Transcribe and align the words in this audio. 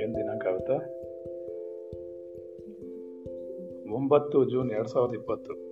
ಏನ್ 0.00 0.14
ದಿನಾಂಕ 0.14 0.46
ಆಗುತ್ತಾ? 0.46 0.74
ಒಂಬತ್ತು 3.94 4.44
ಜೂನ್ 4.44 4.70
ಎರಡ್ 4.70 4.88
ಸಾವಿರದ 4.88 5.14
ಇಪ್ಪತ್ತು. 5.14 5.71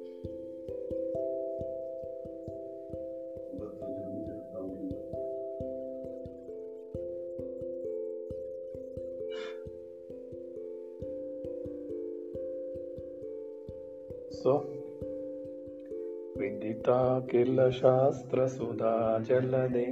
किल 17.30 17.70
शास्त्रसुधा 17.70 19.18
जलदे 19.18 19.86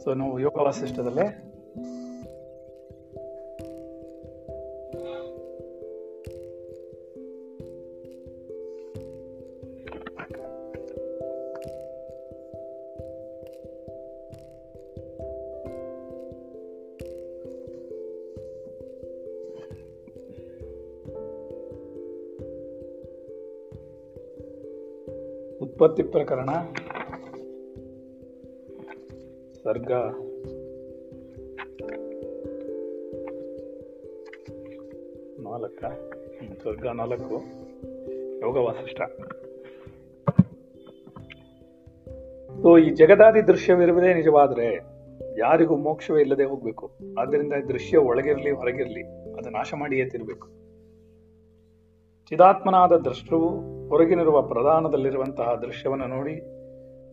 ಸೊ 0.03 0.13
ನಾವು 0.13 0.39
ಯೋಗ 0.39 0.57
ವಾಸಿಷ್ಠದಲ್ಲೇ 0.57 1.48
ಉತ್ಪತ್ತಿ 25.79 26.03
ಪ್ರಕರಣ. 26.03 26.49
ಸರ್ಗ. 29.63 29.91
ನಾಲ್ಕ. 35.39 35.85
ಸರ್ಗ 36.63 36.87
ನಾಲ್ಕು. 36.87 37.43
ಯೋಗ 38.39 38.57
ವಾಸಿಷ್ಠ 38.57 39.01
ಸೊ, 42.61 42.77
ಈ 42.77 42.89
ಜಗದಾದಿ 42.89 43.47
ದೃಶ್ಯವಿರುವುದೇ 43.47 44.13
ನಿಜವಾದ್ರೆ 44.13 44.75
ಯಾರಿಗೂ 45.39 45.75
ಮೋಕ್ಷವೇ 45.75 46.21
ಇಲ್ಲದೆ 46.21 46.43
ಹೋಗ್ಬೇಕು. 46.43 46.91
ಆದ್ದರಿಂದ 47.17 47.53
ದೃಶ್ಯ 47.53 47.97
ಒಳಗಿರಲಿ 47.97 48.51
ಹೊರಗಿರಲಿ, 48.51 49.33
ಅದು 49.33 49.49
ನಾಶ 49.49 49.73
ಮಾಡಿಯೇ 49.73 50.05
ತಿರ್ಬೇಕು. 50.05 50.47
ಚಿದಾತ್ಮನಾದ 52.29 52.91
ದೃಷ್ಟವು 52.91 53.78
ಹೊರಗಿನಿರುವ 53.89 54.41
ಪ್ರಧಾನದಲ್ಲಿರುವಂತಹ 54.41 55.59
ದೃಶ್ಯವನ್ನು 55.61 56.07
ನೋಡಿ 56.07 56.59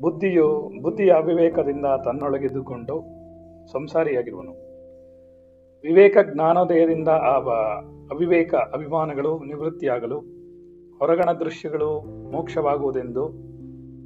ಬುದ್ಧಿಯು, 0.01 0.71
ಬುದ್ಧಿಯ 0.83 1.13
ಅವಿವೇಕದಿಂದ 1.13 1.87
ತನ್ನೊಳಗಿದ್ದುಕೊಂಡು 2.05 3.05
ಸಂಸಾರಿಯಾಗಿರುವನು. 3.73 4.53
ವಿವೇಕ 5.83 6.17
ಜ್ಞಾನೋದಯದಿಂದ 6.33 7.09
ಆ 7.09 7.35
ಅವಿವೇಕ 8.11 8.55
ಅಭಿಮಾನಗಳು 8.55 9.45
ನಿವೃತ್ತಿಯಾಗಲು, 9.45 10.21
ಹೊರಗಣ 10.99 11.33
ದೃಶ್ಯಗಳು 11.33 12.01
ಮೋಕ್ಷವಾಗುವುದೆಂದು 12.33 13.29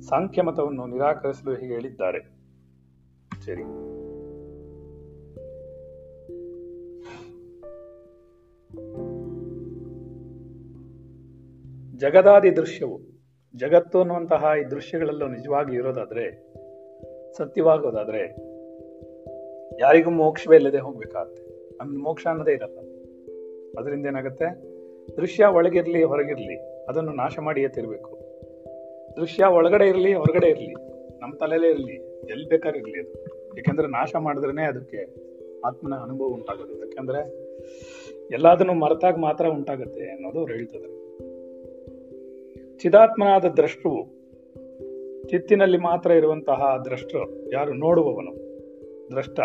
ಸಾಂಖ್ಯಮತವನ್ನು 0.02 0.86
ನಿರಾಕರಿಸಲು 0.86 1.54
ಹೇಳಿದ್ದಾರೆ. 1.54 2.18
ಸರಿ. 3.46 3.89
ಜಗದಾದಿ 12.00 12.56
ದೃಶ್ಯವು, 12.56 13.00
ಜಗತ್ತು 13.56 13.98
ಅನ್ನುವಂತಹ 13.98 14.44
ಈ 14.60 14.64
ದೃಶ್ಯಗಳೆಲ್ಲ 14.64 15.26
ನಿಜವಾಗಿ 15.26 15.76
ಇರೋದಾದರೆ, 15.76 16.54
ಸತ್ಯವಾಗೋದಾದರೆ, 17.36 18.20
ಯಾರಿಗೂ 19.80 20.10
ಮೋಕ್ಷವೇ 20.10 20.56
ಇಲ್ಲದೆ 20.56 20.78
ಹೋಗ್ಬೇಕಾಗತ್ತೆ. 20.78 21.74
ನಮ್ದು 21.76 21.98
ಮೋಕ್ಷ 21.98 22.26
ಅನ್ನೋದೇ 22.26 22.52
ಇರಲ್ಲ. 22.52 22.78
ಅದರಿಂದ 23.78 24.06
ಏನಾಗುತ್ತೆ? 24.06 24.44
ದೃಶ್ಯ 25.16 25.44
ಒಳಗಿರಲಿ, 25.44 26.02
ಹೊರಗಿರಲಿ, 26.02 26.84
ಅದನ್ನು 26.84 27.12
ನಾಶ 27.12 27.38
ಮಾಡಿಯೇ 27.38 27.68
ತಿರ್ಬೇಕು. 27.68 28.18
ದೃಶ್ಯ 29.16 29.44
ಒಳಗಡೆ 29.44 29.88
ಇರಲಿ, 29.88 30.14
ಹೊರಗಡೆ 30.14 30.48
ಇರಲಿ, 30.48 30.74
ನಮ್ಮ 31.20 31.34
ತಲೆಯಲ್ಲೇ 31.36 31.68
ಇರಲಿ, 31.68 32.24
ಎಲ್ಲಿ 32.30 32.48
ಬೇಕಾದ್ರೆ 32.48 32.78
ಇರಲಿ 32.78 33.00
ಅದು. 33.00 33.24
ಯಾಕೆಂದ್ರೆ 33.56 33.88
ನಾಶ 33.88 34.16
ಮಾಡಿದ್ರೇ 34.18 34.62
ಅದಕ್ಕೆ 34.62 35.14
ಆತ್ಮನ 35.60 35.94
ಅನುಭವ 35.94 36.24
ಉಂಟಾಗೋದು. 36.24 36.78
ಯಾಕೆಂದ್ರೆ 36.78 37.28
ಎಲ್ಲದನ್ನು 38.32 38.74
ಮರೆತಾಗ 38.74 39.16
ಮಾತ್ರ 39.16 39.46
ಉಂಟಾಗುತ್ತೆ 39.46 40.10
ಅನ್ನೋದು 40.10 40.46
ಹೇಳ್ತದೆ. 40.46 41.09
ಚಿದಾತ್ಮನಾದ 42.82 43.44
ದ್ರಷ್ಟುವು 43.44 44.20
ಚಿತ್ತಿನಲ್ಲಿ 45.28 45.78
ಮಾತ್ರ 45.78 46.10
ಇರುವಂತಹ 46.10 46.82
ದ್ರಷ್ಟರು 46.84 47.50
ಯಾರು? 47.52 47.74
ನೋಡುವವನು. 47.74 48.32
ದ್ರಷ್ಟ. 49.10 49.40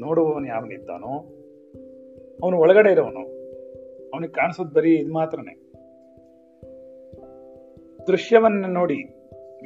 ನೋಡುವವನು 0.00 0.48
ಯಾವನಿದ್ದಾನೋ? 0.48 1.34
ಅವನು 2.42 2.58
ಒಳಗಡೆ 2.58 2.92
ಇರೋವನು. 2.92 3.20
ಅವನಿಗೆ 4.08 4.32
ಕಾಣಿಸೋದು 4.32 4.70
ಬರೀ 4.70 4.96
ಇದು 4.96 5.12
ಮಾತ್ರನೇ. 5.12 5.54
ದೃಶ್ಯವನ್ನ 8.06 8.66
ನೋಡಿ. 8.66 8.98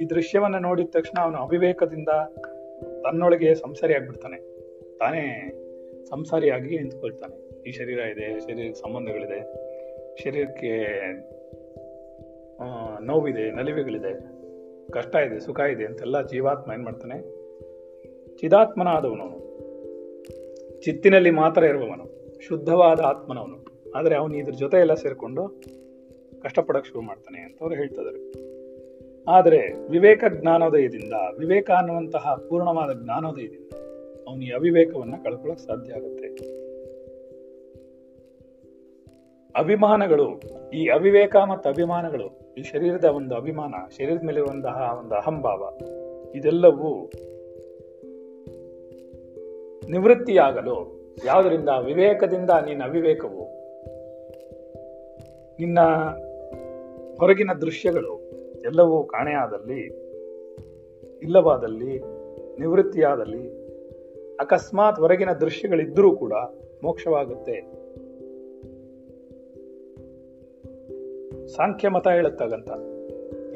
ಈ 0.02 0.04
ದೃಶ್ಯವನ್ನ 0.10 0.56
ನೋಡಿದ 0.58 0.86
ತಕ್ಷಣ 0.90 1.22
ಅವನು 1.22 1.38
ಅವಿವೇಕದಿಂದ 1.38 2.08
ತನ್ನೊಳಗೆ 3.02 3.54
ಸಂಸಾರಿ 3.54 3.94
ಆಗ್ಬಿಡ್ತಾನೆ. 3.94 4.38
ತಾನೇ 4.98 5.52
ಸಂಸಾರಿಯಾಗಿ 6.10 6.78
ನಿಂತ್ಕೊಳ್ತಾನೆ. 6.78 7.68
ಈ 7.68 7.72
ಶರೀರ 7.72 7.98
ಇದೆ, 7.98 8.40
ಶರೀರಕ್ಕೆ 8.40 8.80
ಸಂಬಂಧಗಳಿದೆ. 8.80 9.40
ಶರೀರಕ್ಕೆ 10.22 10.88
ನೋವಿದೆ, 13.02 13.50
ನಲಿವೆಗಳಿದೆ, 13.50 14.12
ಕಷ್ಟ 14.90 15.14
ಇದೆ, 15.14 15.40
ಸುಖ 15.40 15.60
ಇದೆ 15.60 15.84
ಅಂತೆಲ್ಲ 15.84 16.26
ಜೀವಾತ್ಮ 16.26 16.72
ಏನ್ 16.72 16.82
ಮಾಡ್ತಾನೆ? 16.82 17.42
ಚಿದಾತ್ಮನಾದವನು. 18.36 19.52
ಚಿತ್ತಿನಲ್ಲಿ 20.80 21.30
ಮಾತ್ರ 21.30 21.64
ಇರುವವನು, 21.64 22.38
ಶುದ್ಧವಾದ 22.40 23.00
ಆತ್ಮನವನು. 23.00 23.72
ಆದರೆ 23.94 24.14
ಅವನು 24.14 24.36
ಇದ್ರ 24.36 24.52
ಜೊತೆ 24.52 24.76
ಎಲ್ಲ 24.76 24.94
ಸೇರಿಕೊಂಡು 24.94 25.60
ಕಷ್ಟಪಡಕ್ 26.42 26.86
ಶುರು 26.86 27.00
ಮಾಡ್ತಾನೆ 27.00 27.40
ಅಂತ 27.40 27.56
ಅವ್ರು 27.60 27.76
ಹೇಳ್ತಿದ್ದಾರೆ 27.76 28.52
ಆದರೆ 29.28 29.88
ವಿವೇಕ 29.90 30.24
ಜ್ಞಾನೋದಯದಿಂದ, 30.40 31.12
ವಿವೇಕ 31.38 31.70
ಅನ್ನುವಂತಹ 31.70 32.34
ಪೂರ್ಣವಾದ 32.48 33.02
ಜ್ಞಾನೋದಯದಿಂದ 33.04 33.72
ಅವನು 34.28 34.42
ಈ 34.42 34.50
ಅವಿವೇಕವನ್ನ 34.50 35.14
ಕಳ್ಕೊಳ್ಳೋಕೆ 35.24 35.66
ಸಾಧ್ಯ 35.66 35.92
ಆಗುತ್ತೆ. 35.92 36.28
ಅಭಿಮಾನಗಳು, 39.58 40.40
ಈ 40.70 40.88
ಅವಿವೇಕ 40.88 41.36
ಮತ್ತು 41.36 41.70
ಅಭಿಮಾನಗಳು 41.70 42.41
ಈ 42.58 42.62
ಶರೀರದ 42.62 43.04
ಒಂದು 43.04 43.34
ಅಭಿಮಾನ, 43.34 43.74
ಶರೀರದ 43.98 44.22
ಮೇಲಿರುವಂತಹ 44.24 44.96
ಒಂದು 45.00 45.14
ಅಹಂಭಾವ, 45.14 45.68
ಇದೆಲ್ಲವೂ 46.34 47.10
ನಿವೃತ್ತಿಯಾಗಲು 49.90 51.02
ಯಾವುದರಿಂದ? 51.24 51.68
ವಿವೇಕದಿಂದ 51.84 52.50
ನಿನ್ನ 52.50 52.84
ಅವಿವೇಕವು, 52.84 53.44
ನಿನ್ನ 55.60 55.80
ಹೊರಗಿನ 57.18 57.50
ದೃಶ್ಯಗಳು 57.60 58.20
ಎಲ್ಲವೂ 58.64 59.04
ಕಾಣೆಯಾದಲ್ಲಿ, 59.04 59.80
ಇಲ್ಲವಾದಲ್ಲಿ, 61.22 61.98
ನಿವೃತ್ತಿಯಾದಲ್ಲಿ, 62.60 63.62
ಅಕಸ್ಮಾತ್ 64.40 65.00
ಹೊರಗಿನ 65.00 65.32
ದೃಶ್ಯಗಳಿದ್ದರೂ 65.32 66.16
ಕೂಡ 66.16 66.32
ಮೋಕ್ಷವಾಗುತ್ತೆ. 66.82 67.81
ಸಾಂಖ್ಯ 71.46 71.88
ಮತ 71.88 72.08
ಹೇಳುತ್ತಾಗಂತ. 72.08 72.70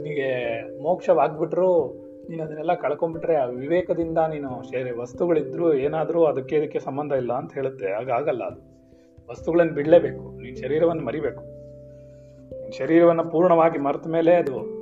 ನಿನಗೆ 0.01 0.63
ಮೋಕ್ಷವಾಗ್ಬಿಟ್ರು 0.83 1.95
ನೀನು 2.31 2.43
ಅದನ್ನೆಲ್ಲ 2.45 2.75
ಕಳ್ಕೊಂಡ್ಬಿಟ್ರೆ 2.75 3.37
ಆ 3.37 3.45
ವಿವೇಕದಿಂದ 3.45 4.19
ನೀನು 4.19 4.71
ಸೇರಿ 4.71 4.91
ವಸ್ತುಗಳಿದ್ರು 4.91 5.75
ಏನಾದರೂ 5.75 6.25
ಅದಕ್ಕೆ 6.25 6.57
ಇದಕ್ಕೆ 6.57 6.79
ಸಂಬಂಧ 6.79 7.13
ಇಲ್ಲ 7.13 7.33
ಅಂತ 7.33 7.55
ಹೇಳುತ್ತೆ. 7.55 7.93
ಆಗ 7.93 8.11
ಆಗಲ್ಲ 8.11 8.45
ಅದು. 8.45 8.77
ವಸ್ತುಗಳನ್ನು 9.31 9.75
ಬಿಡಲೇಬೇಕು. 9.75 10.43
ನೀನ್ 10.43 10.57
ಶರೀರವನ್ನು 10.57 11.05
ಮರಿಬೇಕು. 11.05 11.41
ನಿನ್ನ 11.41 12.71
ಶರೀರವನ್ನು 12.79 13.25
ಪೂರ್ಣವಾಗಿ 13.25 13.79
ಮರೆತ 13.79 14.07
ಮೇಲೆ 14.07 14.35
ಅದು 14.35 14.77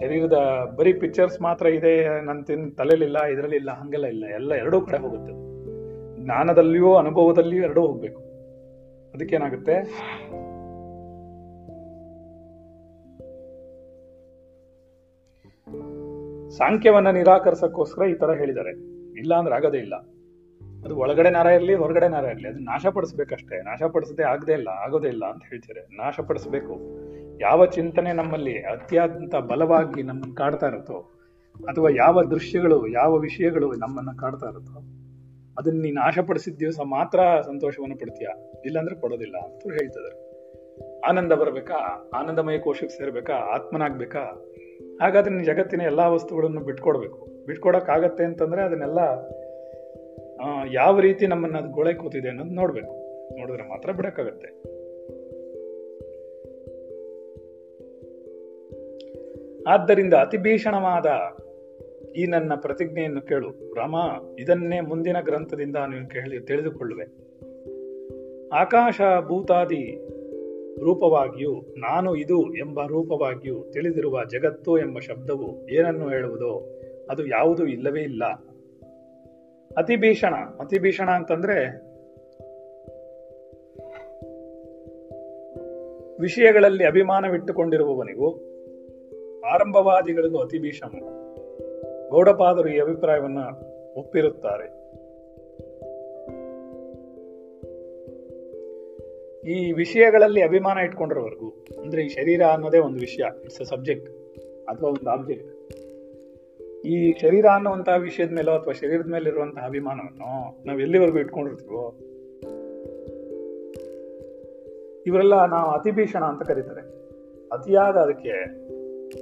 ಶರೀರದ 0.00 0.36
ಬರೀ 0.78 0.92
ಪಿಕ್ಚರ್ಸ್ 0.92 1.40
ಮಾತ್ರ 1.40 1.66
ಇದೆ 1.66 2.24
ನನ್ನ 2.24 2.42
ತಿನ್ 2.42 2.72
ಇದರಲ್ಲಿ 2.72 3.32
ಇದರಲ್ಲಿಲ್ಲ, 3.32 3.70
ಹಂಗೆಲ್ಲ 3.70 4.06
ಇಲ್ಲ. 4.06 4.24
ಎಲ್ಲ 4.26 4.54
ಎರಡೂ 4.54 4.80
ಕಡೆ 4.80 4.98
ಹೋಗುತ್ತೆ. 4.98 5.32
ಜ್ಞಾನದಲ್ಲಿಯೂ 6.24 6.94
ಅನುಭವದಲ್ಲಿಯೂ 6.94 7.62
ಎರಡೂ 7.62 7.80
ಹೋಗಬೇಕು. 7.80 8.20
ಅದಕ್ಕೇನಾಗುತ್ತೆ? 9.14 9.72
ಸಾಂಖ್ಯವನ್ನ 16.56 17.10
ನಿರಾಕರಿಸಕ್ಕೋಸ್ಕರ 17.10 18.02
ಈ 18.02 18.14
ತರ 18.14 18.30
ಹೇಳಿದ್ದಾರೆ. 18.30 18.70
ಇಲ್ಲ 19.18 19.34
ಅಂದ್ರೆ 19.34 19.54
ಆಗೋದೇ 19.54 19.78
ಇಲ್ಲ. 19.78 19.94
ಅದು 20.84 20.96
ಒಳಗಡೆ 20.96 21.30
ನರ 21.30 21.46
ಇರಲಿ, 21.46 21.74
ಹೊರಗಡೆ 21.74 22.08
ನರ 22.08 22.24
ಇರಲಿ, 22.24 22.48
ಅದು 22.48 22.58
ನಾಶಪಡಿಸ್ಬೇಕಷ್ಟೇ 22.58 23.62
ನಾಶಪಡಿಸದೆ 23.62 24.22
ಆಗದೇ 24.22 24.52
ಇಲ್ಲ, 24.52 24.68
ಆಗೋದೇ 24.68 25.08
ಇಲ್ಲ 25.08 25.24
ಅಂತ 25.24 25.42
ಹೇಳ್ತಾರೆ. 25.50 25.96
ನಾಶಪಡಿಸ್ಬೇಕು 25.96 26.80
ಯಾವ 27.40 27.66
ಚಿಂತನೆ 27.66 28.12
ನಮ್ಮಲ್ಲಿ 28.12 28.58
ಅತ್ಯಂತ 28.58 29.34
ಬಲವಾಗಿ 29.34 30.02
ನಮ್ಮನ್ನು 30.02 30.34
ಕಾಡ್ತಾ 30.34 30.66
ಇರುತ್ತೋ, 30.66 30.94
ಅಥವಾ 31.68 31.88
ಯಾವ 31.90 32.22
ದೃಶ್ಯಗಳು, 32.22 32.86
ಯಾವ 32.86 33.16
ವಿಷಯಗಳು 33.16 33.72
ನಮ್ಮನ್ನ 33.72 34.08
ಕಾಡ್ತಾ 34.20 34.46
ಇರುತ್ತೋ, 34.46 34.78
ಅದನ್ನ 35.58 35.82
ನೀನು 35.82 36.00
ನಾಶಪಡಿಸಿದ 36.00 36.56
ದಿವಸ 36.56 36.80
ಮಾತ್ರ 36.84 37.20
ಸಂತೋಷವನ್ನು 37.46 37.96
ಪಡ್ತೀಯ? 37.98 38.28
ಇಲ್ಲಾಂದ್ರೆ 38.64 39.00
ಪಡೋದಿಲ್ಲ 39.00 39.36
ಅಂತ 39.38 39.62
ಹೇಳ್ತಿದ್ದಾರೆ. 39.62 40.32
ಆನಂದ 41.08 41.32
ಬರಬೇಕಾ? 41.32 42.10
ಆನಂದಮಯ 42.14 42.58
ಕೋಶಕ್ಕೆ 42.58 42.98
ಸೇರ್ಬೇಕಾ? 42.98 43.34
ಆತ್ಮನಾಗ್ಬೇಕಾ? 43.34 44.44
ಹಾಗಾದ್ರೆ 45.00 45.30
ನೀನು 45.32 45.44
ಜಗತ್ತಿನ 45.44 45.80
ಎಲ್ಲ 45.80 46.00
ವಸ್ತುಗಳನ್ನು 46.00 46.60
ಬಿಟ್ಕೊಡ್ಬೇಕು. 46.60 47.26
ಬಿಟ್ಕೊಡಕ್ 47.46 47.90
ಆಗತ್ತೆ 47.90 48.24
ಅಂತಂದ್ರೆ 48.24 48.62
ಅದನ್ನೆಲ್ಲ 48.62 48.98
ಯಾವ 50.72 51.00
ರೀತಿ 51.00 51.26
ನಮ್ಮನ್ನ 51.26 51.58
ಅದು 51.58 51.68
ಗೋಳೆ 51.68 51.94
ಕೂತಿದೆ 51.94 52.28
ಅನ್ನೋದು 52.28 52.50
ನೋಡ್ಬೇಕು. 52.50 53.02
ನೋಡಿದ್ರೆ 53.38 53.68
ಮಾತ್ರ 53.68 53.92
ಬಿಡಕ್ಕಾಗತ್ತೆ. 53.92 54.72
ಆದ್ದರಿಂದ 59.66 60.14
ಅತಿ 60.14 60.36
ಭೀಷಣವಾದ 60.36 61.06
ಈ 62.12 62.26
ನನ್ನ 62.26 62.54
ಪ್ರತಿಜ್ಞೆಯನ್ನು 62.54 63.20
ಕೇಳು. 63.20 63.74
ರಾಮ, 63.74 63.94
ಇದನ್ನೇ 64.38 64.80
ಮುಂದಿನ 64.80 65.20
ಗ್ರಂಥದಿಂದ 65.20 65.76
ನೀನು 65.76 66.08
ಕೇಳಿ, 66.08 66.40
ತಿಳಿದುಕೊಳ್ಳುವೆ. 66.40 67.04
ಆಕಾಶ 68.54 69.00
ಭೂತಾದಿ 69.26 70.08
ರೂಪವಾಗಿಯೂ 70.80 71.62
ನಾನು 71.76 72.14
ಇದು 72.14 72.54
ಎಂಬ 72.54 72.86
ರೂಪವಾಗಿಯೂ 72.86 73.64
ತಿಳಿದಿರುವ 73.72 74.24
ಜಗತ್ತು 74.24 74.78
ಎಂಬ 74.78 74.98
ಶಬ್ದವು 74.98 75.68
ಏನನ್ನು 75.68 76.08
ಹೇಳುವುದೋ 76.08 76.78
ಅದು 77.10 77.26
ಯಾವುದೂ 77.26 77.66
ಇಲ್ಲವೇ 77.66 78.00
ಇಲ್ಲ. 78.00 78.24
ಅತಿಭೀಷಣ 78.24 80.34
ಅತಿಭೀಷಣ 80.34 80.34
ಅತಿ 80.34 80.78
ಭೀಷಣ 80.78 81.10
ಅಂತಂದ್ರೆ 81.10 81.82
ವಿಷಯಗಳಲ್ಲಿ 86.20 86.84
ಅಭಿಮಾನವಿಟ್ಟುಕೊಂಡಿರುವವನಿಗೂ 86.84 88.40
ಆರಂಭವಾದಿಗಳಿಗೂ 89.54 90.38
ಅತಿ 90.38 90.58
ಭೀಷಣ 90.58 90.88
ಗೌಡಪಾದರು 92.10 92.68
ಈ 92.68 92.80
ಅಭಿಪ್ರಾಯವನ್ನು 92.80 93.72
ಒಪ್ಪಿರುತ್ತಾರೆ. 93.94 94.81
ಈ 99.46 99.72
ವಿಷಯಗಳಲ್ಲಿ 99.72 100.42
ಅಭಿಮಾನ 100.42 100.78
ಇಟ್ಕೊಂಡಿರೋವರೆಗೂ, 100.78 101.64
ಅಂದ್ರೆ 101.82 102.02
ಈ 102.02 102.08
ಶರೀರ 102.08 102.42
ಅನ್ನೋದೇ 102.42 102.78
ಒಂದು 102.78 103.00
ವಿಷಯ 103.00 103.24
ಇಟ್ಸ್ 103.44 103.60
ಅ 103.60 103.64
ಸಬ್ಜೆಕ್ಟ್ 103.64 104.10
ಅಥವಾ 104.68 104.88
ಒಂದು 104.88 105.10
ಆಬ್ಜೆಕ್ಟ್ 105.10 105.48
ಈ 106.86 107.18
ಶರೀರ 107.18 107.46
ಅನ್ನುವಂತಹ 107.46 107.94
ವಿಷಯದ 107.94 108.32
ಮೇಲೋ 108.32 108.52
ಅಥವಾ 108.52 108.72
ಶರೀರದ 108.72 109.06
ಮೇಲೆ 109.06 109.28
ಇರುವಂತಹ 109.28 109.66
ಅಭಿಮಾನವನ್ನು 109.66 110.66
ನಾವು 110.66 110.80
ಎಲ್ಲಿವರೆಗೂ 110.80 111.18
ಇಟ್ಕೊಂಡಿರ್ತೀವೋ, 111.18 111.84
ಇವರೆಲ್ಲ 115.06 115.46
ನಾವು 115.46 115.70
ಅತಿಭೀಷಣ 115.70 116.24
ಅಂತ 116.24 116.42
ಕರೀತಾರೆ. 116.42 116.82
ಅತಿಯಾದ 117.52 117.96
ಅದಕ್ಕೆ 117.96 118.34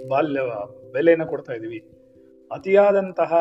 ಬಾಲ್ಯ 0.09 0.41
ಬೆಲೆಯನ್ನು 0.93 1.27
ಕೊಡ್ತಾ 1.27 1.53
ಇದೀವಿ. 1.53 1.79
ಅತಿಯಾದಂತಹ 2.53 3.33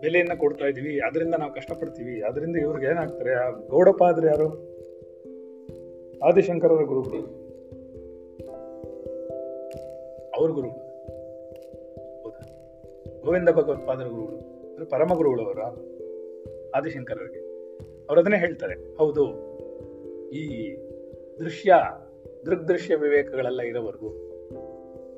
ಬೆಲೆಯನ್ನ 0.00 0.34
ಕೊಡ್ತಾ 0.38 0.66
ಇದೀವಿ 0.66 1.00
ಅದರಿಂದ 1.00 1.34
ನಾವು 1.34 1.52
ಕಷ್ಟಪಡ್ತೀವಿ, 1.54 2.22
ಅದರಿಂದ 2.22 2.56
ಇವ್ರಿಗೆ 2.56 2.86
ಏನಾಗ್ತಾರೆ, 2.86 3.34
ಆ 3.34 3.50
ಆದ್ರೆ 4.04 4.26
ಯಾರು? 4.26 4.70
ಆದಿಶಂಕರರ 6.28 6.82
ಗುರುಗಳು. 6.82 7.40
ಅವ್ರ 10.36 10.50
ಹೌದಾ? 12.22 12.40
ಗೋವಿಂದ 13.24 13.48
ಭಗವತ್ಪಾದರ 13.48 14.04
ಗುರುಗಳು, 14.04 14.36
ಅಂದ್ರೆ 14.36 14.84
ಪರಮ 14.84 15.14
ಗುರುಗಳು 15.14 15.42
ಅವರ 15.42 15.58
ಆದಿಶಂಕರರಿಗೆ 16.76 17.40
ಅವ್ರು 18.04 18.20
ಅದನ್ನೇ 18.20 18.38
ಹೇಳ್ತಾರೆ, 18.38 18.96
ಹೌದು, 18.96 19.24
ಈ 20.30 20.74
ದೃಶ್ಯ, 21.38 21.74
ದೃಗ್ದೃಶ್ಯ 22.46 22.96
ವಿವೇಕಗಳೆಲ್ಲ 22.96 23.60
ಇರೋವರೆಗೂ, 23.60 24.08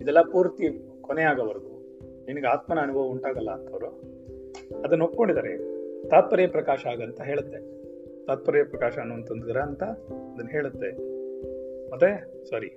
ಇದೆಲ್ಲ 0.01 0.23
ಪೂರ್ತಿ 0.23 0.87
ಕೊನೆಯಾಗೋವರೆಗೂ, 1.01 1.99
ನಿನಗೆ 2.27 2.47
ಆತ್ಮನ 2.47 2.79
ಅನುಭವ 2.81 3.01
ಉಂಟಾಗಲ್ಲ 3.01 3.51
ಅಂತವರು 3.51 4.12
ಅದನ್ನು 4.85 5.05
ಒಪ್ಕೊಂಡಿದ್ದಾರೆ. 5.05 5.73
ತಾತ್ಪರ್ಯ 6.09 6.47
ಪ್ರಕಾಶ 6.47 6.87
ಆಗಂತ 6.87 7.21
ಹೇಳುತ್ತೆ. 7.21 7.83
ತಾತ್ಪರ್ಯ 8.27 8.65
ಪ್ರಕಾಶ 8.65 8.99
ಅನ್ನುವಂತ 8.99 9.33
ಗ್ರಂಥ 9.33 9.83
ಅದನ್ನ 9.83 10.49
ಹೇಳುತ್ತೆ. 10.51 10.91
ಮತ್ತೆ 11.91 12.33
ಸಾರಿ 12.51 12.69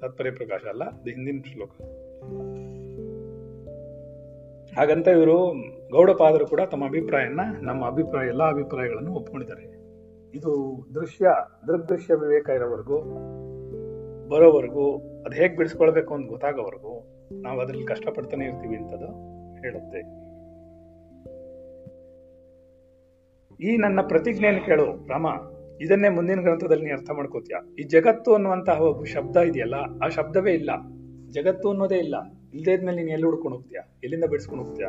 ತಾತ್ಪರ್ಯ 0.00 0.30
ಪ್ರಕಾಶ 0.30 0.60
ಅಲ್ಲ, 0.68 0.84
ಅದು 0.84 1.10
ಹಿಂದಿನ 1.10 1.40
ಶ್ಲೋಕ. 1.52 1.70
ಹಾಗಂತ 4.78 5.08
ಇವರು 5.08 5.54
ಗೌಡಪಾದರು 5.92 6.46
ಕೂಡ 6.46 6.60
ತಮ್ಮ 6.70 6.86
ಅಭಿಪ್ರಾಯನ, 6.86 7.40
ನಮ್ಮ 7.62 7.86
ಅಭಿಪ್ರಾಯ, 7.86 8.28
ಎಲ್ಲಾ 8.28 8.48
ಅಭಿಪ್ರಾಯಗಳನ್ನು 8.48 9.14
ಒಪ್ಕೊಂಡಿದ್ದಾರೆ. 9.14 9.62
ಇದು 10.34 10.78
ದೃಶ್ಯ, 10.94 11.28
ದೃಗ್ದೃಶ್ಯ 11.66 12.14
ವಿವೇಕ 12.14 12.48
ಇರೋವರೆಗೂ, 12.48 12.98
ಬರೋವರೆಗೂ, 14.28 14.96
ಅದು 14.96 15.36
ಹೇಗೆ 15.36 15.56
ಬಿಡಿಸ್ಕೊಳ್ಬೇಕು 15.56 16.14
ಅಂತ 16.14 16.28
ಗೊತ್ತಾಗೋವರೆಗೂ 16.28 17.06
ನಾವು 17.42 17.60
ಅದ್ರಲ್ಲಿ 17.60 17.84
ಕಷ್ಟಪಡ್ತಾನೆ 17.84 18.44
ಇರ್ತೀವಿ 18.44 18.76
ಅಂತದು 18.76 19.06
ಹೇಳುತ್ತೆ. 19.62 20.23
ಈ 23.60 23.76
ನನ್ನ 23.76 24.00
ಪ್ರತಿಜ್ಞೆಯನ್ನು 24.00 24.66
ಕೇಳು, 24.66 25.08
ರಾಮ. 25.08 25.26
ಇದನ್ನೇ 25.80 26.08
ಮುಂದಿನ 26.08 26.40
ಗ್ರಂಥದಲ್ಲಿ 26.40 26.84
ನೀ 26.84 26.90
ಅರ್ಥ 26.90 27.10
ಮಾಡ್ಕೋತೀಯ. 27.10 27.56
ಈ 27.78 27.82
ಜಗತ್ತು 27.82 28.34
ಅನ್ನುವಂತಹ 28.34 28.80
ಒಬ್ಬ 28.80 29.04
ಶಬ್ದ 29.04 29.36
ಇದೆಯಲ್ಲ, 29.36 29.74
ಆ 30.04 30.08
ಶಬ್ದವೇ 30.08 30.52
ಇಲ್ಲ. 30.52 30.70
ಜಗತ್ತು 31.30 31.68
ಅನ್ನೋದೇ 31.68 31.94
ಇಲ್ಲ. 31.94 32.14
ಇಲ್ದೇ 32.54 32.72
ಇದ್ಮೇಲೆ 32.72 32.96
ನೀನು 32.96 33.08
ಎಲ್ಲಿ 33.08 33.26
ಹುಡ್ಕೊಂಡು 33.26 33.56
ಹೋಗ್ತೀಯ? 33.56 33.78
ಎಲ್ಲಿಂದ 34.02 34.24
ಬಿಡಿಸ್ಕೊಂಡು 34.24 34.64
ಹೋಗ್ತೀಯ? 34.64 34.86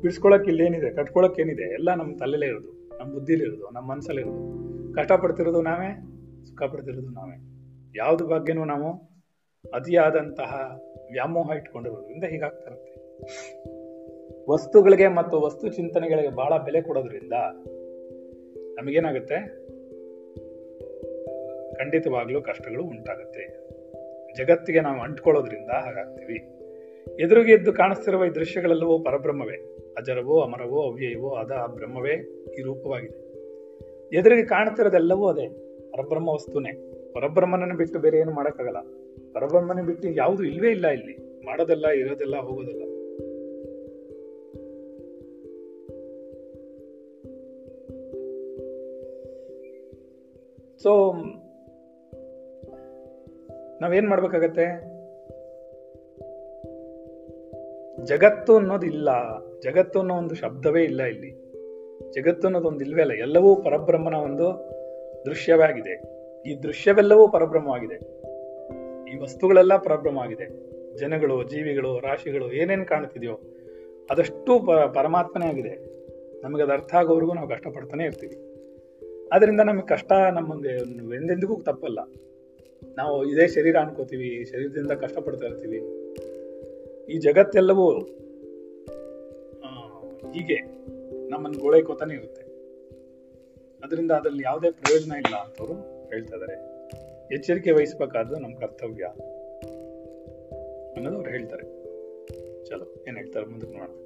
ಬಿಡಿಸ್ಕೊಳಕ್ 0.00 0.48
ಇಲ್ಲೇನಿದೆ, 0.48 0.90
ಕಟ್ಕೊಳಕ್ಕೇನಿದೆ? 0.90 1.72
ಎಲ್ಲ 1.72 1.94
ನಮ್ಮ 1.94 2.16
ತಲೆಲೇ 2.16 2.46
ಇರೋದು, 2.46 2.98
ನಮ್ಮ 2.98 3.12
ಬುದ್ಧಿಲಿ 3.12 3.42
ಇರೋದು 3.42 3.70
ನಮ್ಮ 3.70 3.90
ಮನಸ್ಸಲ್ಲಿ 3.90 4.22
ಇರೋದು 4.22 4.94
ಕಷ್ಟಪಡ್ತಿರೋದು 4.94 5.62
ನಾವೇ 5.62 6.06
ಸುಖ 6.44 6.62
ಪಡ್ತಿರೋದು 6.62 7.08
ನಾವೇ. 7.08 7.36
ಯಾವ್ದು 7.96 8.26
ಬಗ್ಗೆನೂ 8.26 8.64
ನಾವು 8.64 8.92
ಅತಿಯಾದಂತಹ 9.74 10.80
ವ್ಯಾಮೋಹ 11.12 11.50
ಇಟ್ಕೊಂಡಿರೋದ್ರಿಂದ 11.56 12.24
ಹೀಗಾಗ್ತಾ 12.24 12.70
ವಸ್ತುಗಳಿಗೆ 14.50 15.08
ಮತ್ತು 15.08 15.40
ವಸ್ತು 15.40 15.68
ಚಿಂತನೆಗಳಿಗೆ 15.68 16.28
ಬಹಳ 16.28 16.56
ಬೆಲೆ 16.64 16.82
ಕೊಡೋದ್ರಿಂದ 16.82 17.32
ನಮಗೇನಾಗುತ್ತೆ? 18.80 19.70
ಖಂಡಿತವಾಗ್ಲೂ 21.74 22.42
ಕಷ್ಟಗಳು 22.42 22.84
ಉಂಟಾಗುತ್ತೆ. 22.84 23.70
ಜಗತ್ತಿಗೆ 24.36 24.80
ನಾವು 24.80 25.00
ಅಂಟ್ಕೊಳ್ಳೋದ್ರಿಂದ 25.00 25.70
ಹಾಗಾಗ್ತೀವಿ. 25.70 26.36
ಎದುರಿಗೆ 27.22 27.52
ಎದ್ದು 27.52 27.72
ಕಾಣಿಸ್ತಿರುವ 27.72 28.24
ಈ 28.24 28.28
ದೃಶ್ಯಗಳೆಲ್ಲವೂ 28.28 28.98
ಪರಬ್ರಹ್ಮವೇ. 28.98 29.76
ಅಜರವೋ, 29.98 30.40
ಅಮರವೋ, 30.40 30.82
ಅವ್ಯಯವೋ 30.82 31.30
ಅದ 31.30 31.50
ಆ 31.50 31.66
ಬ್ರಹ್ಮವೇ 31.66 32.14
ಈ 32.58 32.62
ರೂಪವಾಗಿದೆ. 32.62 33.30
ಎದುರಿಗೆ 34.16 34.44
ಕಾಣ್ತಿರೋದೆಲ್ಲವೂ 34.44 35.26
ಅದೇ. 35.26 35.48
ಪರಬ್ರಹ್ಮ 35.92 36.28
ವಸ್ತುನೇ. 36.28 36.92
ಪರಬ್ರಹ್ಮನನ್ನು 37.12 37.76
ಬಿಟ್ಟು 37.76 37.98
ಬೇರೆ 37.98 38.18
ಏನು 38.18 38.32
ಮಾಡೋಕ್ಕಾಗಲ್ಲ. 38.32 38.76
ಪರಬ್ರಹ್ಮನ 39.32 39.86
ಬಿಟ್ಟು 39.86 40.08
ಯಾವುದು 40.08 40.44
ಇಲ್ವೇ 40.44 40.70
ಇಲ್ಲ 40.70 40.86
ಇಲ್ಲಿ. 40.86 41.44
ಮಾಡೋದೆಲ್ಲ, 41.44 41.88
ಇರೋದೆಲ್ಲ, 41.88 42.36
ಹೋಗೋದೆಲ್ಲ. 42.36 42.89
ಸೊ 50.82 51.12
ನಾವೇನ್ 53.80 54.08
ಮಾಡ್ಬೇಕಾಗತ್ತೆ? 54.08 54.90
ಜಗತ್ತು 58.04 58.56
ಅನ್ನೋದಿಲ್ಲ. 58.56 59.08
ಜಗತ್ತು 59.60 59.98
ಅನ್ನೋ 59.98 60.14
ಒಂದು 60.14 60.34
ಶಬ್ದವೇ 60.34 60.84
ಇಲ್ಲ 60.84 61.02
ಇಲ್ಲಿ. 61.02 61.30
ಜಗತ್ತು 62.12 62.46
ಅನ್ನೋದೊಂದು 62.46 62.84
ಇಲ್ವೇ 62.84 63.02
ಅಲ್ಲ. 63.02 63.12
ಎಲ್ಲವೂ 63.12 63.56
ಪರಬ್ರಹ್ಮನ 63.56 64.14
ಒಂದು 64.14 64.70
ದೃಶ್ಯವೇ 65.26 65.62
ಆಗಿದೆ 65.62 66.02
ಈ 66.42 66.62
ದೃಶ್ಯವೆಲ್ಲವೂ 66.62 67.28
ಪರಬ್ರಹ್ಮವಾಗಿದೆ. 67.28 67.94
ಈ 69.10 69.18
ವಸ್ತುಗಳೆಲ್ಲ 69.18 69.76
ಪರಬ್ರಹ್ಮವಾಗಿದೆ. 69.76 70.70
ಜನಗಳು, 70.96 71.48
ಜೀವಿಗಳು, 71.48 72.00
ರಾಶಿಗಳು 72.00 72.52
ಏನೇನು 72.52 72.86
ಕಾಣ್ತಿದೆಯೋ 72.86 73.40
ಅದಷ್ಟು 74.10 74.66
ಪರಮಾತ್ಮನೇ 74.94 75.46
ಆಗಿದೆ. 75.46 76.00
ನಮಗೆ 76.42 76.62
ಅದು 76.62 76.72
ಅರ್ಥ 76.72 76.94
ಆಗೋವರೆಗೂ 76.94 77.34
ನಾವು 77.34 77.48
ಕಷ್ಟಪಡ್ತಾನೆ 77.48 78.04
ಇರ್ತೀವಿ. 78.04 78.49
ಆದ್ರಿಂದ 79.32 79.60
ನಮಗೆ 79.60 79.86
ಕಷ್ಟ 79.86 80.12
ನಮಗೆ 80.12 80.68
ಎಂದೆಂದಿಗೂ 81.16 81.62
ತಪ್ಪಲ್ಲ. 81.62 81.98
ನಾವು 82.96 83.24
ಇದೇ 83.24 83.48
ಶರೀರ 83.48 83.76
ಅನ್ಕೋತೀವಿ 83.76 84.44
ಶರೀರದಿಂದ 84.44 84.90
ಕಷ್ಟಪಡ್ತಾ 84.90 85.46
ಇರ್ತೀವಿ. 85.46 85.78
ಈ 87.12 87.18
ಜಗತ್ತೆಲ್ಲವೂ 87.18 87.90
ಹೀಗೆ 90.30 90.56
ನಮ್ಮನ್ನು 91.28 91.58
ಗೋಳೈಕೋತಾನೆ 91.58 92.14
ಇರುತ್ತೆ. 92.14 92.42
ಅದರಿಂದ 93.84 94.10
ಅದರಲ್ಲಿ 94.10 94.42
ಯಾವುದೇ 94.44 94.70
ಪ್ರಯೋಜನ 94.70 95.12
ಇಲ್ಲ 95.12 95.36
ಅಂತವರು 95.36 95.72
ಹೇಳ್ತಾ 96.08 96.36
ಇದ್ದಾರೆ 96.36 96.80
ಎಚ್ಚರಿಕೆ 97.34 97.70
ವಹಿಸ್ಬೇಕಾದ್ದು 97.70 98.38
ನಮ್ಮ 98.38 98.56
ಕರ್ತವ್ಯ 98.56 99.04
ಅನ್ನೋದು 100.96 101.16
ಅವ್ರು 101.16 101.30
ಹೇಳ್ತಾರೆ. 101.30 101.62
ಚಲೋ, 102.64 103.04
ಏನ್ 103.08 103.16
ಹೇಳ್ತಾರೆ 103.16 103.46
ಮುಂದಕ್ಕೆ 103.46 103.78
ನೋಡೋಣ. 103.78 103.96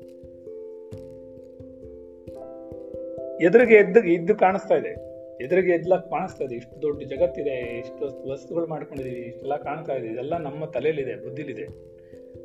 ಎದುರಿಗೆ 3.42 3.74
ಎದ್ದು 3.74 4.00
ಇದ್ದು 4.00 4.36
ಕಾಣಿಸ್ತಾ 4.36 4.74
ಇದೆ. 4.74 5.13
ಎದುರಿಗೆ 5.40 5.72
ಎದ್ಲಕ್ 5.72 6.10
ಕಾಣಿಸ್ತಾ 6.10 6.44
ಇದೆ 6.44 6.54
ಇಷ್ಟು 6.54 6.82
ದೊಡ್ಡ 6.82 7.02
ಜಗತ್ತಿದೆ, 7.02 7.78
ಇಷ್ಟು 7.78 8.30
ವಸ್ತುಗಳು 8.30 8.66
ಮಾಡ್ಕೊಂಡಿದೀವಿ, 8.66 9.16
ಇಷ್ಟೆಲ್ಲ 9.16 9.56
ಕಾಣ್ತಾ 9.56 9.92
ಇದೆ. 9.92 10.06
ಇದೆಲ್ಲ 10.06 10.36
ನಮ್ಮ 10.38 10.64
ತಲೆಯಲ್ಲಿದೆ, 10.64 11.16
ಬುದ್ಧಿಲಿದೆ. 11.16 11.94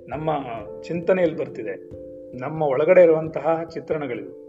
ನಮ್ಮ 0.09 0.29
ಚಿಂತನೆಯಲ್ಲಿ 0.81 1.37
ಬರ್ತಿದೆ. 1.37 1.99
ನಮ್ಮ 2.37 2.61
ಒಳಗಡೆ 2.61 3.01
ಇರುವಂತಹ 3.01 3.63
ಚಿತ್ರಣಗಳಿವು. 3.73 4.39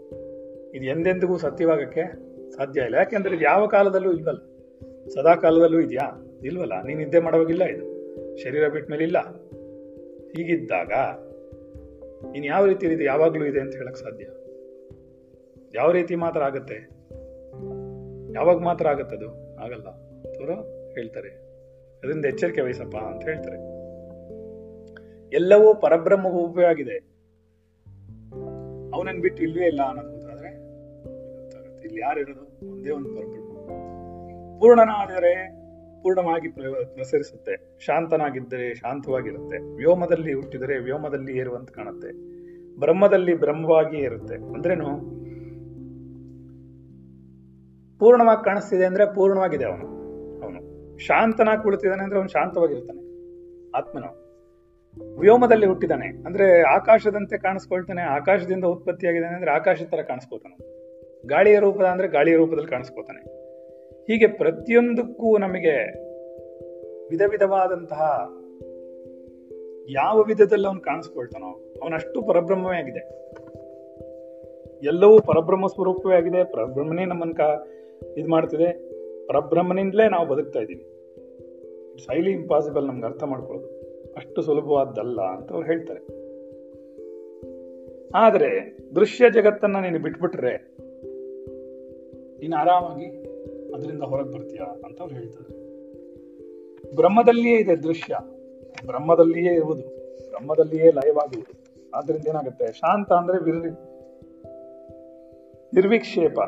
ಇದು 0.75 0.85
ಎಂದೆಂದಿಗೂ 0.85 1.37
ಸತ್ಯವಾಗಕ್ಕೆ 1.37 2.03
ಸಾಧ್ಯ 2.51 2.81
ಇಲ್ಲ. 2.81 2.95
ಯಾಕೆಂದ್ರೆ 2.95 3.35
ಇದು 3.35 3.43
ಯಾವ 3.43 3.67
ಕಾಲದಲ್ಲೂ 3.67 4.13
ಇಲ್ವಲ್ಲ. 4.13 4.39
ಸದಾ 5.09 5.35
ಕಾಲದಲ್ಲೂ 5.35 5.79
ಇದೆಯಾ? 5.79 6.37
ಇಲ್ವಲ್ಲ. 6.43 6.83
ನೀನ್ 6.83 6.99
ನಿದ್ದೆ 6.99 7.19
ಮಾಡೋವಾಗಿಲ್ಲ 7.19 7.63
ಇದು. 7.63 7.91
ಶರೀರ 8.37 8.67
ಬಿಟ್ಟ 8.67 8.91
ಮೇಲೆ 8.91 9.03
ಇಲ್ಲ. 9.03 9.19
ಹೀಗಿದ್ದಾಗ 10.35 10.91
ನೀನು 12.31 12.45
ಯಾವ 12.45 12.65
ರೀತಿ 12.65 12.87
ಇದು 12.87 13.03
ಯಾವಾಗಲೂ 13.03 13.45
ಇದೆ 13.45 13.59
ಅಂತ 13.59 13.75
ಹೇಳಕ್ 13.75 13.97
ಸಾಧ್ಯ? 13.97 14.25
ಯಾವ 15.75 15.91
ರೀತಿ 15.91 16.15
ಮಾತ್ರ 16.15 16.43
ಆಗತ್ತೆ? 16.43 17.00
ಯಾವಾಗ 18.35 18.57
ಮಾತ್ರ 18.57 18.87
ಆಗತ್ತದು. 18.87 19.55
ಆಗಲ್ಲ. 19.55 19.87
ಅವರು 20.37 20.53
ಹೇಳ್ತಾರೆ. 20.93 21.29
ಅದರಿಂದ 21.97 22.25
ಎಚ್ಚರಿಕೆ 22.25 22.61
ವಹಿಸಪ್ಪ 22.61 22.97
ಅಂತ 22.97 23.23
ಹೇಳ್ತಾರೆ. 23.23 23.57
ಎಲ್ಲವೂ 25.35 25.73
ಪರಬ್ರಹ್ಮ 25.73 26.59
ಆಗಿದೆ. 26.59 26.97
ಅವನನ್ನ 28.95 29.21
ಬಿಟ್ಟು 29.21 29.43
ಇಲ್ವೇ 29.43 29.65
ಇಲ್ಲ 29.65 29.81
ಅನ್ನೋದು 29.81 30.11
ಗೊತ್ತಾದ್ರೆ 30.11 30.47
ಇಲ್ಲಿ 31.85 31.99
ಯಾರಿರೋದು 31.99 32.71
ಒಂದೇ 32.71 32.91
ಒಂದು 32.91 33.09
ಪರಬ್ರಹ್ಮ. 33.09 33.51
ಪೂರ್ಣನಾದರೆ 34.59 35.61
ಪೂರ್ಣವಾಗಿ 36.03 36.49
ಪ್ರ- 36.49 36.85
ಪ್ರಸರಿಸುತ್ತೆ. 36.85 37.77
ಶಾಂತನಾಗಿದ್ದರೆ 37.79 38.75
ಶಾಂತವಾಗಿರುತ್ತೆ. 38.75 39.75
ವ್ಯೋಮದಲ್ಲಿ 39.75 40.33
ಹುಟ್ಟಿದರೆ 40.33 40.79
ವ್ಯೋಮದಲ್ಲಿ 40.79 41.37
ಏರುವಂತ 41.37 41.71
ಕಾಣುತ್ತೆ. 41.71 42.11
ಬ್ರಹ್ಮದಲ್ಲಿ 42.79 43.33
ಬ್ರಹ್ಮವಾಗಿ 43.35 43.97
ಇರುತ್ತೆ. 43.97 44.35
ಅಂದ್ರೇನು? 44.35 45.20
ಪೂರ್ಣವಾಗಿ 48.01 48.45
ಕಾಣಿಸ್ತಿದೆ 48.45 48.85
ಅಂದ್ರೆ 48.85 49.05
ಪೂರ್ಣವಾಗಿದೆ 49.15 49.65
ಅವನು. 49.65 49.85
ಅವನು 50.41 50.59
ಶಾಂತನಾಗಿ 50.97 51.63
ಕುಳಿತಿದ್ದಾನೆ 51.63 52.03
ಅಂದ್ರೆ 52.03 52.17
ಅವನು 52.17 52.29
ಶಾಂತವಾಗಿರ್ತಾನೆ. 52.29 53.01
ಆತ್ಮನು 53.77 54.21
ವ್ಯೋಮದಲ್ಲಿ 55.19 55.65
ಹುಟ್ಟಿದಾನೆ 55.65 56.07
ಅಂದ್ರೆ 56.07 56.61
ಆಕಾಶದಂತೆ 56.61 57.37
ಕಾಣಿಸ್ಕೊಳ್ತಾನೆ, 57.37 58.01
ಆಕಾಶದಿಂದ 58.01 58.63
ಉತ್ಪತ್ತಿಯಾಗಿದ್ದಾನೆ 58.63 59.35
ಅಂದ್ರೆ 59.35 59.51
ಆಕಾಶದ 59.51 59.85
ತರ 59.85 60.01
ಕಾಣಿಸ್ಕೋತಾನೆ 60.01 60.57
ಗಾಳಿಯ 61.27 61.59
ರೂಪದ 61.59 61.85
ಅಂದ್ರೆ 61.85 62.07
ಗಾಳಿಯ 62.07 62.35
ರೂಪದಲ್ಲಿ 62.35 62.67
ಕಾಣಿಸ್ಕೋತಾನೆ 62.67 63.21
ಹೀಗೆ 64.11 64.27
ಪ್ರತಿಯೊಂದಕ್ಕೂ 64.27 65.37
ನಮಗೆ 65.37 65.75
ವಿಧ 67.09 67.21
ವಿಧವಾದಂತಹ 67.29 68.29
ಯಾವ 69.89 70.21
ವಿಧದಲ್ಲಿ 70.21 70.67
ಅವನು 70.67 70.79
ಕಾಣಿಸ್ಕೊಳ್ತಾನೋ, 70.79 71.73
ಅವನಷ್ಟು 71.81 72.21
ಪರಬ್ರಹ್ಮವೇ 72.21 72.77
ಆಗಿದೆ. 72.77 73.03
ಎಲ್ಲವೂ 74.83 75.19
ಪರಬ್ರಹ್ಮ 75.19 75.67
ಸ್ವರೂಪವೇ 75.67 76.15
ಆಗಿದೆ. 76.15 76.43
ಪರಬ್ರಹ್ಮನೇ 76.43 77.05
ನಮ್ಮನ್ನ 77.05 77.33
ಇದು 78.17 78.29
ಮಾಡ್ತಿದೆ. 78.29 78.91
ಪರಬ್ರಹ್ಮನಿಂದಲೇ 79.27 80.09
ನಾವು 80.09 80.27
ಬದುಕ್ತಾ 80.27 80.59
ಇದ್ದೀವಿ. 80.59 80.81
ಇಟ್ಸ್ 81.91 82.09
ಹೈಲಿ 82.09 82.31
ಇಂಪಾಸಿಬಲ್ 82.31 82.87
ನಮ್ಗೆ 82.87 83.05
ಅರ್ಥ 83.05 83.23
ಮಾಡ್ಕೊಳ್ಳೋದು. 83.23 83.67
ಅಷ್ಟು 84.17 84.41
ಸುಲಭವಾದ್ದಲ್ಲ 84.41 85.21
ಅಂತ 85.21 85.51
ಅವ್ರು 85.51 85.67
ಹೇಳ್ತಾರೆ. 85.67 86.21
ಆದರೆ 88.15 88.77
ದೃಶ್ಯ 88.95 89.29
ಜಗತ್ತನ್ನು 89.29 89.81
ನೀನು 89.81 89.99
ಬಿಟ್ಬಿಟ್ರೆ 89.99 90.75
ನೀನು 92.39 92.55
ಆರಾಮಾಗಿ 92.57 93.05
ಅದರಿಂದ 93.73 94.03
ಹೊರಗೆ 94.03 94.31
ಬರ್ತೀಯ 94.31 94.59
ಅಂತ 94.85 95.01
ಅವ್ರು 95.01 95.15
ಹೇಳ್ತಾರೆ. 95.15 95.61
ಬ್ರಹ್ಮದಲ್ಲಿಯೇ 96.95 97.55
ಇದೆ 97.55 97.75
ದೃಶ್ಯ. 97.75 98.17
ಬ್ರಹ್ಮದಲ್ಲಿಯೇ 98.85 99.53
ಇರುವುದು. 99.53 99.81
ಬ್ರಹ್ಮದಲ್ಲಿಯೇ 100.29 100.91
ಲಯವಾಗುವುದು 100.91 101.61
ಆದ್ರಿಂದ 101.93 102.27
ಏನಾಗುತ್ತೆ? 102.27 102.71
ಶಾಂತ 102.71 103.13
ಅಂದ್ರೆ 103.13 103.43
ವಿರ್, 103.43 103.57
ನಿರ್ವಿಕ್ಷೇಪ. 105.73 106.39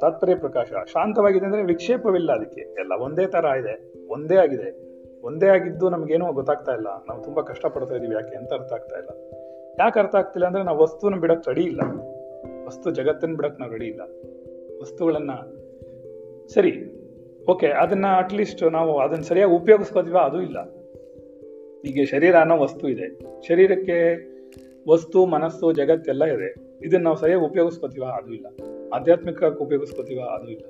ತಾತ್ಪರ್ಯ 0.00 0.34
ಪ್ರಕಾಶ, 0.34 0.72
ಶಾಂತವಾಗಿದೆ 0.92 1.44
ಅಂದ್ರೆ 1.44 1.62
ವಿಕ್ಷೇಪವಿಲ್ಲ 1.62 2.32
ಅದಕ್ಕೆ. 2.32 2.60
ಎಲ್ಲ 2.60 2.92
ಒಂದೇ 3.00 3.26
ತರ 3.26 3.44
ಇದೆ, 3.44 3.92
ಒಂದೇ 4.08 4.36
ಆಗಿದೆ. 4.36 4.90
ಒಂದೇ 5.22 5.46
ಆಗಿದ್ದು 5.46 5.90
ನಮ್ಗೇನೋ 5.90 6.32
ಗೊತ್ತಾಗ್ತಾ 6.32 6.72
ಇಲ್ಲ. 6.72 6.86
ನಾವು 7.08 7.22
ತುಂಬಾ 7.22 7.42
ಕಷ್ಟಪಡ್ತಾ 7.42 7.94
ಇದ್ದೀವಿ 7.94 8.14
ಯಾಕೆ 8.14 8.36
ಅಂತ 8.36 8.52
ಅರ್ಥ 8.52 8.72
ಆಗ್ತಾ 8.72 8.96
ಇಲ್ಲ. 8.96 9.08
ಯಾಕೆ 9.80 10.00
ಅರ್ಥ 10.00 10.14
ಆಗ್ತಿಲ್ಲ 10.14 10.46
ಅಂದ್ರೆ 10.46 10.62
ನಾವು 10.62 10.78
ವಸ್ತುನ 10.78 11.14
ಬಿಡಕ್ 11.14 11.48
ರೆಡಿ 11.48 11.62
ಇಲ್ಲ. 11.62 11.80
ವಸ್ತು 12.66 12.90
ಜಗತ್ತನ್ನ 12.90 13.36
ಬಿಡಕ್ 13.36 13.60
ನಾವು 13.60 13.72
ರೆಡಿ 13.72 13.86
ಇಲ್ಲ. 13.86 14.00
ವಸ್ತುಗಳನ್ನ 14.80 15.30
ಸರಿ 16.48 16.72
ಓಕೆ 17.48 17.66
ಅದನ್ನ 17.66 18.06
ಅಟ್ಲೀಸ್ಟ್ 18.16 18.72
ನಾವು 18.72 18.98
ಅದನ್ನ 18.98 19.22
ಸರಿಯಾಗಿ 19.22 19.52
ಉಪಯೋಗಿಸ್ಕೋತೀವ 19.52 20.18
ಅದು 20.18 20.42
ಇಲ್ಲ. 20.42 20.58
ಈಗ 21.84 22.08
ಶರೀರ 22.10 22.36
ಅನ್ನೋ 22.36 22.58
ವಸ್ತು 22.58 22.88
ಇದೆ. 22.88 23.18
ಶರೀರಕ್ಕೆ 23.48 24.30
ವಸ್ತು, 24.88 25.26
ಮನಸ್ಸು, 25.26 25.72
ಜಗತ್ತೆಲ್ಲ 25.72 26.24
ಇದೆ. 26.24 26.54
ಇದನ್ನ 26.86 27.04
ನಾವು 27.04 27.16
ಸರಿಯಾಗಿ 27.16 27.44
ಉಪಯೋಗಿಸ್ಕೋತೀವ 27.44 28.04
ಅದು 28.04 28.34
ಇಲ್ಲ. 28.34 28.46
ಆಧ್ಯಾತ್ಮಿಕವಾಗಿ 28.94 29.58
ಉಪಯೋಗಿಸ್ಕೋತೀವ 29.64 30.20
ಅದು 30.36 30.48
ಇಲ್ಲ. 30.50 30.64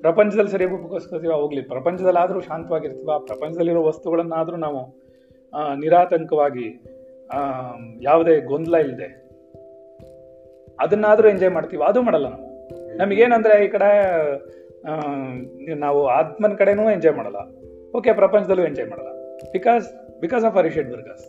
ಪ್ರಪಂಚದಲ್ಲಿ 0.00 0.50
ಸರಿಯಾಗಿ 0.50 0.74
ಉಪಯೋಗಿಸ್ಕೋತೀವ 0.76 1.32
ಹೋಗ್ಲಿ. 1.32 1.62
ಪ್ರಪಂಚದಲ್ಲಾದರೂ 1.62 2.40
ಶಾಂತವಾಗಿರ್ತೀವ, 2.40 3.18
ಪ್ರಪಂಚದಲ್ಲಿರೋ 3.18 3.82
ವಸ್ತುಗಳನ್ನಾದ್ರೂ 3.84 4.56
ನಾವು 4.56 4.80
ನಿರಾತಂಕವಾಗಿ 5.80 6.66
ಯಾವುದೇ 8.02 8.40
ಗೊಂದಲ 8.40 8.74
ಇಲ್ಲದೆ 8.74 9.08
ಅದನ್ನಾದ್ರೂ 10.80 11.28
ಎಂಜಾಯ್ 11.28 11.52
ಮಾಡ್ತೀವಿ. 11.52 11.82
ಅದು 11.88 12.02
ಮಾಡಲ್ಲ 12.02 12.28
ನಾವು. 12.28 12.46
ನಮಗೇನಂದ್ರೆ 12.96 13.54
ಈ 13.64 13.68
ಕಡೆ 13.68 13.90
ನಾವು 15.74 16.00
ಆತ್ಮನ 16.18 16.54
ಕಡೆನೂ 16.54 16.84
ಎಂಜಾಯ್ 16.90 17.16
ಮಾಡಲ್ಲ. 17.16 17.40
ಓಕೆ 17.98 18.12
ಪ್ರಪಂಚದಲ್ಲೂ 18.12 18.64
ಎಂಜಾಯ್ 18.64 18.88
ಮಾಡಲ್ಲ. 18.88 19.10
ಬಿಕಾಸ್ 19.52 19.86
ಬಿಕಾಸ್ 20.20 20.44
ಆಫ್ 20.44 20.56
ಅರಿಷೆಡ್ 20.56 20.88
ಬರ್ಗಸ್ 20.92 21.26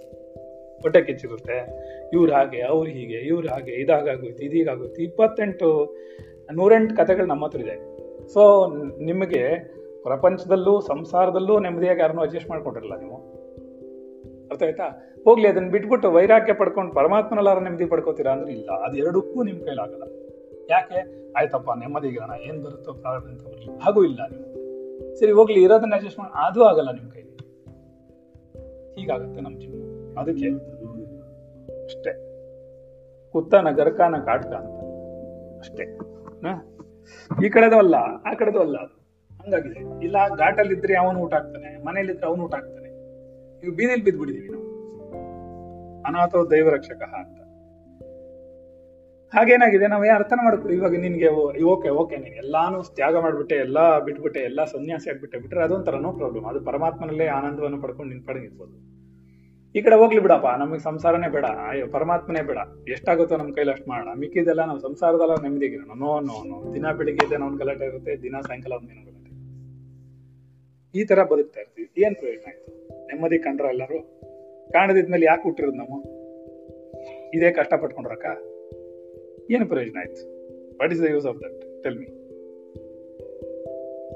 ಹೊಟ್ಟೆ 0.81 1.01
ಕಿಚ್ಚಿರುತ್ತೆ 1.01 1.67
ಇವ್ರು 2.13 2.33
ಹಾಗೆ, 2.33 2.61
ಅವ್ರು 2.61 2.91
ಹೀಗೆ, 2.91 3.17
ಇವ್ರು 3.17 3.49
ಹಾಗೆ 3.49 3.71
ಇದಾಗೋಯ್ತು 3.71 4.43
ಇದೀಗಾಗೋಯ್ತು 4.43 5.01
ಇಪ್ಪತ್ತೆಂಟು, 5.01 5.95
ನೂರೆಂಟು 6.53 6.95
ಕಥೆಗಳು 6.95 7.25
ನಮ್ಮ 7.25 7.45
ಹತ್ರ 7.45 7.59
ಇದೆ. 7.59 8.01
ಸೊ 8.29 8.67
ನಿಮಗೆ 9.03 9.73
ಪ್ರಪಂಚದಲ್ಲೂ, 10.03 10.81
ಸಂಸಾರದಲ್ಲೂ 10.81 11.59
ನೆಮ್ಮದಿಯಾಗಿ 11.59 11.99
ಯಾರನ್ನೂ 11.99 12.21
ಅಡ್ಜಸ್ಟ್ 12.21 12.49
ಮಾಡ್ಕೊಂಡಿರಲ್ಲ 12.49 12.99
ನೀವು? 12.99 13.41
ಅರ್ಥ 14.51 14.63
ಆಯ್ತಾ? 14.63 15.13
ಹೋಗ್ಲಿ, 15.23 15.47
ಅದನ್ನ 15.47 15.69
ಬಿಟ್ಬಿಟ್ಟು 15.69 16.11
ವೈರಾಗ್ಯ 16.11 16.53
ಪಡ್ಕೊಂಡು 16.53 16.93
ಪರಮಾತ್ಮನಲ್ಲಾರ 16.93 17.59
ನೆಮ್ಮದಿ 17.59 17.85
ಪಡ್ಕೋತೀರಾ 17.85 18.31
ಅಂದ್ರೆ 18.31 18.51
ಇಲ್ಲ. 18.51 18.69
ಅದು 18.69 18.97
ಎರಡಕ್ಕೂ 18.97 19.43
ನಿಮ್ 19.43 19.61
ಕೈಲಾಗಲ್ಲ 19.61 20.03
ಯಾಕೆ? 20.69 21.21
ಆಯ್ತಪ್ಪ 21.37 21.69
ನೆಮ್ಮದಿಗಿರೋಣ 21.71 22.31
ಏನ್ 22.41 22.63
ಬರುತ್ತೋ 22.63 22.93
ಪ್ರಾರಂಭ 22.93 23.23
ಅಂತ 23.23 23.41
ಹಾಗೂ 23.81 24.03
ಇಲ್ಲ 24.03 24.19
ನೀವು. 24.29 24.51
ಸರಿ, 25.19 25.31
ಹೋಗ್ಲಿ, 25.31 25.63
ಇರೋದನ್ನ 25.63 25.95
ಅಡ್ಜಸ್ಟ್ 25.95 26.19
ಮಾಡಿ 26.19 26.47
ಅದು 26.47 26.63
ಆಗಲ್ಲ 26.63 26.91
ನಿಮ್ 26.91 27.11
ಕೈಲಿ. 27.11 27.31
ಹೀಗಾಗುತ್ತೆ 28.95 29.41
ನಮ್ಮ 29.41 29.59
ಜೀವನ. 29.59 29.90
ಅದಕ್ಕೆ 30.19 30.49
ಅಷ್ಟೇ. 31.83 32.11
ಕುತ್ತಾನ 33.31 33.71
ಗರ್ಕಾನ 33.71 34.15
ಕಾಟ್ಕ 34.25 34.47
ಅಂತ. 34.47 34.79
ಅಷ್ಟೇ? 35.59 35.83
ಈ 37.45 37.49
ಕಡೆದು 37.49 37.77
ಅಲ್ಲ, 37.77 37.95
ಆ 38.25 38.33
ಕಡೆದು 38.33 38.59
ಅಲ್ಲ. 38.59 38.77
ಹಂಗಾಗಿದೆ. 39.41 40.03
ಇಲ್ಲ 40.03 40.15
ಘಾಟಲ್ಲಿ 40.37 40.73
ಇದ್ರೆ 40.73 40.95
ಅವನು 40.97 41.19
ಊಟ 41.19 41.33
ಹಾಕ್ತಾನೆ 41.33 41.85
ಮನೇಲಿದ್ರೆ 41.85 42.27
ಅವನು 42.27 42.43
ಊಟ 42.43 42.53
ಹಾಕ್ತಾನೆ. 42.53 42.89
ಈಗ 43.67 43.73
ಬೀದಿಲಿ 43.75 44.03
ಬಿದ್ದ್ಬಿಟ್ಟಿದೀವಿ 44.03 44.49
ನಾವು. 44.49 44.67
ಅನಾಥೋ 46.03 46.51
ದೈವ 46.51 46.69
ರಕ್ಷಕ 46.69 47.01
ಅಂತ. 47.01 47.37
ಹಾಗೇನಾಗಿದೆ 49.37 49.87
ನಾವು 49.87 50.03
ಅರ್ಥನ 50.15 50.39
ಮಾಡ್ಕೊಳ್ಳಿ? 50.43 50.77
ಇವಾಗ 50.77 50.91
ನಿನ್ಗೆ 50.91 51.27
ಓಕೆ 51.63 51.89
ಓಕೆ, 51.89 52.17
ನೀನ್ 52.17 52.35
ಎಲ್ಲಾನು 52.35 52.83
ತ್ಯಾಗ 52.83 53.17
ಮಾಡ್ಬಿಟ್ಟೆ, 53.17 53.55
ಎಲ್ಲಾ 53.55 53.99
ಬಿಟ್ಬಿಟ್ಟೆ, 53.99 54.39
ಎಲ್ಲಾ 54.39 54.65
ಸನ್ಯಾಸಿ 54.65 55.09
ಆಗ್ಬಿಟ್ಟೆ, 55.09 55.37
ಬಿಟ್ರೆ 55.37 55.63
ಅದೊಂಥರ 55.63 55.95
ನೋ 55.95 56.11
ಪ್ರಾಬ್ಲಮ್ 56.11 56.45
ಅದು 56.45 56.61
ಪರಮಾತ್ಮನಲ್ಲೇ 56.61 57.27
ಆನಂದವನ್ನು 57.27 57.81
ಪಡ್ಕೊಂಡು 57.81 58.13
ನಿನ್ 58.13 58.25
ಪಡೆದಿರ್ಬೋದು 58.25 59.00
ಈ 59.75 59.81
ಕಡೆ 59.81 59.95
ಹೋಗ್ಲಿ 59.95 60.19
ಬಿಡಪ್ಪ. 60.19 60.47
ನಮಗೆ 60.59 60.79
ಸಂಸಾರನೇ 60.79 61.27
ಬೇಡ. 61.27 61.45
ಅಯ್ಯೋ, 61.45 61.87
ಪರಮಾತ್ಮನೇ 61.87 62.41
ಬೇಡ. 62.41 62.57
ಎಷ್ಟಾಗುತ್ತೋ 62.89 63.37
ನಮ್ಮ 63.37 63.53
ಕೈಲಿ 63.53 63.71
ಅಷ್ಟು 63.71 63.89
ಮಾಡೋಣ. 63.89 64.17
ಮಿಕ್ಕಿದೆಲ್ಲ 64.17 64.65
ನಾವು 64.65 64.79
ಸಂಸಾರದಲ್ಲ 64.79 65.35
ನೆಮ್ಮದಿಗಿರೋಣ 65.41 65.99
ನೋ 65.99 66.19
ನೋ 66.19 66.43
ನೋ. 66.43 66.73
ದಿನ 66.73 66.91
ಬೆಳಿಗ್ಗೆ 66.91 67.27
ಇದೆ 67.27 67.35
ಅವ್ನ 67.35 67.57
ಗಲಾಟೆ 67.57 67.85
ಇರುತ್ತೆ, 67.85 68.23
ದಿನ 68.23 68.35
ಸಾಯಂಕಾಲ 68.47 68.73
ಅವ್ನ 68.73 68.85
ಗಲಾಟೆ 68.85 69.09
ಇರುತ್ತೆ. 69.09 69.31
ಈ 70.99 71.05
ತರ 71.05 71.23
ಬದುಕ್ತಾ 71.23 71.59
ಇರ್ತೀವಿ. 71.59 72.01
ಏನ್ 72.01 72.15
ಪ್ರಯೋಜನ 72.15 72.43
ಆಯ್ತು? 72.47 72.87
ನೆಮ್ಮದಿ 73.07 73.37
ಕಂಡ್ರ 73.37 73.65
ಎಲ್ಲರೂ? 73.65 74.21
ಕಾಣದಿದ್ಮೇಲೆ 74.73 75.25
ಯಾಕೆ 75.25 75.43
ಹುಟ್ಟಿರೋದು 75.43 75.77
ನಾವು? 75.77 75.97
ಇದೇ 77.33 77.51
ಕಷ್ಟ 77.51 77.73
ಪಟ್ಕೊಂಡ್ರಕ್ಕ 77.73 78.25
ಏನು 79.51 79.65
ಪ್ರಯೋಜನ 79.65 79.97
ಆಯ್ತು? 79.99 80.21
What 80.77 80.91
is 80.91 81.01
the 81.01 81.05
use 81.05 81.25
of 81.25 81.39
that 81.39 81.83
tell 81.83 81.99
me 81.99 82.05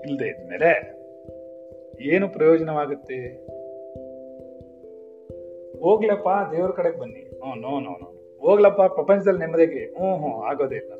ಇಲ್ಲದೆ 0.07 0.27
ಇದ್ಮೇಲೆ 0.27 0.95
ಏನು 2.01 2.27
ಪ್ರಯೋಜನವಾಗುತ್ತೆ? 2.29 3.47
ಹೋಗ್ಲಪ್ಪ, 5.85 6.27
ದೇವ್ರ 6.51 6.71
ಕಡೆಗೆ 6.71 6.99
ಬನ್ನಿ. 6.99 7.19
ಹ್ಞೂ, 7.19 7.55
ನೋ 7.55 7.79
ನೋ 7.79 7.89
ನೋ. 7.89 8.37
ಹೋಗ್ಲಪ್ಪ, 8.39 8.81
ಪ್ರಪಂಚದಲ್ಲಿ 8.81 9.39
ನೆಮ್ಮದಿಗೆ 9.39 9.83
ಹ್ಞೂ 9.85 10.17
ಹ್ಞೂ, 10.17 10.41
ಆಗೋದೇ 10.41 10.75
ಇಲ್ಲ. 10.75 10.93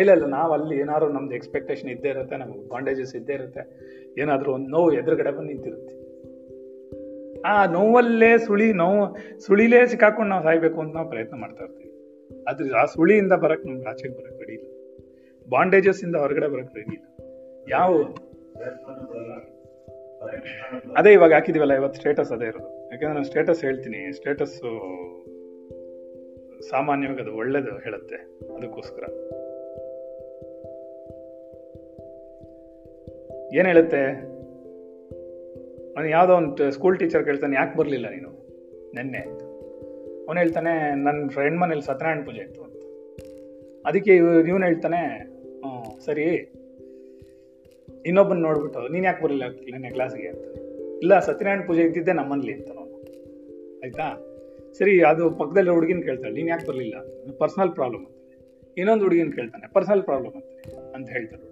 ಇಲ್ಲ 0.00 0.12
ಇಲ್ಲ, 0.12 0.26
ನಾವು 0.26 0.52
ಅಲ್ಲಿ 0.52 0.76
ಏನಾದ್ರು 0.76 1.08
ನಮ್ದು 1.08 1.34
ಎಕ್ಸ್ಪೆಕ್ಟೇಷನ್ 1.34 1.90
ಇದ್ದೇ 1.90 2.08
ಇರುತ್ತೆ, 2.08 2.36
ನಮ್ಗೆ 2.36 2.68
ಬಾಂಡೇಜಸ್ 2.68 3.16
ಇದ್ದೇ 3.16 3.32
ಇರುತ್ತೆ. 3.32 3.62
ಏನಾದರೂ 4.18 4.52
ಒಂದು 4.52 4.70
ನೋವು 4.70 4.92
ಎದುರುಗಡೆ 4.92 5.30
ಬಂದು 5.30 5.42
ನಿಂತಿರುತ್ತೆ. 5.42 5.94
ಆ 7.42 7.66
ನೋವಲ್ಲೇ 7.66 8.38
ಸುಳಿ, 8.38 8.72
ನೋವು, 8.72 9.16
ಸುಳಿಲೇ 9.40 9.86
ಸಿಕ್ಕಾಕೊಂಡು 9.86 10.30
ನಾವು 10.30 10.42
ಸಾಯ್ಬೇಕು 10.42 10.80
ಅಂತ 10.80 10.94
ನಾವು 10.94 11.10
ಪ್ರಯತ್ನ 11.10 11.36
ಮಾಡ್ತಾ 11.36 11.64
ಇರ್ತೀವಿ. 11.64 12.44
ಅದ್ರ 12.48 12.76
ಆ 12.76 12.84
ಸುಳಿಯಿಂದ 12.84 13.32
ಬರಕ್ 13.32 13.66
ನಮ್ಗೆ 13.66 13.88
ಆಚೆಗೆ 13.88 14.14
ಬರಕ್ 14.14 14.38
ರೆಡಿ 14.38 14.52
ಇಲ್ಲ. 14.52 14.68
ಬಾಂಡೇಜಸ್ 15.50 16.04
ಇಂದ 16.04 16.16
ಹೊರಗಡೆ 16.16 16.48
ಬರಕ್ 16.48 16.74
ರೆಡಿ 16.74 16.94
ಇಲ್ಲ. 16.94 17.06
ಯಾವ? 17.70 17.92
ಅದೇ 20.96 21.10
ಇವಾಗ 21.12 21.32
ಹಾಕಿದೀವಲ್ಲ, 21.32 21.74
ಇವತ್ತು 21.74 21.98
ಸ್ಟೇಟಸ್ 22.00 22.32
ಅದೇ 22.32 22.44
ಇರೋದು. 22.44 22.68
ಯಾಕಂದ್ರೆ 22.84 23.14
ನಾನು 23.14 23.24
ಸ್ಟೇಟಸ್ 23.24 23.60
ಹೇಳ್ತೀನಿ. 23.64 24.00
ಸ್ಟೇಟಸ್ಸು 24.12 24.70
ಸಾಮಾನ್ಯವಾಗಿ 26.70 27.20
ಅದು 27.20 27.32
ಒಳ್ಳೇದು 27.36 27.72
ಹೇಳುತ್ತೆ. 27.78 28.16
ಅದಕ್ಕೋಸ್ಕರ. 28.56 29.04
ಏನ್ 33.56 33.66
ಹೇಳುತ್ತೆ? 33.66 34.02
ಅವನು 35.92 36.08
ಯಾವುದೋ 36.08 36.34
ಒಂದು 36.34 36.70
ಸ್ಕೂಲ್ 36.70 36.98
ಟೀಚರ್ 36.98 37.24
ಕೇಳ್ತಾನೆ, 37.24 37.56
ಯಾಕೆ 37.56 37.76
ಬರಲಿಲ್ಲ 37.78 38.08
ನೀನು? 38.10 38.30
ನೆನ್ನೆ. 38.96 39.22
ಅವನು 40.26 40.38
ಹೇಳ್ತಾನೆ 40.38 40.72
ನನ್ನ 41.04 41.28
ಫ್ರೆಂಡ್ 41.28 41.58
ಮನೇಲಿ 41.60 41.82
ಸತ್ಯನಾರಾಯಣ 41.82 42.24
ಪೂಜೆ 42.24 42.40
ಇತ್ತು 42.40 42.62
ಅಂತ. 42.62 42.80
ಅದಕ್ಕೆ 43.86 44.12
ಇವನು 44.50 44.64
ಹೇಳ್ತಾನೆ 44.66 45.00
ಸರಿ 46.04 46.24
ಇನ್ನೊಬ್ಬನ 48.08 48.40
ನೋಡ್ಬಿಟ್ಟು, 48.46 48.80
ನೀನು 48.94 49.04
ಯಾಕೆ 49.08 49.20
ಬರಲಿಲ್ಲ 49.24 49.46
ನಿನ್ನೆ 49.74 49.90
ಕ್ಲಾಸಿಗೆ 49.96 50.28
ಅಂತ. 50.32 50.44
ಇಲ್ಲ, 51.02 51.14
ಸತ್ಯನಾರಾಯಣ 51.26 51.62
ಪೂಜೆ 51.68 51.82
ಇದ್ದಿದ್ದೆ 51.88 52.14
ನಮ್ಮಲ್ಲಿ 52.20 52.52
ಅಂತ 52.58 52.68
ನಾನು 52.78 52.94
ಆಯ್ತಾ? 53.84 54.06
ಸರಿ, 54.78 54.94
ಅದು 55.10 55.24
ಪಕ್ಕದಲ್ಲಿ 55.40 55.70
ಹುಡುಗಿನ 55.76 56.00
ಕೇಳ್ತಾಳೆ, 56.08 56.32
ನೀನು 56.38 56.50
ಯಾಕೆ 56.54 56.66
ಬರಲಿಲ್ಲ? 56.70 56.96
ಪರ್ಸನಲ್ 57.42 57.72
ಪ್ರಾಬ್ಲಮ್ 57.78 58.02
ಅಂತ. 58.06 58.14
ಇನ್ನೊಂದು 58.76 59.04
ಹುಡುಗಿನ 59.06 59.30
ಕೇಳ್ತಾನೆ 59.38 59.66
ಪರ್ಸನಲ್ 59.76 60.02
ಪ್ರಾಬ್ಲಮ್ 60.08 60.34
ಅಂತ 60.38 60.46
ಅಂತ 60.96 61.08
ಹೇಳ್ತಾಳೆ 61.16 61.44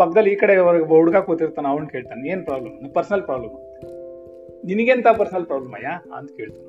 ಪಕ್ಕದಲ್ಲಿ 0.00 0.30
ಈ 0.34 0.36
ಕಡೆ 0.42 0.54
ಹುಡುಗ 0.92 1.16
ಕೂತಿರ್ತಾನೆ, 1.28 1.68
ಅವನು 1.72 1.86
ಕೇಳ್ತಾನೆ, 1.94 2.22
ಏನು 2.32 2.42
ಪ್ರಾಬ್ಲಮ್ 2.48 2.74
ಪರ್ಸನಲ್ 2.96 3.24
ಪ್ರಾಬ್ಲಮ್ 3.28 3.54
ಅಂತ. 3.58 3.64
ನಿನಗೆಂತ 4.68 5.08
ಪರ್ಸನಲ್ 5.20 5.46
ಪ್ರಾಬ್ಲಮ್ 5.50 5.74
ಅಯ್ಯ? 5.78 5.90
ಅಂತ 6.18 6.30
ಕೇಳ್ತಾನೆ 6.40 6.66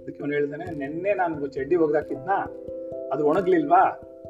ಅದಕ್ಕೆ 0.00 0.20
ಅವನು 0.22 0.34
ಹೇಳ್ತಾನೆ, 0.38 0.66
ನಿನ್ನೆ 0.80 1.12
ನಾನು 1.22 1.48
ಚಡ್ಡಿ 1.56 1.76
ಒಗ್ದಾಕಿದ್ನ? 1.84 2.32
ಅದು 3.14 3.22
ಒಣಗ್ಲಿಲ್ವಾ? 3.30 3.82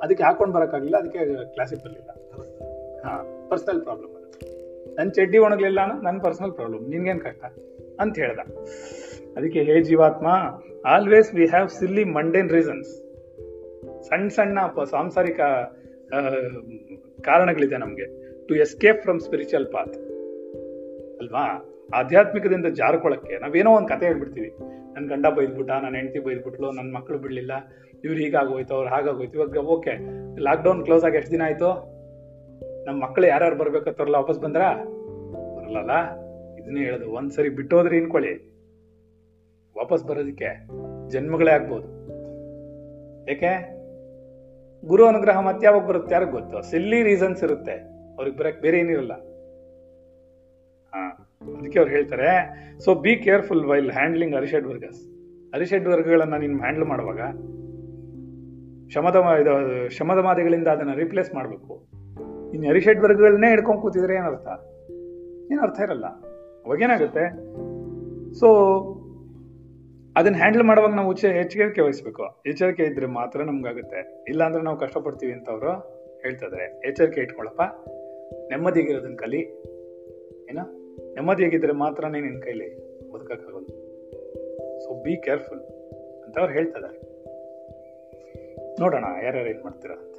ಅದಕ್ಕೆ 0.04 0.23
ಹಾಕೊಂಡು 0.26 0.54
ಬರೋಕ್ಕಾಗಲಿಲ್ಲ, 0.56 0.97
ಅದಕ್ಕೆ 1.02 1.20
ಕ್ಲಾಸಿಗೆ 1.54 1.82
ಬರಲಿಲ್ಲ. 1.85 2.11
ಹಾಂ 3.04 3.23
ಪರ್ಸನಲ್ 3.50 3.82
ಪ್ರಾಬ್ಲಮ್ 3.87 4.11
ನನ್ನ 4.99 5.11
ಚಡ್ಡಿ 5.11 5.38
ಒಣಗ್ಲಿಲ್ಲ 5.38 5.80
ಅನ್ನೋ 5.80 6.02
ನನ್ನ 6.02 6.20
ಪರ್ಸನಲ್ 6.20 6.52
ಪ್ರಾಬ್ಲಮ್ 6.52 6.90
ನಿನ್ಗೇನು 6.90 7.20
ಕಷ್ಟ? 7.20 7.44
ಅಂತ 8.00 8.18
ಹೇಳ್ದ. 8.18 8.38
ಅದಕ್ಕೆ, 9.37 9.62
ಹೇ 9.62 9.82
ಜೀವಾತ್ಮ 9.82 10.26
always 10.87 11.35
we 11.35 11.47
have 11.47 11.68
silly 11.68 12.04
mundane 12.04 12.50
reasons 12.50 13.06
ಸಣ್ಣ 14.02 14.28
ಸಣ್ಣ 14.28 14.59
ಸಾಂಸಾರಿಕ 14.85 15.40
ಕಾರಣಗಳಿದೆ 17.20 17.76
ನಮಗೆ. 17.76 18.20
To 18.47 18.54
escape 18.54 19.02
from 19.02 19.20
spiritual 19.20 19.73
path 19.73 19.94
ಅಲ್ವಾ? 21.18 21.66
ಆಧ್ಯಾತ್ಮಿಕದಿಂದ 21.94 22.66
ಜಾರ್ಕೊಳಕ್ಕೆ 22.66 23.38
ನಾವೇನೋ 23.38 23.70
ಒಂದು 23.70 23.88
ಕತೆ 23.88 24.06
ಹೇಳ್ಬಿಡ್ತೀವಿ. 24.06 24.54
ನನ್ನ 24.94 25.09
ಗಂಡ 25.09 25.26
ಬೈದ್ಬಿಟ್ಟ 25.26 25.70
ನನ್ನ 25.70 25.97
ಹೆಂಡತಿ 25.97 26.18
ಬೈದ್ಬಿಟ್ಲು 26.18 26.70
ನನ್ನ 26.70 26.97
ಮಕ್ಕಳು 26.97 27.18
ಬಿಡ್ಲಿಲ್ಲ. 27.18 27.52
ಇವ್ರು 28.04 28.18
ಹೀಗಾಗೋಯ್ತು, 28.18 28.75
ಅವ್ರು 28.75 28.90
ಹಾಗಾಗೋಯ್ತು. 28.90 29.35
ಇವಾಗ, 29.35 29.56
ಓಕೆ 29.56 29.90
ಲಾಕ್ಡೌನ್ 30.38 30.85
ಕ್ಲೋಸ್ 30.85 31.04
ಆಗಿ 31.04 31.16
ಎಷ್ಟು 31.16 31.30
ದಿನ 31.30 31.42
ಆಯ್ತು? 31.42 32.00
ನಮ್ಮ 32.90 33.02
ಮಕ್ಕಳು 33.04 33.26
ಯಾರ್ಯಾರು 33.26 33.56
ಬರ್ಬೇಕತ್ತವ್ರಲ್ಲ 33.56 34.16
ವಾಪಸ್ 34.16 34.38
ಬಂದ್ರ? 34.40 34.62
ಬರಲ್ಲ 35.56 35.92
ಇದನ್ನೇ 36.61 36.80
ಹೇಳುದು. 36.80 37.11
ಒಂದ್ಸರಿ 37.11 37.49
ಬಿಟ್ಟೋದ್ರೆ 37.49 37.97
ಇನ್ಕೊಳ್ಳಿ 37.97 38.32
ವಾಪಸ್ 39.78 40.04
ಬರೋದಕ್ಕೆ 40.04 40.49
ಜನ್ಮಗಳೇ 41.11 41.50
ಆಗ್ಬೋದು. 41.50 41.87
ಯಾಕೆ 43.30 43.52
ಗುರು 44.87 45.06
ಅನುಗ್ರಹ 45.06 45.40
ಮತ್ತೆ 45.40 45.66
ಯಾವಾಗ 45.66 45.87
ಬರುತ್ತೆ 45.87 46.14
ಯಾರಿಗೆ 46.14 46.32
ಗೊತ್ತು? 46.32 46.62
ಸಿಲ್ಲಿ 46.62 47.02
ರೀಸನ್ಸ್ 47.02 47.44
ಇರುತ್ತೆ. 47.44 47.73
ಅವ್ರಿಗೆ 48.16 48.37
ಬರಕ್ 48.37 48.61
ಬೇರೆ 48.61 48.78
ಏನಿರಲ್ಲ 48.78 49.14
ಹಾ 50.94 51.04
ಅದಕ್ಕೆ 51.59 51.78
ಅವ್ರು 51.78 51.94
ಹೇಳ್ತಾರೆ 51.94 52.30
so 52.80 52.94
be 52.94 53.16
careful 53.16 53.64
while 53.66 53.92
handling 53.92 54.35
ಅರಿಷಡ್ 54.37 54.66
ವರ್ಗಸ್. 54.66 55.00
ಅರಿಷಡ್ 55.54 55.88
ವರ್ಗಗಳನ್ನ 55.88 56.37
ನೀನು 56.37 56.59
ಹ್ಯಾಂಡಲ್ 56.59 56.85
ಮಾಡುವಾಗ, 56.85 57.20
ಶಮದ 58.90 59.16
ಶಮದ 59.88 60.18
ಮಾದಿಗಳಿಂದ 60.18 60.68
ಅದನ್ನ 60.68 60.94
ರಿಪ್ಲೇಸ್ 60.94 61.35
ಮಾಡಬೇಕು. 61.35 61.89
ಇನ್ನು 62.54 62.69
ಅರಿಷಡ್ 62.69 63.00
ವರ್ಗಗಳನ್ನೇ 63.00 63.49
ಹಿಡ್ಕೊಂಡು 63.49 63.83
ಕೂತಿದ್ರೆ 63.83 64.14
ಏನರ್ಥ 64.14 64.49
ಏನು 65.52 65.63
ಅರ್ಥ 65.63 65.80
ಇರಲ್ಲ. 65.80 66.06
ಅವಾಗೇನಾಗುತ್ತೆ 66.67 67.50
ಸೊ 68.34 68.47
ಅದನ್ನ 70.17 70.36
ಹ್ಯಾಂಡಲ್ 70.36 70.63
ಮಾಡುವಾಗ 70.63 70.95
ನಾವು 70.95 71.10
ಉಚ್ಚ 71.10 71.25
ಎಚ್ಚರಿಕೆ 71.25 71.80
ವಹಿಸ್ಬೇಕು. 71.80 72.23
ಎಚ್ಚರಿಕೆ 72.47 72.82
ಇದ್ರೆ 72.82 73.06
ಮಾತ್ರ 73.06 73.43
ನಮ್ಗಾಗುತ್ತೆ. 73.43 74.25
ಇಲ್ಲಾಂದ್ರೆ 74.28 74.63
ನಾವು 74.63 74.78
ಕಷ್ಟಪಡ್ತೀವಿ 74.78 75.32
ಅಂತ 75.32 75.50
ಅವರು 75.50 75.71
ಹೇಳ್ತಿದ್ರೆ. 76.23 76.89
ಎಚ್ಚರಿಕೆ 76.89 77.21
ಇಟ್ಕೊಳಪ್ಪ. 77.21 77.63
ನೆಮ್ಮದಿಯಾಗಿರೋದನ್ನ 78.50 79.17
ಕಲಿ. 79.17 79.39
ಏನ? 80.50 80.58
ನೆಮ್ಮದಿಯಾಗಿದ್ರೆ 81.15 81.73
ಮಾತ್ರನೇ 81.73 82.21
ನಿನ್ನ 82.21 82.41
ಕೈಲಿ 82.41 82.76
ಬದುಕಕ್ಕಾಗೋದು. 83.10 83.67
ಸೊ 84.80 85.02
ಬಿ 85.02 85.17
ಕೇರ್ಫುಲ್ 85.17 85.60
ಅಂತ 86.25 86.39
ಅವ್ರು 86.39 86.52
ಹೇಳ್ತಿದ್ದಾರೆ 86.52 87.10
ನೋಡೋಣ 88.80 89.04
ಯಾರ್ಯಾರು 89.25 89.49
ಏನ್ 89.49 89.65
ಮಾಡ್ತೀರಾ 89.65 89.95
ಅಂತ. 89.95 90.17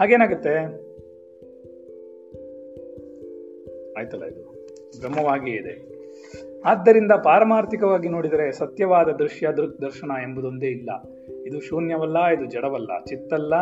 ಹಾಗೇನಾಗುತ್ತೆ? 0.00 0.54
ಆಯ್ತಲ್ಲ 3.98 4.24
ಇದು. 4.24 4.42
ಬ್ರಹ್ಮವಾಗಿ 5.00 5.50
ಇದೆ. 5.50 5.98
ಆದ್ದರಿಂದ 6.64 7.12
ಪಾರಮಾರ್ಥಿಕವಾಗಿ 7.12 8.08
ನೋಡಿದರೆ 8.08 8.52
ಸತ್ಯವಾದ 8.52 9.08
ದೃಶ್ಯ 9.08 9.48
ದೃಕ್ 9.56 9.80
ದರ್ಶನ 9.80 10.10
ಎಂಬುದೊಂದೇ 10.22 10.66
ಇಲ್ಲ. 10.66 10.90
ಇದು 11.46 11.60
ಶೂನ್ಯವಲ್ಲ, 11.60 12.26
ಇದು 12.26 12.44
ಜಡವಲ್ಲ. 12.44 12.90
ಚಿತ್ತಲ್ಲ, 13.04 13.54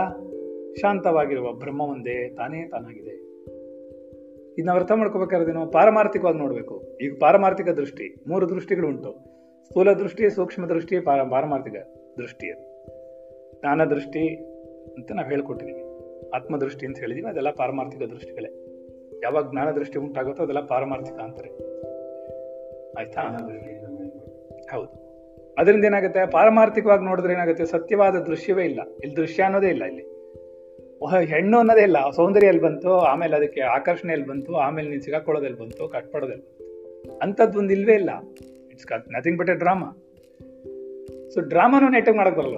ಶಾಂತವಾಗಿರುವ 0.75 1.53
ಬ್ರಹ್ಮ 1.53 1.81
ಒಂದೇ 1.81 2.35
ತಾನೇ 2.35 2.69
ತಾನಾಗಿದೆ. 2.69 3.27
ಇದನ್ನ 4.55 4.73
ಅರ್ಥ 4.73 4.93
ಮಾಡ್ಕೋಬೇಕಾದ್ರೇನು 4.93 5.67
ಪಾರಮಾರ್ಥಿಕವಾಗಿ 5.67 6.39
ನೋಡ್ಬೇಕು. 6.39 6.83
ಈಗ 7.03 7.17
ಪಾರಮಾರ್ಥಿಕ 7.21 7.69
ದೃಷ್ಟಿ, 7.69 8.25
ಮೂರು 8.29 8.49
ದೃಷ್ಟಿಗಳು 8.49 8.89
ಉಂಟು 8.89 9.13
ಸ್ಥೂಲ 9.65 9.93
ದೃಷ್ಟಿ, 9.93 10.31
ಸೂಕ್ಷ್ಮ 10.31 10.67
ದೃಷ್ಟಿ, 10.67 11.01
ಪಾರ 11.01 11.23
ಪಾರಮಾರ್ಥಿಕ 11.23 11.75
ದೃಷ್ಟಿ. 12.19 12.51
ಅದು 12.51 12.67
ಜ್ಞಾನ 13.61 13.85
ದೃಷ್ಟಿ 13.85 14.37
ಅಂತ 14.95 15.13
ನಾವು 15.13 15.29
ಹೇಳ್ಕೊಟ್ಟಿದೀವಿ. 15.29 15.86
ಆತ್ಮದೃಷ್ಟಿ 16.35 16.87
ಅಂತ 16.87 16.99
ಹೇಳಿದೀವಿ, 16.99 17.27
ಅದೆಲ್ಲ 17.27 17.51
ಪಾರಮಾರ್ಥಿಕ 17.51 18.03
ದೃಷ್ಟಿಗಳೇ. 18.03 18.63
ಯಾವಾಗ 19.23 19.51
ಜ್ಞಾನ 19.51 19.71
ದೃಷ್ಟಿ 19.71 19.99
ಉಂಟಾಗುತ್ತೋ 19.99 20.43
ಅದೆಲ್ಲ 20.43 20.61
ಪಾರಮಾರ್ಥಿಕ 20.61 21.15
ಅಂತಾರೆ. 21.15 21.49
ಆಯ್ತಾ? 22.99 23.23
ಹೌದು. 24.73 25.07
ಅದರಿಂದ 25.59 25.85
ಏನಾಗುತ್ತೆ? 25.85 26.31
ಪಾರಮಾರ್ಥಿಕವಾಗಿ 26.31 27.05
ನೋಡಿದ್ರೆ 27.05 27.33
ಏನಾಗುತ್ತೆ? 27.33 27.67
ಸತ್ಯವಾದ 27.67 28.15
ದೃಶ್ಯವೇ 28.15 28.65
ಇಲ್ಲ. 28.65 28.81
ಇಲ್ಲಿ 29.03 29.17
ದೃಶ್ಯ 29.17 29.43
ಅನ್ನೋದೇ 29.43 29.69
ಇಲ್ಲ 29.69 29.85
ಇಲ್ಲಿ. 29.85 30.17
ಹೆಣ್ಣು 31.25 31.59
ಅನ್ನೋದೇ 31.59 31.83
ಇಲ್ಲ. 31.83 32.11
ಸೌಂದರ್ಯ 32.11 32.47
ಎಲ್ಲಿ 32.47 32.63
ಬಂತು, 32.63 32.99
ಆಮೇಲೆ 32.99 33.37
ಅದಕ್ಕೆ 33.37 33.61
ಆಕರ್ಷಣೆ 33.61 34.13
ಎಲ್ಲಿ 34.13 34.27
ಬಂತು, 34.27 34.57
ಆಮೇಲೆ 34.57 34.89
ನೀನು 34.89 35.03
ಸಿಗಾಕೊಳ್ಳೋದಲ್ಲಿ 35.03 35.59
ಬಂತು 35.59 35.89
ಕಟ್ಪಡೋದಲ್ಲಿ 35.89 36.43
ಬಂತು. 36.43 37.19
ಅಂಥದ್ದು 37.19 37.59
ಒಂದು 37.59 37.73
ಇಲ್ವೇ 37.73 37.95
ಇಲ್ಲ. 37.95 38.11
It's 38.71 39.11
nothing 39.11 39.39
but 39.39 39.51
a 39.51 39.55
drama 39.55 40.03
so 41.35 41.41
ಡ್ರಾಮಾನು 41.41 41.89
ನೆಟ್ಟಿಗೆ 41.89 42.17
ಮಾಡಕ್ 42.17 42.37
ಬರಲ್ಲ. 42.37 42.57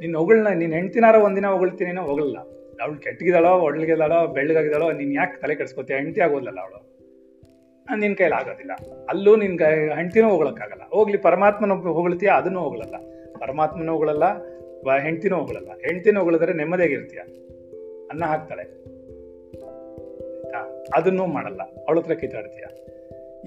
ನಿನ್ನ 0.00 0.16
ಹೊಗಳನ್ನ 0.16 0.48
ನಿನ್ನ 0.48 0.74
ಹೆಂಡ್ತಿನಾರ 0.74 1.14
ಒಂದಿನ 1.14 1.46
ಹೊಗಳ್ತೀನೇನೋ 1.46 2.02
ಹೊಗಳಲ್ಲ 2.02 2.38
ಅವಳು 2.82 2.96
ಕೆಟ್ಟಗಿದಾಳೋ 2.96 3.60
ಒಡ್ಲಿಗಿದಾಳೋ 3.60 4.26
ಬೆಳ್ಳಗಾಗಿದ್ದಾಳೋ, 4.26 4.92
ನೀನು 4.92 5.12
ಯಾಕೆ 5.12 5.40
ತಲೆ 5.40 5.54
ಕೆಡಿಸ್ಕೊತೀಯ? 5.54 5.96
ಹೆಂಡತಿ 5.96 6.20
ಆಗೋದಲ್ಲ 6.20 6.60
ಅವಳು. 6.60 6.98
ನಿನ್ನ 7.98 8.14
ಕೈಲಿ 8.14 8.34
ಆಗೋದಿಲ್ಲ. 8.34 8.72
ಅಲ್ಲೂ 9.08 9.36
ನಿನ್ನ 9.36 9.64
ಹೆಂಡ್ತಿನೂ 9.94 10.28
ಹೋಗ್ಲಕ್ಕಾಗಲ್ಲ 10.28 10.82
ಹೋಗ್ಲಿ, 10.88 11.16
ಪರಮಾತ್ಮನ 11.16 11.72
ಹೊಗಳ್ತೀಯ, 11.72 12.28
ಅದನ್ನು 12.28 12.60
ಹೋಗಲ್ಲ 12.60 12.96
ಪರಮಾತ್ಮನೂ 13.38 13.92
ಹೋಗಳಲ್ಲ 13.92 14.24
ಹೆಂಡ್ತಿನೂ 14.98 15.36
ಹೋಗಲ್ಲ 15.36 15.68
ಹೆಂಡ್ತಿನೂ 15.70 16.20
ಹೋಗಳಿದ್ರೆ 16.20 16.52
ನೆಮ್ಮದಿಯಾಗಿರ್ತೀಯ. 16.52 17.20
ಅನ್ನ 18.10 18.24
ಹಾಕ್ತಾಳೆ. 18.24 18.62
ಅದನ್ನೂ 20.94 21.26
ಮಾಡಲ್ಲ. 21.26 21.62
ಅವಳ 21.62 21.98
ಹತ್ರ 21.98 22.14
ಕಿತ್ತಾಡ್ತೀಯ. 22.14 22.64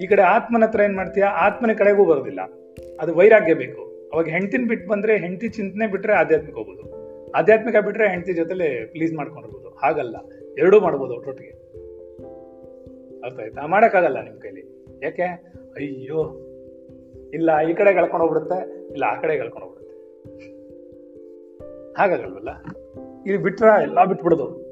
ಈ 0.04 0.06
ಕಡೆ 0.06 0.22
ಆತ್ಮನ 0.22 0.64
ಹತ್ರ 0.64 0.80
ಏನ್ 0.80 0.96
ಮಾಡ್ತೀಯ? 0.96 1.24
ಆತ್ಮನ 1.24 1.70
ಕಡೆಗೂ 1.72 2.04
ಬರೋದಿಲ್ಲ. 2.04 2.40
ಅದು 3.00 3.14
ವೈರಾಗ್ಯ 3.14 3.54
ಬೇಕು. 3.54 3.91
ಅವಾಗ 4.12 4.28
ಹೆಂಡ್ತಿನ 4.28 4.64
ಬಿಟ್ಟು 4.68 4.88
ಬಂದ್ರೆ 4.88 5.16
ಹೆಂಡತಿ 5.16 5.48
ಚಿಂತನೆ 5.48 5.86
ಬಿಟ್ರೆ 5.86 6.12
ಆಧ್ಯಾತ್ಮಿಕ 6.12 6.54
ಹೋಗ್ಬೋದು. 6.54 6.92
ಆಧ್ಯಾತ್ಮಿಕ 7.30 7.76
ಬಿಟ್ರೆ 7.76 8.08
ಹೆಂಡತಿ 8.08 8.32
ಜೊತೆಲೆ 8.32 8.86
ಪ್ಲೀಸ್ 8.86 9.12
ಮಾಡ್ಕೊಂಡಿರ್ಬೋದು 9.14 9.68
ಹಾಗಲ್ಲ. 9.68 10.16
ಎರಡೂ 10.58 10.80
ಮಾಡ್ಬೋದು 10.80 11.14
ಒಟ್ಟೊಟ್ಟಿಗೆ. 11.14 11.50
ಅರ್ಥ 13.20 13.40
ಆಯ್ತಾ? 13.40 13.66
ಮಾಡೋಕ್ಕಾಗಲ್ಲ 13.66 14.24
ನಿಮ್ಮ 14.24 14.38
ಕೈಲಿ. 14.38 14.84
ಯಾಕೆ? 15.02 15.22
ಅಯ್ಯೋ. 15.76 16.48
ಇಲ್ಲ, 17.34 17.60
ಈ 17.70 17.74
ಕಡೆ 17.74 17.94
ಕಳ್ಕೊಂಡು 17.94 18.26
ಹೋಗ್ಬಿಡುತ್ತೆ. 18.26 18.88
ಇಲ್ಲ, 18.92 19.04
ಆ 19.04 19.20
ಕಡೆ 19.20 19.38
ಕಳ್ಕೊಂಡು 19.38 19.66
ಹೋಗ್ಬಿಡುತ್ತೆ. 19.66 19.96
ಹಾಗಾಗಲ್ವಲ್ಲ 21.92 22.48
ಇಲ್ಲಿ 23.26 23.42
ಬಿಟ್ರ 23.42 23.64
ಎಲ್ಲ 23.82 24.04
ಬಿಟ್ಬಿಡೋದು. 24.04 24.62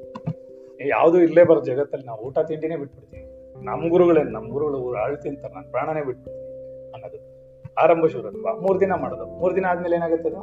ಯಾವುದು 0.87 1.21
ಇಲ್ಲೇ 1.21 1.43
ಬರೋ 1.43 1.61
ಜಗತ್ತಲ್ಲಿ. 1.61 2.05
ನಾವು 2.05 2.21
ಊಟ 2.21 2.39
ತಿಂಡಿನೇ 2.39 2.75
ಬಿಟ್ಬಿಡ್ತೀವಿ. 2.75 3.31
ನಮ್ಮ 3.65 3.89
ಗುರುಗಳೇನು 3.89 4.29
ನಮ್ಮ 4.29 4.51
ಗುರುಗಳು 4.51 5.21
ತಿಂತಾರೆ 5.21 5.53
ನಾನು 5.53 5.71
ಪ್ರಾಣನೇ 5.71 6.05
ಬಿಟ್ಬಿಡ್ತೀನಿ 6.05 6.91
ಅನ್ನೋದು. 6.93 7.30
ಆರಂಭ 7.79 8.05
ಶೂರತ್ವ 8.05 8.59
ಮೂರ್ 8.59 8.79
ದಿನ 8.79 8.93
ಮಾಡೋದು. 8.93 9.25
ಮೂರ್ 9.25 9.55
ದಿನ 9.55 9.65
ಆದ್ಮೇಲೆ 9.65 9.95
ಏನಾಗುತ್ತೆ 9.95 10.29
ಅದು? 10.29 10.39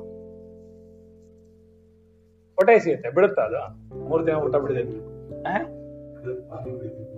ಹೊಟ್ಟೆ 2.54 2.78
ಸಿಗುತ್ತೆ. 2.78 3.10
ಬಿಡುತ್ತಾ 3.10 3.42
ಅದು? 3.42 3.98
ಮೂರ್ 4.08 4.26
ದಿನ 4.26 4.34
ಊಟ 4.34 4.56
ಬಿಡದೆ 4.56 4.82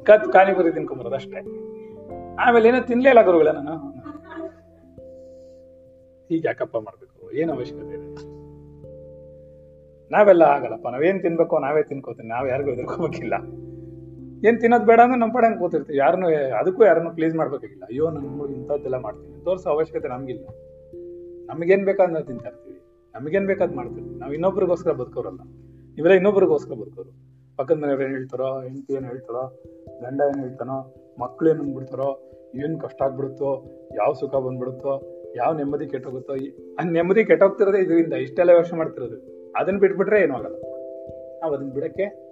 ಕತ್ 0.03 0.33
ಕಾನಿಪುರಿ 0.33 0.73
ತಿನ್ಕೊಂಬರೋದು 0.73 1.15
ಅಷ್ಟೇ. 1.15 1.41
ಆಮೇಲೆ 2.35 2.69
ಏನೋ 2.69 2.81
ತಿನ್ಲೇ 2.81 3.09
ಇಲ್ಲ 3.09 3.23
ಗುರುಗಳ 3.23 3.49
ನಾನು. 3.49 3.75
ಹೀಗೆ 6.29 6.49
ಯಾಕಪ್ಪ 6.49 6.77
ಮಾಡ್ಬೇಕು? 6.77 7.33
ಏನು 7.33 7.53
ಅವಶ್ಯಕತೆ 7.53 7.95
ಇದೆ? 7.95 8.41
ನಾವೆಲ್ಲ 10.11 10.43
ಆಗಲ್ಲಪ್ಪ. 10.43 10.89
ನಾವೇನ್ 10.89 11.23
ತಿನ್ಬೇಕು, 11.23 11.59
ನಾವೇ 11.59 11.83
ತಿನ್ಕೋತೀನಿ 11.83 12.29
ನಾವ್ 12.29 12.49
ಯಾರಿಗೂ 12.49 12.71
ಎದುರ್ಕೋಬೇಕಿಲ್ಲ 12.71 13.35
ಏನ್ 14.47 14.61
ತಿನ್ನೋದು 14.61 14.85
ಬೇಡ 14.85 15.01
ಅಂದ್ರೆ 15.01 15.21
ನಮ್ಮ 15.21 15.33
ಪಡೆ 15.33 15.47
ಹಂಗೆ 15.47 15.59
ಕೂತಿರ್ತೀವಿ. 15.59 15.99
ಯಾರನ್ನು, 15.99 16.29
ಅದಕ್ಕೂ 16.57 16.85
ಯಾರನ್ನು 16.85 17.11
ಪ್ಲೀಸ್ 17.11 17.35
ಮಾಡ್ಬೇಕಾಗಿಲ್ಲ 17.35 17.85
ಅಯ್ಯೋ 17.85 18.11
ನನ್ನ 18.11 18.55
ಇಂಥದ್ದೆಲ್ಲ 18.55 18.99
ಮಾಡ್ತೀನಿ. 18.99 19.45
ತೋರಿಸೋ 19.45 19.71
ಅವಶ್ಯಕತೆ 19.71 20.09
ನಮ್ಗಿಲ್ಲ. 20.09 20.47
ನಮಗೇನ್ 21.47 21.85
ಬೇಕಾದ್ರೆ 21.85 22.13
ನಾವು 22.13 22.25
ತಿಂತಾ 22.25 22.49
ಇರ್ತೀವಿ. 22.49 22.81
ನಮಗೇನ್ 23.15 23.47
ಬೇಕಾದ್ 23.47 23.75
ಮಾಡ್ತೀವಿ. 23.75 24.19
ನಾವು 24.19 24.33
ಇನ್ನೊಬ್ರಿಗೋಸ್ಕರ 24.33 24.93
ಬದುಕೋರಲ್ಲ. 24.93 25.39
ಇವೆಲ್ಲ 25.99 26.17
ಇನ್ನೊಬ್ರಿಗೋಸ್ಕರ 26.17 26.75
ಬದುಕೋರು. 26.75 27.31
ಪಕ್ಕದ 27.57 27.77
ಮನೆಯವ್ರು 27.77 28.05
ಏನ್ 28.05 28.13
ಹೇಳ್ತಾರೋ, 28.13 28.61
ಹೆಂಡತಿ 28.61 28.93
ಏನ್ 28.93 29.05
ಹೇಳ್ತಾರೋ, 29.05 29.63
ಗಂಡ 30.03 30.21
ಏನ್ 30.21 30.41
ಹೇಳ್ತಾನೋ, 30.41 30.95
ಮಕ್ಳು 31.21 31.51
ಏನ್ 31.51 31.61
ಅಂದ್ಬಿಡ್ತಾರೋ, 31.61 32.31
ಏನ್ 32.55 32.81
ಕಷ್ಟ 32.81 33.03
ಆಗ್ಬಿಡುತ್ತೋ, 33.03 33.65
ಯಾವ 33.95 34.13
ಸುಖ 34.13 34.35
ಬಂದ್ಬಿಡುತ್ತೋ, 34.35 35.17
ಯಾವ 35.37 35.57
ನೆಮ್ಮದಿ 35.57 35.87
ಕೆಟ್ಟೋಗುತ್ತೋ 35.87 36.35
ಆ 36.81 36.91
ನೆಮ್ಮದಿ 36.91 37.25
ಕೆಟ್ಟೋಗ್ತಿರೋದೇ 37.25 37.79
ಇದರಿಂದ 37.79 38.13
ಇಷ್ಟೆಲ್ಲ 38.13 38.51
ಯೋಚನೆ 38.51 38.79
ಮಾಡ್ತಿರೋದು. 38.79 39.51
ಅದನ್ನ 39.57 39.79
ಬಿಟ್ಬಿಟ್ರೆ 39.79 40.23
ಏನೂ 40.23 40.35
ಆಗಲ್ಲ. 40.35 40.55
ನಾವು 41.41 41.55
ಅದನ್ನ 41.55 41.73
ಬಿಡಕ್ಕೆ 41.73 42.31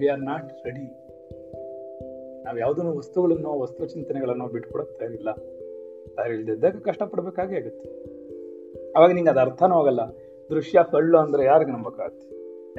ವಿ 0.00 0.06
ಆರ್ 0.06 0.20
ನಾಟ್ 0.20 0.52
ರೆಡಿ 0.64 1.01
ನಾವು 2.44 2.58
ಯಾವುದನ್ನು 2.58 2.98
ವಸ್ತುಗಳನ್ನು 2.98 3.58
ವಸ್ತು 3.58 3.86
ಚಿಂತನೆಗಳನ್ನು 3.86 4.46
ಬಿಟ್ಕೊಡಕ್ 4.46 4.98
ತಯಾರಿಲ್ಲ 4.98 5.32
ತಯಾರಿಲ್ದಿದ್ದಾಗ 6.14 6.76
ಕಷ್ಟಪಡ್ಬೇಕಾಗೇ 6.76 7.56
ಆಗುತ್ತೆ. 7.56 7.88
ಅವಾಗ 8.96 9.12
ನಿಂಗೆ 9.12 9.30
ಅದು 9.30 9.40
ಅರ್ಥನೂ 9.40 9.74
ಆಗಲ್ಲ. 9.74 10.00
ದೃಶ್ಯ 10.50 10.84
ಕಳ್ಳು 10.92 11.18
ಅಂದ್ರೆ 11.18 11.44
ಯಾರಿಗೆ 11.44 11.70
ನಂಬಕ್ಕಾಗತ್ತೆ? 11.70 12.32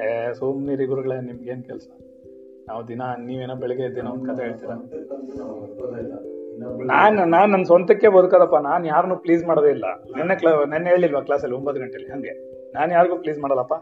ಏ, 0.04 0.32
ಸೋಮ್ನಿರಿ 0.32 0.86
ಗುರುಗಳೇ 0.86 1.20
ನಿಮ್ಗೇನ್ 1.20 1.64
ಕೆಲಸ? 1.64 1.88
ನಾವು 2.68 2.88
ದಿನ, 2.88 3.02
ನೀವೇನೋ 3.18 3.54
ಬೆಳಗ್ಗೆ 3.54 3.94
ದಿನ 3.94 4.06
ಒಂದ್ 4.06 4.28
ಕತೆ 4.28 4.42
ಹೇಳ್ತೀರಾ? 4.42 4.74
ನಾನ್ 6.84 7.30
ನಾನ್ 7.30 7.50
ನನ್ನ 7.50 7.62
ಸ್ವಂತಕ್ಕೆ 7.62 8.08
ಬದುಕದಪ್ಪ. 8.08 8.54
ನಾನ್ 8.54 8.86
ಯಾರನ್ನು 8.86 9.16
ಪ್ಲೀಸ್ 9.16 9.44
ಮಾಡೋದೇ 9.44 9.68
ಇಲ್ಲ. 9.68 9.84
ನೆನ್ನೆ 10.16 10.34
ಕ್ಲಾ, 10.34 10.64
ನೆನ್ನೆ 10.64 10.90
ಹೇಳಿಲ್ವಾ 10.90 11.20
ಕ್ಲಾಸಲ್ಲಿ 11.20 11.56
ಒಂಬತ್ತು 11.56 11.82
ಗಂಟೆಲಿ? 11.82 12.12
ಹಂಗೆ. 12.12 12.64
ನಾನು 12.72 12.92
ಯಾರಿಗೂ 12.92 13.16
ಪ್ಲೀಸ್ 13.16 13.38
ಮಾಡಲ್ಲಪ್ಪ. 13.38 13.74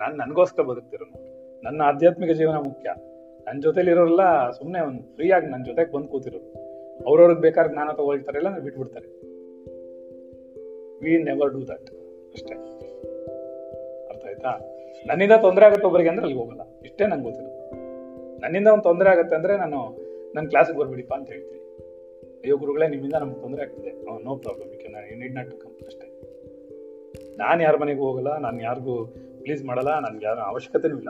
ನಾನು 0.00 0.16
ನನಗೋಸ್ಕರ 0.16 0.62
ಬದುಕ್ತಿರೋನು. 0.62 1.36
ನನ್ನ 1.64 1.82
ಆಧ್ಯಾತ್ಮಿಕ 1.82 2.30
ಜೀವನ 2.30 2.54
ಮುಖ್ಯ. 2.54 2.94
ನನ್ನ 3.46 3.60
ಜೊತೆಲಿ 3.60 3.90
ಇರೋರೆಲ್ಲ 3.90 4.50
ಸುಮ್ಮನೆ 4.50 4.86
ಒಂದು 4.86 5.14
ಫ್ರೀಯಾಗಿ 5.14 5.46
ನನ್ನ 5.46 5.64
ಜೊತೆಗೆ 5.64 5.92
ಬಂದು 5.92 6.08
ಕೂತಿರೋರು 6.08 6.66
ಅವ್ರವ್ರಿಗೆ 7.06 7.40
ಬೇಕಾದ್ರೆ 7.40 7.72
ಜ್ಞಾನ 7.72 7.88
ತಗೊಳ್ತಾರೆ 7.92 8.38
ಇಲ್ಲ 8.38 8.48
ಅಂದ್ರೆ 8.48 8.64
ಬಿಟ್ಬಿಡ್ತಾರೆ. 8.64 9.06
ವಿ 10.98 11.22
ನೆವರ್ 11.22 11.52
ಡೂ 11.52 11.62
ದಟ್ 11.62 11.90
ಅಷ್ಟೇ. 12.32 12.54
ಅರ್ಥ 14.08 14.24
ಆಯ್ತಾ? 14.26 14.60
ನನ್ನಿಂದ 15.06 15.32
ತೊಂದರೆ 15.32 15.64
ಆಗುತ್ತೆ 15.64 15.86
ಒಬ್ಬರಿಗೆ 15.86 16.08
ಅಂದ್ರೆ 16.08 16.24
ಅಲ್ಲಿಗೆ 16.24 16.44
ಹೋಗಲ್ಲ. 16.44 16.60
ಇಷ್ಟೇ 16.84 17.06
ನಂಗೆ 17.06 17.24
ಗೊತ್ತಿರೋದು. 17.24 17.56
ನನ್ನಿಂದ 18.40 18.68
ಒಂದು 18.68 18.82
ತೊಂದರೆ 18.82 19.08
ಆಗುತ್ತೆ 19.08 19.36
ಅಂದ್ರೆ 19.36 19.56
ನಾನು 19.56 19.98
ನನ್ನ 20.34 20.48
ಕ್ಲಾಸಿಗೆ 20.48 20.78
ಬರ್ಬಿಡಿಪ್ಪ 20.78 21.14
ಅಂತ 21.14 21.30
ಹೇಳ್ತೀನಿ. 21.30 21.60
ಅಯ್ಯೋ 22.40 22.56
ಗುರುಗಳೇ, 22.56 22.88
ನಿಮ್ಮಿಂದ 22.88 23.14
ನಮ್ಗೆ 23.14 23.40
ತೊಂದರೆ 23.40 23.62
ಆಗ್ತಿದೆ. 23.62 23.90
No 24.24 24.36
problem 24.36 24.72
you 24.72 24.78
can 24.78 25.22
you 25.22 25.34
not 25.34 25.50
to 25.50 25.56
come 25.56 25.86
ಅಷ್ಟೇ. 25.86 26.06
ನಾನು 27.36 27.62
ಯಾರ 27.62 27.76
ಮನೆಗೂ 27.76 28.02
ಹೋಗಲ್ಲ, 28.02 28.38
ನಾನು 28.38 28.62
ಯಾರಿಗೂ 28.62 29.14
ಪ್ಲೀಸ್ 29.42 29.64
ಮಾಡಲ್ಲ, 29.64 29.98
ನನ್ಗೆ 29.98 30.26
ಯಾರ, 30.26 30.38
ಅವಶ್ಯಕತೆನೂ 30.38 30.98
ಇಲ್ಲ. 30.98 31.08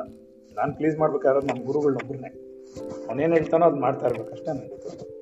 ನಾನು 0.57 0.77
ಪ್ಲೀಸ್ 0.77 0.99
ಮಾಡ್ಬೇಕಾದ್ರೆ 0.99 1.47
ನಮ್ಮ 1.47 1.67
ಗುರುಗಳನ್ನೊಬ್ಬರನ್ನೇ 1.67 2.29
ಅವನೇನು 3.09 3.35
ಹೇಳ್ತಾನೋ 3.35 3.67
ಅದು 3.67 3.77
ಮಾಡ್ತಾ 3.77 4.07
ಇರ್ಬೇಕು 4.07 4.33
ಅಷ್ಟೇ 4.33 4.53
ನನಗೆ 4.53 5.17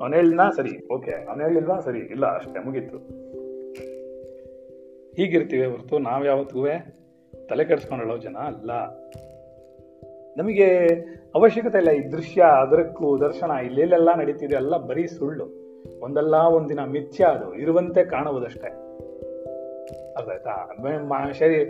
ಅವನು 0.00 0.16
ಹೇಳಿದ್ನ? 0.16 0.40
ಸರಿ 0.56 0.94
ಓಕೆ 0.94 1.10
ಅವನು 1.10 1.42
ಹೇಳಿಲ್ವಾ 1.42 1.80
ಸರಿ, 1.80 1.98
ಇಲ್ಲ, 1.98 2.26
ಅಷ್ಟೇ, 2.26 2.60
ಮುಗೀತು. 2.60 2.96
ಹೀಗಿರ್ತೀವಿ 5.12 5.66
ಹೊರತು, 5.66 5.98
ನಾವು 5.98 6.24
ಯಾವತ್ತಿಗೂ 6.24 6.66
ತಲೆ 7.46 7.64
ಕೆಡಿಸ್ಕೊಂಡಳೋ 7.64 8.16
ಜನ 8.16 8.36
ಅಲ್ಲ. 8.36 8.70
ನಮಗೆ 10.36 10.66
ಅವಶ್ಯಕತೆ 11.34 11.78
ಇಲ್ಲ, 11.78 11.90
ಈ 11.90 12.12
ದೃಶ್ಯ, 12.12 12.42
ಅದರಕ್ಕೂ 12.42 13.20
ದರ್ಶನ 13.20 13.50
ಇಲ್ಲೆಲ್ಲ 13.50 14.14
ನಡೀತಿದೆ, 14.14 14.54
ಎಲ್ಲ 14.54 14.76
ಬರೀ 14.76 15.06
ಸುಳ್ಳು. 15.06 15.44
ಒಂದಲ್ಲ 16.00 16.34
ಒಂದಿನ 16.34 16.84
ಮಿಥ್ಯ 16.84 17.24
ಅದು, 17.24 17.54
ಇರುವಂತೆ 17.54 18.04
ಕಾಣುವುದಷ್ಟೇ. 18.04 18.68
ಅರ್ಥ 20.16 20.28
ಆಯ್ತಾ? 20.28 20.70
ಶರೀರ 21.32 21.68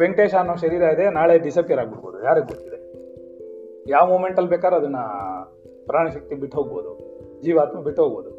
ವೆಂಕಟೇಶ 0.00 0.34
ಅನ್ನೋ 0.34 0.54
ಶರೀರ 0.56 0.82
ಇದೆ, 0.94 1.10
ನಾಳೆ 1.10 1.38
ಡಿಸಪಿಯರ್ 1.38 1.80
ಆಗ್ಬಿಡ್ಬೋದು. 1.80 2.24
ಯಾರಿಗೆ 2.24 2.46
ಗೊತ್ತಿದೆ? 2.46 2.78
ಯಾವ 3.90 4.08
ಮೂಮೆಂಟಲ್ಲಿ 4.08 4.50
ಬೇಕಾದ್ರೆ 4.50 4.78
ಅದನ್ನ 4.80 5.00
ಪ್ರಾಣಶಕ್ತಿ 5.86 6.34
ಬಿಟ್ಟು 6.34 6.56
ಹೋಗ್ಬೋದು, 6.58 6.90
ಜೀವಾತ್ಮ 7.42 7.80
ಬಿಟ್ಟು 7.80 8.02
ಹೋಗ್ಬೋದು. 8.02 8.30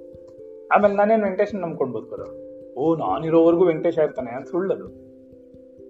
ಆಮೇಲೆ 0.73 0.95
ನಾನೇನು 0.95 1.23
ವೆಂಕಟೇಶನ್ 1.23 1.61
ನಂಬ್ಕೊಂಡು 1.61 1.93
ಬದುಕೋದು 1.97 2.27
ಓ, 2.77 2.83
ನಾನಿರೋವರೆಗೂ 2.95 3.63
ವೆಂಕಟೇಶ 3.65 3.97
ಇರ್ತಾನೆ 3.97 4.31
ಅಂತ 4.35 4.47
ಸುಳ್ಳದು. 4.47 4.85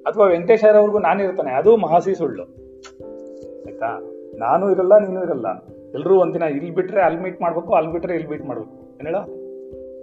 ಅಥವಾ 0.07 0.25
ವೆಂಕಟೇಶ 0.25 0.63
ಇರೋವರೆಗೂ 0.63 0.99
ನಾನಿರ್ತಾನೆ, 0.99 1.51
ಅದು 1.51 1.71
ಮಹಾಸಿ 1.77 2.13
ಸುಳ್ಳು. 2.15 2.45
ಆಯ್ತಾ? 3.65 3.89
ನಾನು 4.35 4.71
ಇರಲ್ಲ, 4.71 4.93
ನೀನು 4.97 5.19
ಇರಲ್ಲ. 5.23 5.47
ಎಲ್ಲರೂ 5.93 6.15
ಒಂದಿನ 6.19 6.41
ಇಲ್ಲಿ 6.41 6.71
ಬಿಟ್ರೆ 6.71 7.01
ಅಲ್ಲಿ 7.01 7.19
ಮೀಟ್ 7.21 7.41
ಮಾಡಬೇಕು 7.41 7.73
ಅಲ್ಲಿ 7.73 7.91
ಬಿಟ್ರೆ 7.91 8.13
ಇಲ್ಲಿ 8.15 8.29
ಮೀಟ್ 8.29 8.45
ಮಾಡಬೇಕು. 8.45 8.75
ಏನೇಳ 8.99 9.17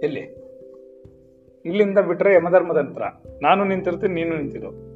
ಎಲ್ಲಿ? 0.03 0.23
ಇಲ್ಲಿಂದ 1.65 1.99
ಬಿಟ್ರೆ 2.09 2.31
ಯಮಧರ್ಮದ 2.35 2.77
ಹತ್ರ. 2.77 3.05
ನಾನು 3.41 3.63
ನಿಂತಿರ್ತೀನಿ, 3.63 4.13
ನೀನು 4.13 4.33
ನಿಂತಿರು. 4.37 4.88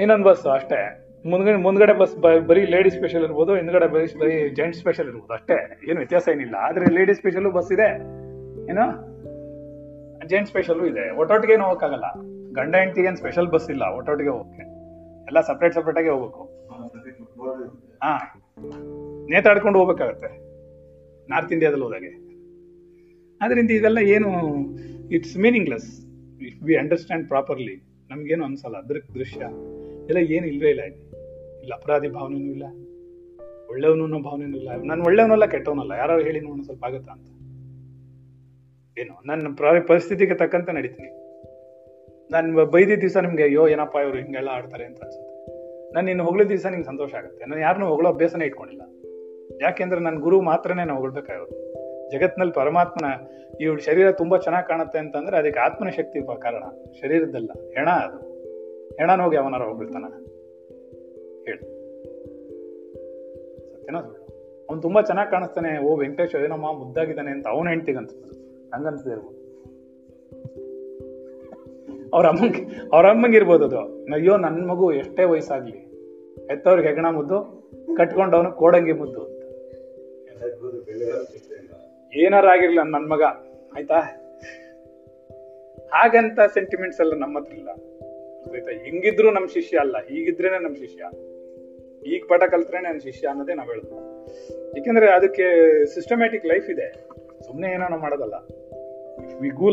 ಇನ್ನೊಂದು 0.00 0.24
ಬಸ್ 0.24 0.46
ಅಷ್ಟೇ. 0.46 1.04
ಮುಂದ್ಗಡೆ 1.26 1.56
ಮುಂದ್ಗಡೆ 1.56 1.92
ಬಸ್ 1.92 2.16
ಬರೀ 2.46 2.64
ಲೇಡಿ 2.64 2.90
ಸ್ಪೆಷಲ್ 2.90 3.24
ಇರ್ಬೋದು, 3.24 3.56
ಹಿಂದ್ಗಡೆ 3.56 3.86
ಬರೀ 3.86 4.18
ಬರೀ 4.18 4.48
ಜೆಂಟ್ 4.48 4.76
ಸ್ಪೆಷಲ್ 4.76 5.08
ಇರ್ಬೋದು 5.08 5.32
ಅಷ್ಟೇ. 5.32 5.80
ಏನು 5.88 5.98
ವ್ಯತ್ಯಾಸ 5.98 6.28
ಏನಿಲ್ಲ. 6.28 6.54
ಆದ್ರೆ 6.54 6.94
ಲೇಡಿ 6.94 7.14
ಸ್ಪೆಷಲ್ 7.14 7.52
ಬಸ್ 7.52 7.72
ಇದೆ. 7.72 7.94
ಏನು? 8.70 9.08
ಜೆಂಟ್ಸ್ 10.28 10.50
ಸ್ಪೆಷಲ್ 10.50 10.86
ಇದೆ. 10.86 11.10
ಒಟ್ಟೊಟ್ಟಿಗೆ 11.10 11.52
ಏನು 11.52 11.64
ಹೋಗಕ್ಕಾಗಲ್ಲ. 11.64 12.04
ಗಂಡ 12.52 12.76
ಹೆಂಡತಿಗೆ 12.76 13.06
ಏನು 13.06 13.16
ಸ್ಪೆಷಲ್ 13.16 13.48
ಬಸ್ 13.48 13.70
ಇಲ್ಲ. 13.70 13.82
ಒಟ್ಟೊಟ್ಟಿಗೆ 13.96 14.30
ಹೋಗಕ್ಕೆ. 14.30 14.62
ಎಲ್ಲ 15.24 15.40
ಸಪ್ರೇಟ್ 15.40 15.74
ಸಪ್ರೇಟ್ 15.74 15.98
ಆಗಿ 15.98 16.08
ಹೋಗ್ಬೇಕು. 16.08 16.42
ಹಾ. 18.02 18.42
ನೇತಾಡ್ಕೊಂಡು 19.30 19.78
ಹೋಗ್ಬೇಕಾಗತ್ತೆ. 19.78 20.48
ನಾರ್ತ್ 21.30 21.52
ಇಂಡಿಯಾದಲ್ಲಿ 21.52 21.84
ಹೋದಾಗೆ. 21.84 22.28
ಆದ್ರಿಂದ 23.40 23.70
ಇದೆಲ್ಲ 23.70 23.98
ಏನು 23.98 24.28
it's 25.08 25.38
meaningless 25.38 26.06
if 26.42 26.62
we 26.62 26.76
understand 26.76 27.28
properly 27.28 27.87
ನಮ್ಗೇನು 28.18 28.44
ಅನ್ಸಲ್ಲ 28.44 28.76
ಅದ್ರ 28.76 28.96
ದೃಶ್ಯ. 29.14 29.40
ಎಲ್ಲ 30.08 30.16
ಏನು 30.16 30.46
ಇಲ್ವೇ 30.46 30.70
ಇಲ್ಲ 30.70 30.82
ಇಲ್ಲಿ. 30.82 31.00
ಇಲ್ಲ, 31.60 31.74
ಅಪರಾಧಿ 31.74 32.08
ಭಾವನೆನೂ 32.08 32.44
ಇಲ್ಲ. 32.44 32.64
ಒಳ್ಳೆಯವನು 33.68 34.22
ಭಾವನೆನೂ 34.22 34.56
ಇಲ್ಲ. 34.56 34.70
ನಾನು 34.84 35.04
ಒಳ್ಳೆಯವನಲ್ಲ, 35.04 35.46
ಕೆಟ್ಟವನಲ್ಲ. 35.46 35.92
ಯಾರು 35.92 36.20
ಹೇಳಿ 36.20 36.40
ನೋಡೋಣ, 36.40 36.60
ಸ್ವಲ್ಪ 36.60 36.84
ಆಗತ್ತಾ 36.84 37.12
ಅಂತ. 37.12 37.26
ಏನು 38.98 39.26
ನನ್ನ 39.26 39.54
ಪ್ರ- 39.54 39.86
ಪರಿಸ್ಥಿತಿಗೆ 39.86 40.34
ತಕ್ಕಂತೆ 40.34 40.72
ನಡೀತೀನಿ. 40.72 41.08
ನಾನು 42.32 42.66
ಬೈದಿದ್ದ 42.66 43.00
ದಿವಸ 43.00 43.16
ನಿಮ್ಗೆ, 43.16 43.42
ಅಯ್ಯೋ, 43.42 43.68
ಏನಪ್ಪ 43.68 43.96
ಇವರು 43.96 44.18
ಹಿಂಗೆಲ್ಲ 44.18 44.48
ಆಡ್ತಾರೆ 44.48 44.84
ಅಂತ 44.84 45.00
ಅನ್ಸುತ್ತೆ. 45.00 45.46
ನಾನು 45.92 46.06
ನಿನ್ನ 46.06 46.22
ಹೊಗಳ 46.22 46.40
ದಿವಸ 46.48 46.66
ನಿಂಗೆ 46.66 46.86
ಸಂತೋಷ 46.86 47.14
ಆಗುತ್ತೆ. 47.14 47.46
ನಾನು 47.46 47.62
ಯಾರನ್ನೂ 47.62 47.86
ಹೊಗಳೋ 47.86 48.08
ಅಭ್ಯಾಸನೇ 48.08 48.44
ಇಟ್ಕೊಂಡಿಲ್ಲ. 48.44 48.82
ಯಾಕೆಂದ್ರೆ 49.62 50.00
ನನ್ನ 50.00 50.18
ಗುರು 50.18 50.40
ಮಾತ್ರನೇ 50.40 50.84
ನಾವು 50.84 50.98
ಹೊಗಳ್ಬೇಕಾಗಿರೋದು. 50.98 51.77
ಜಗತ್ನಲ್ಲಿ 52.12 52.52
ಪರಮಾತ್ಮನ 52.52 53.10
ಇವ್ 53.60 53.80
ಶರೀರ 53.80 54.12
ತುಂಬಾ 54.12 54.38
ಚೆನ್ನಾಗಿ 54.38 54.68
ಕಾಣುತ್ತೆ 54.68 54.98
ಅಂತಂದ್ರೆ 54.98 55.36
ಅದಕ್ಕೆ 55.36 55.60
ಆತ್ಮನ 55.60 55.88
ಶಕ್ತಿ 55.88 56.42
ಕಾರಣ. 56.42 56.62
ಶರೀರದ್ದಲ್ಲ 57.00 57.50
ಹೆಣ 57.74 57.88
ಅದು. 57.88 58.28
ಹೆಣನ 58.96 59.20
ಹೋಗಿ 59.20 59.36
ಅವನಾರ 59.36 59.62
ಹೋಗ್ಬಿಡ್ತಾನ. 59.62 60.04
ಹೇಳಿ. 61.44 61.78
ಸತ್ಯನ 63.74 64.00
ಸುಳ್ಳು. 64.00 64.28
ಅವ್ನು 64.68 64.82
ತುಂಬಾ 64.82 65.02
ಚೆನ್ನಾಗಿ 65.02 65.30
ಕಾಣಿಸ್ತಾನೆ. 65.30 65.78
ಓ, 65.78 65.96
ವೆಂಕಟೇಶ್ 65.96 66.34
ಏನಮ್ಮ 66.34 66.72
ಮುದ್ದಾಗಿದ್ದಾನೆ 66.72 67.30
ಅಂತ 67.30 67.46
ಅವನ 67.46 67.68
ಹೆಂಡತಿಗೆ 67.68 67.98
ಅನ್ಸ್ಬೋದು 67.98 68.38
ಹಂಗನ್ಸದೇ 68.74 69.10
ಇರ್ಬೋದು. 69.10 69.38
ಅವ್ರ 72.14 72.26
ಅಮ್ಮಂಗೆ 72.26 72.64
ಅವ್ರ 72.92 73.06
ಅಮ್ಮಂಗೆ 73.06 73.36
ಇರ್ಬೋದು 73.36 73.64
ಅದು. 73.64 73.78
ಅಯ್ಯೋ 74.12 74.36
ನನ್ನ 74.36 74.66
ಮಗು 74.66 74.92
ಎಷ್ಟೇ 74.92 75.24
ವಯಸ್ಸಾಗ್ಲಿ. 75.24 75.88
ಎತ್ತವ್ರಿಗೆ 76.52 76.88
ಹೆಗಣ 76.88 77.06
ಮುದ್ದು, 77.10 77.70
ಕಟ್ಕೊಂಡವನು 77.96 78.52
ಕೋಡಂಗಿ 78.52 78.92
ಮುದ್ದು 78.92 79.20
ಅಂತ. 79.20 79.38
ಏನಾರ 82.14 82.46
ಆಗಿರಲಿಲ್ಲ 82.46 82.82
ನನ್ನ 82.82 83.06
ಮಗ, 83.12 83.22
ಆಯ್ತಾ? 83.76 83.98
ಹಾಗಂತ 85.94 86.40
ಸೆಂಟಿಮೆಂಟ್ಸ್ 86.54 87.00
ಎಲ್ಲ 87.00 87.14
ನಮ್ಮ 87.14 87.38
ಹತ್ರ 87.38 87.54
ಇಲ್ಲ. 87.54 87.70
ಆಯ್ತಾ? 88.52 88.70
ಹೆಂಗಿದ್ರು 88.70 89.30
ನಮ್ಮ 89.30 89.46
ಶಿಷ್ಯ 89.46 89.78
ಅಲ್ಲ, 89.78 89.96
ಹೀಗಿದ್ರೇನೆ 90.08 90.58
ನಮ್ಮ 90.62 90.76
ಶಿಷ್ಯ. 90.76 91.02
ಈಗ 92.06 92.22
ಪಾಠ 92.28 92.42
ಕಲ್ತ್ರೇನೆ 92.50 92.88
ನನ್ನ 92.88 92.98
ಶಿಷ್ಯ 92.98 93.28
ಅನ್ನೋದೇ 93.28 93.54
ನಾವು 93.54 93.70
ಹೇಳುದು 93.70 93.94
ಯಾಕೆಂದ್ರೆ 94.76 95.06
ಅದಕ್ಕೆ 95.10 95.44
ಸಿಸ್ಟಮ್ಯಾಟಿಕ್ 95.84 96.46
ಲೈಫ್ 96.46 96.70
ಇದೆ. 96.70 97.08
ಸುಮ್ಮನೆ 97.46 97.72
ಏನೋ 97.72 97.88
ನಾವು 97.88 98.02
ಮಾಡೋದಲ್ಲ 98.02 98.34
we 99.40 99.48
go 99.48 99.68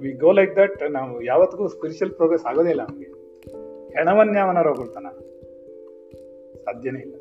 we 0.00 0.12
go 0.12 0.32
like 0.32 0.56
that 0.56 0.90
ನಾವು 0.90 1.22
ಯಾವತ್ತಿಗೂ 1.22 1.68
ಸ್ಪಿರಿಚುವಲ್ 1.68 2.12
ಪ್ರೋಗ್ರೆಸ್ 2.12 2.44
ಆಗೋದೇ 2.46 2.70
ಇಲ್ಲ 2.70 2.82
ನಮಗೆ. 2.82 3.08
ಹೆಣವನ್ನೇ 3.96 4.40
ಅವನ 4.40 4.58
ಹೋಗ್ತಾನ 4.58 5.06
ಸಾಧ್ಯನೇ 6.64 7.00
ಇಲ್ಲ. 7.00 7.14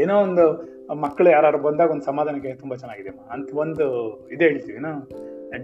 ಏನೋ 0.00 0.20
ಒಂದು 0.20 0.75
ಮಕ್ಕಳು 0.94 1.30
ಯಾರು 1.30 1.58
ಬಂದಾಗ 1.58 1.90
ಒಂದು 1.90 2.02
ಸಮಾಧಾನಕ್ಕೆ 2.02 2.54
ತುಂಬಾ 2.54 2.76
ಚೆನ್ನಾಗಿದೆ 2.76 3.08
ಅಂತ 3.30 3.50
ಒಂದು 3.54 4.16
ಇದೇ 4.28 4.44
ಹೇಳ್ತೀವಿ, 4.44 4.78
ಏನು? 4.78 5.08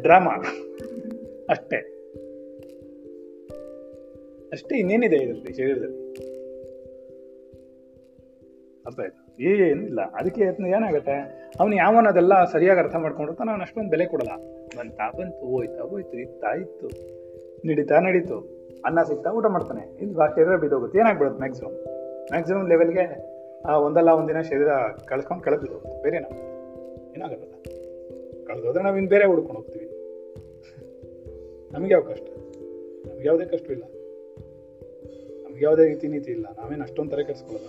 ಡ್ರಾಮಾ. 0.02 0.32
ಅಷ್ಟೇ. 1.50 1.76
ಅಷ್ಟೇ 4.52 4.78
ಇನ್ನೇನಿದೆ 4.78 5.16
ಇದರಲ್ಲಿ 5.16 5.52
ಶರೀರದಲ್ಲಿ? 5.52 6.02
ಅರ್ಥ 8.86 9.00
ಆಯ್ತು. 9.00 9.42
ಏನು 9.42 9.82
ಇಲ್ಲ 9.84 10.00
ಅದಕ್ಕೆ 10.00 10.40
ಏನಾಗುತ್ತೆ? 10.68 11.12
ಅವನು 11.60 11.76
ಯಾವನ 11.76 12.08
ಅದೆಲ್ಲ 12.08 12.44
ಸರಿಯಾಗಿ 12.44 12.80
ಅರ್ಥ 12.80 12.96
ಮಾಡ್ಕೊಂಡಿರ್ತಾನೆ 12.96 13.50
ಅವನು 13.50 13.62
ಅಷ್ಟೊಂದು 13.62 13.90
ಬೆಲೆ 13.90 14.06
ಕೊಡಲ್ಲ. 14.06 14.30
ಬಂತಾ 14.78 15.10
ಬಂತು, 15.18 15.46
ಹೋಯ್ತಾ 15.46 15.82
ಹೋಯ್ತು, 15.82 16.18
ಇತ್ತಾ 16.18 16.56
ಇತ್ತು. 16.56 16.86
ನಡೀತಾ 17.68 17.98
ನಡೀತು. 17.98 18.62
ಅನ್ನ 18.84 19.02
ಸಿಗ್ತಾ 19.02 19.30
ಊಟ 19.30 19.46
ಮಾಡ್ತಾನೆ. 19.46 20.04
ಇದು 20.04 20.14
ಶರೀರ 20.14 20.56
ಬಿದ್ದೋಗುತ್ತೆ. 20.56 20.98
ಏನಾಗ್ಬಿಡುತ್ತೆ 20.98 21.38
ಮ್ಯಾಕ್ಸಿಮಮ್ 21.38 21.74
ಮ್ಯಾಕ್ಸಿಮಮ್ 22.30 22.68
ಲೆವೆಲ್ಗೆ 22.68 23.31
ಒಂದಲ್ಲ 23.70 24.08
ಒಂದಿನ 24.08 24.40
ಶರೀರ 24.40 24.68
ಕಳ್ಕೊಂಡು 25.06 25.42
ಕಳೆದು 25.42 26.02
ಬೇರೆ 26.02 26.18
ನಾವು 26.18 26.52
ಏನಾಗಲ್ಲ. 27.14 27.42
ಕಳೆದೋದ್ರೆ 28.46 28.82
ನಾವು 28.82 28.96
ಇನ್ನು 28.96 29.10
ಬೇರೆ 29.10 29.24
ಹುಡ್ಕೊಂಡು 29.24 29.60
ಹೋಗ್ತೀವಿ. 29.60 29.86
ನಮಗೆ 31.72 31.92
ಯಾವ 31.92 32.00
ಕಷ್ಟ? 32.00 32.26
ನಮ್ಗೆ 33.06 33.26
ಯಾವುದೇ 33.26 33.44
ಕಷ್ಟ 33.44 33.70
ಇಲ್ಲ. 33.70 33.82
ನಮ್ಗೆ 35.44 35.64
ಯಾವುದೇ 35.64 35.84
ರೀತಿ 35.84 36.08
ನೀತಿ 36.08 36.30
ಇಲ್ಲ. 36.30 36.46
ನಾವೇನು 36.58 36.82
ಅಷ್ಟೊಂದು 36.82 37.10
ತರ 37.10 37.18
ಕೆಡಿಸ್ಕೊಳ್ಳಲ್ಲ. 37.18 37.68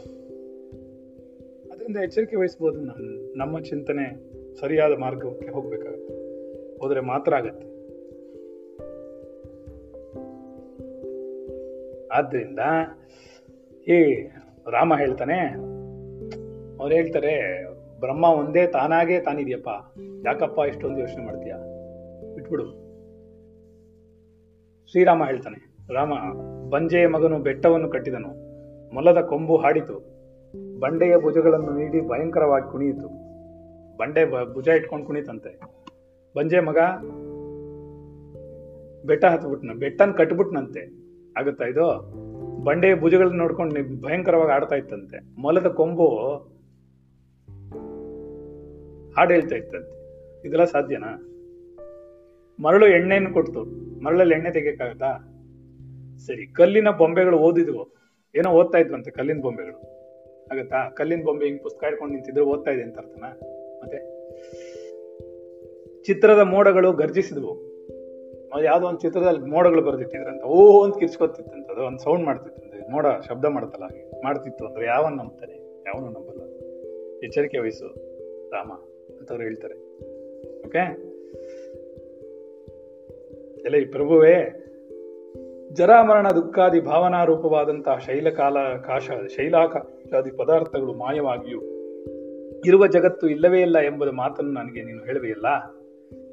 ಅದರಿಂದ 1.72 1.98
ಎಚ್ಚರಿಕೆ 1.98 2.36
ವಹಿಸ್ಬೋದು 2.36 2.80
ನಮ್ಮ 2.80 3.32
ನಮ್ಮ 3.36 3.60
ಚಿಂತನೆ 3.60 4.34
ಸರಿಯಾದ 4.60 4.92
ಮಾರ್ಗಕ್ಕೆ 4.92 5.50
ಹೋಗ್ಬೇಕಾಗತ್ತೆ. 5.50 6.14
ಹೋದರೆ 6.80 7.00
ಮಾತ್ರ 7.00 7.36
ಆಗತ್ತೆ. 7.36 7.74
ಆದ್ದರಿಂದ 12.08 12.60
ಈ 13.88 14.28
ರಾಮ 14.72 14.94
ಹೇಳ್ತಾನೆ 14.98 15.73
ಅವ್ರು 16.84 16.96
ಹೇಳ್ತಾರೆ, 16.96 17.34
ಬ್ರಹ್ಮ 18.00 18.26
ಒಂದೇ 18.26 18.68
ತಾನಾಗೇ 18.68 19.20
ತಾನಿದೆಯಪ್ಪ. 19.20 19.70
ಯಾಕಪ್ಪ 20.26 20.60
ಇಷ್ಟೊಂದು 20.68 21.00
ಯೋಚನೆ 21.00 21.26
ಮಾಡ್ತೀಯ? 21.26 21.54
ಬಿಟ್ಬಿಡು 22.36 22.66
ಶ್ರೀರಾಮ 24.92 25.24
ಹೇಳ್ತಾನೆ, 25.26 25.60
ರಾಮ, 25.94 26.14
ಬಂಜೆಯ 26.70 27.08
ಮಗನು 27.08 27.40
ಬೆಟ್ಟವನ್ನು 27.40 27.90
ಕಟ್ಟಿದನು. 27.90 28.32
ಮೊಲದ 28.94 29.22
ಕೊಂಬು 29.22 29.58
ಹಾಡಿತು. 29.58 29.96
ಬಂಡೆಯ 30.80 31.18
ಭುಜಗಳನ್ನು 31.18 31.72
ನೀಡಿ 31.78 32.02
ಭಯಂಕರವಾಗಿ 32.02 32.72
ಕುಣಿಯಿತು. 32.72 33.08
ಬಂಡೆ 33.98 34.54
ಭುಜ 34.54 34.68
ಇಟ್ಕೊಂಡು 34.68 35.06
ಕುಣಿತಂತೆ. 35.06 35.60
ಬಂಜೆ 36.36 36.60
ಮಗ, 36.60 36.78
ಬೆಟ್ಟ 39.06 39.26
ಹತ್ಬಿಟ್ನ, 39.26 39.72
ಬೆಟ್ಟನ 39.80 40.12
ಕಟ್ಬಿಟ್ನಂತೆ. 40.12 40.82
ಆಗುತ್ತಾ 41.40 41.66
ಇದು? 41.66 41.88
ಬಂಡೆಯ 42.64 42.96
ಭುಜಗಳನ್ನ 42.96 43.38
ನೋಡ್ಕೊಂಡು 43.38 44.02
ಭಯಂಕರವಾಗಿ 44.02 44.52
ಆಡ್ತಾ 44.52 44.76
ಇತ್ತಂತೆ. 44.76 45.42
ಮೊಲದ 45.42 45.68
ಕೊಂಬು 45.68 46.08
ಹಾಡು 49.18 49.34
ಹೇಳ್ತಾ 49.34 49.56
ಇತ್ತಂತೆ 49.56 50.04
ಇದೆಲ್ಲ 50.48 50.64
ಸಾಧ್ಯನಾ? 50.64 51.30
ಮರಳು 52.60 52.88
ಎಣ್ಣೆಯನ್ನು 52.88 53.34
ಕೊಡ್ತು. 53.34 53.64
ಮರಳಲ್ಲಿ 54.04 54.36
ಎಣ್ಣೆ 54.36 54.52
ತೆಗಿಯಕ್ಕಾಗತ್ತಾ? 54.52 55.30
ಸರಿ, 56.28 56.48
ಕಲ್ಲಿನ 56.48 56.90
ಬೊಂಬೆಗಳು 56.90 57.38
ಓದಿದ್ವು. 57.38 57.96
ಏನೋ 58.36 58.50
ಓದ್ತಾ 58.50 58.78
ಇದ್ವಂತೆ 58.78 59.12
ಕಲ್ಲಿನ 59.12 59.42
ಬೊಂಬೆಗಳು. 59.42 59.78
ಆಗತ್ತಾ? 60.52 60.90
ಕಲ್ಲಿನ 60.90 61.24
ಬೊಂಬೆ 61.26 61.46
ಹಿಂಗೆ 61.46 61.64
ಪುಸ್ತಕ 61.64 61.84
ಹಿಡ್ಕೊಂಡು 61.84 62.14
ನಿಂತಿದ್ರೆ 62.14 62.42
ಓದ್ತಾ 62.42 62.72
ಇದೆ 62.72 62.82
ಅಂತ 62.82 62.98
ಅರ್ಥನಾ? 62.98 63.30
ಮತ್ತೆ? 63.84 63.98
ಚಿತ್ರದ 66.04 66.40
ಮೋಡಗಳು 66.40 66.94
ಗರ್ಜಿಸಿದ್ವು. 66.94 67.74
ಯಾವುದೋ 68.64 68.88
ಒಂದು 68.88 69.00
ಚಿತ್ರದಲ್ಲಿ 69.00 69.40
ಮೋಡಗಳು 69.40 69.82
ಬರ್ದಿಟ್ಟಿದ್ರಂತ 69.82 70.44
ಓ 70.44 70.84
ಅಂತ 70.84 70.98
ಕಿರ್ಚ್ಕೊತಿತ್ತಂತ. 70.98 71.72
ಅದು 71.72 71.82
ಒಂದು 71.82 72.00
ಸೌಂಡ್ 72.00 72.26
ಮಾಡ್ತಿತ್ತಂತೆ. 72.26 72.92
ಮೋಡ 72.92 73.06
ಶಬ್ದ 73.28 73.46
ಮಾಡ್ತಲ್ಲ 73.46 73.84
ಹಾಗೆ. 73.84 74.24
ಮಾಡ್ತಿತ್ತು 74.24 74.68
ಅಂದ್ರೆ 74.68 74.86
ಯಾವನ್ 74.86 75.18
ನಂಬ್ತಾನೆ 75.18 75.82
ಯಾವನು 75.82 76.08
ನಂಬಲ್ಲ. 76.08 76.42
ಎಚ್ಚರಿಕೆ 77.26 77.58
ವಹಿಸು 77.58 77.88
ರಾಮ. 78.52 78.72
ಅಂತವ್ರು 79.24 79.44
ಹೇಳ್ತಾರೆ. 79.44 79.76
ಓಕೆ 80.66 80.84
ಎಲ್ಲ 83.66 83.76
ಈ 83.76 83.86
ಪ್ರಭುವೇ, 83.86 84.36
ಜರಾಮರಣ 85.74 86.28
ದುಃಖಾದಿ 86.32 86.80
ಭಾವನಾ 86.80 87.20
ರೂಪವಾದಂತಹ 87.24 87.96
ಶೈಲಕಾಲ, 87.98 88.58
ಕಾಶ, 88.88 89.06
ಶೈಲಾಕಾಶಾದಿ 89.36 90.32
ಪದಾರ್ಥಗಳು 90.32 90.94
ಮಾಯವಾಗಿಯೂ 90.94 91.62
ಇರುವ 92.66 92.88
ಜಗತ್ತು 92.88 93.26
ಇಲ್ಲವೇ 93.28 93.62
ಇಲ್ಲ 93.62 93.78
ಎಂಬುದು 93.80 94.12
ಮಾತನ್ನು 94.12 94.52
ನನಗೆ 94.52 94.82
ನೀನು 94.84 95.02
ಹೇಳುವೆಯಲ್ಲ? 95.04 95.48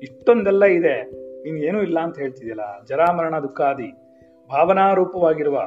ಇಷ್ಟೊಂದೆಲ್ಲ 0.03 0.65
ಇದೆ, 0.79 0.97
ನೀನು 1.45 1.59
ಏನೂ 1.69 1.79
ಇಲ್ಲ 1.83 1.99
ಅಂತ 2.01 2.19
ಹೇಳ್ತಿದ್ದೀಯಲ್ಲ 2.19 2.67
ಜರಾಮರಣ 2.89 3.35
ದುಃಖಾದಿ 3.39 3.89
ಭಾವನಾ 4.51 4.87
ರೂಪವಾಗಿರುವ 4.95 5.59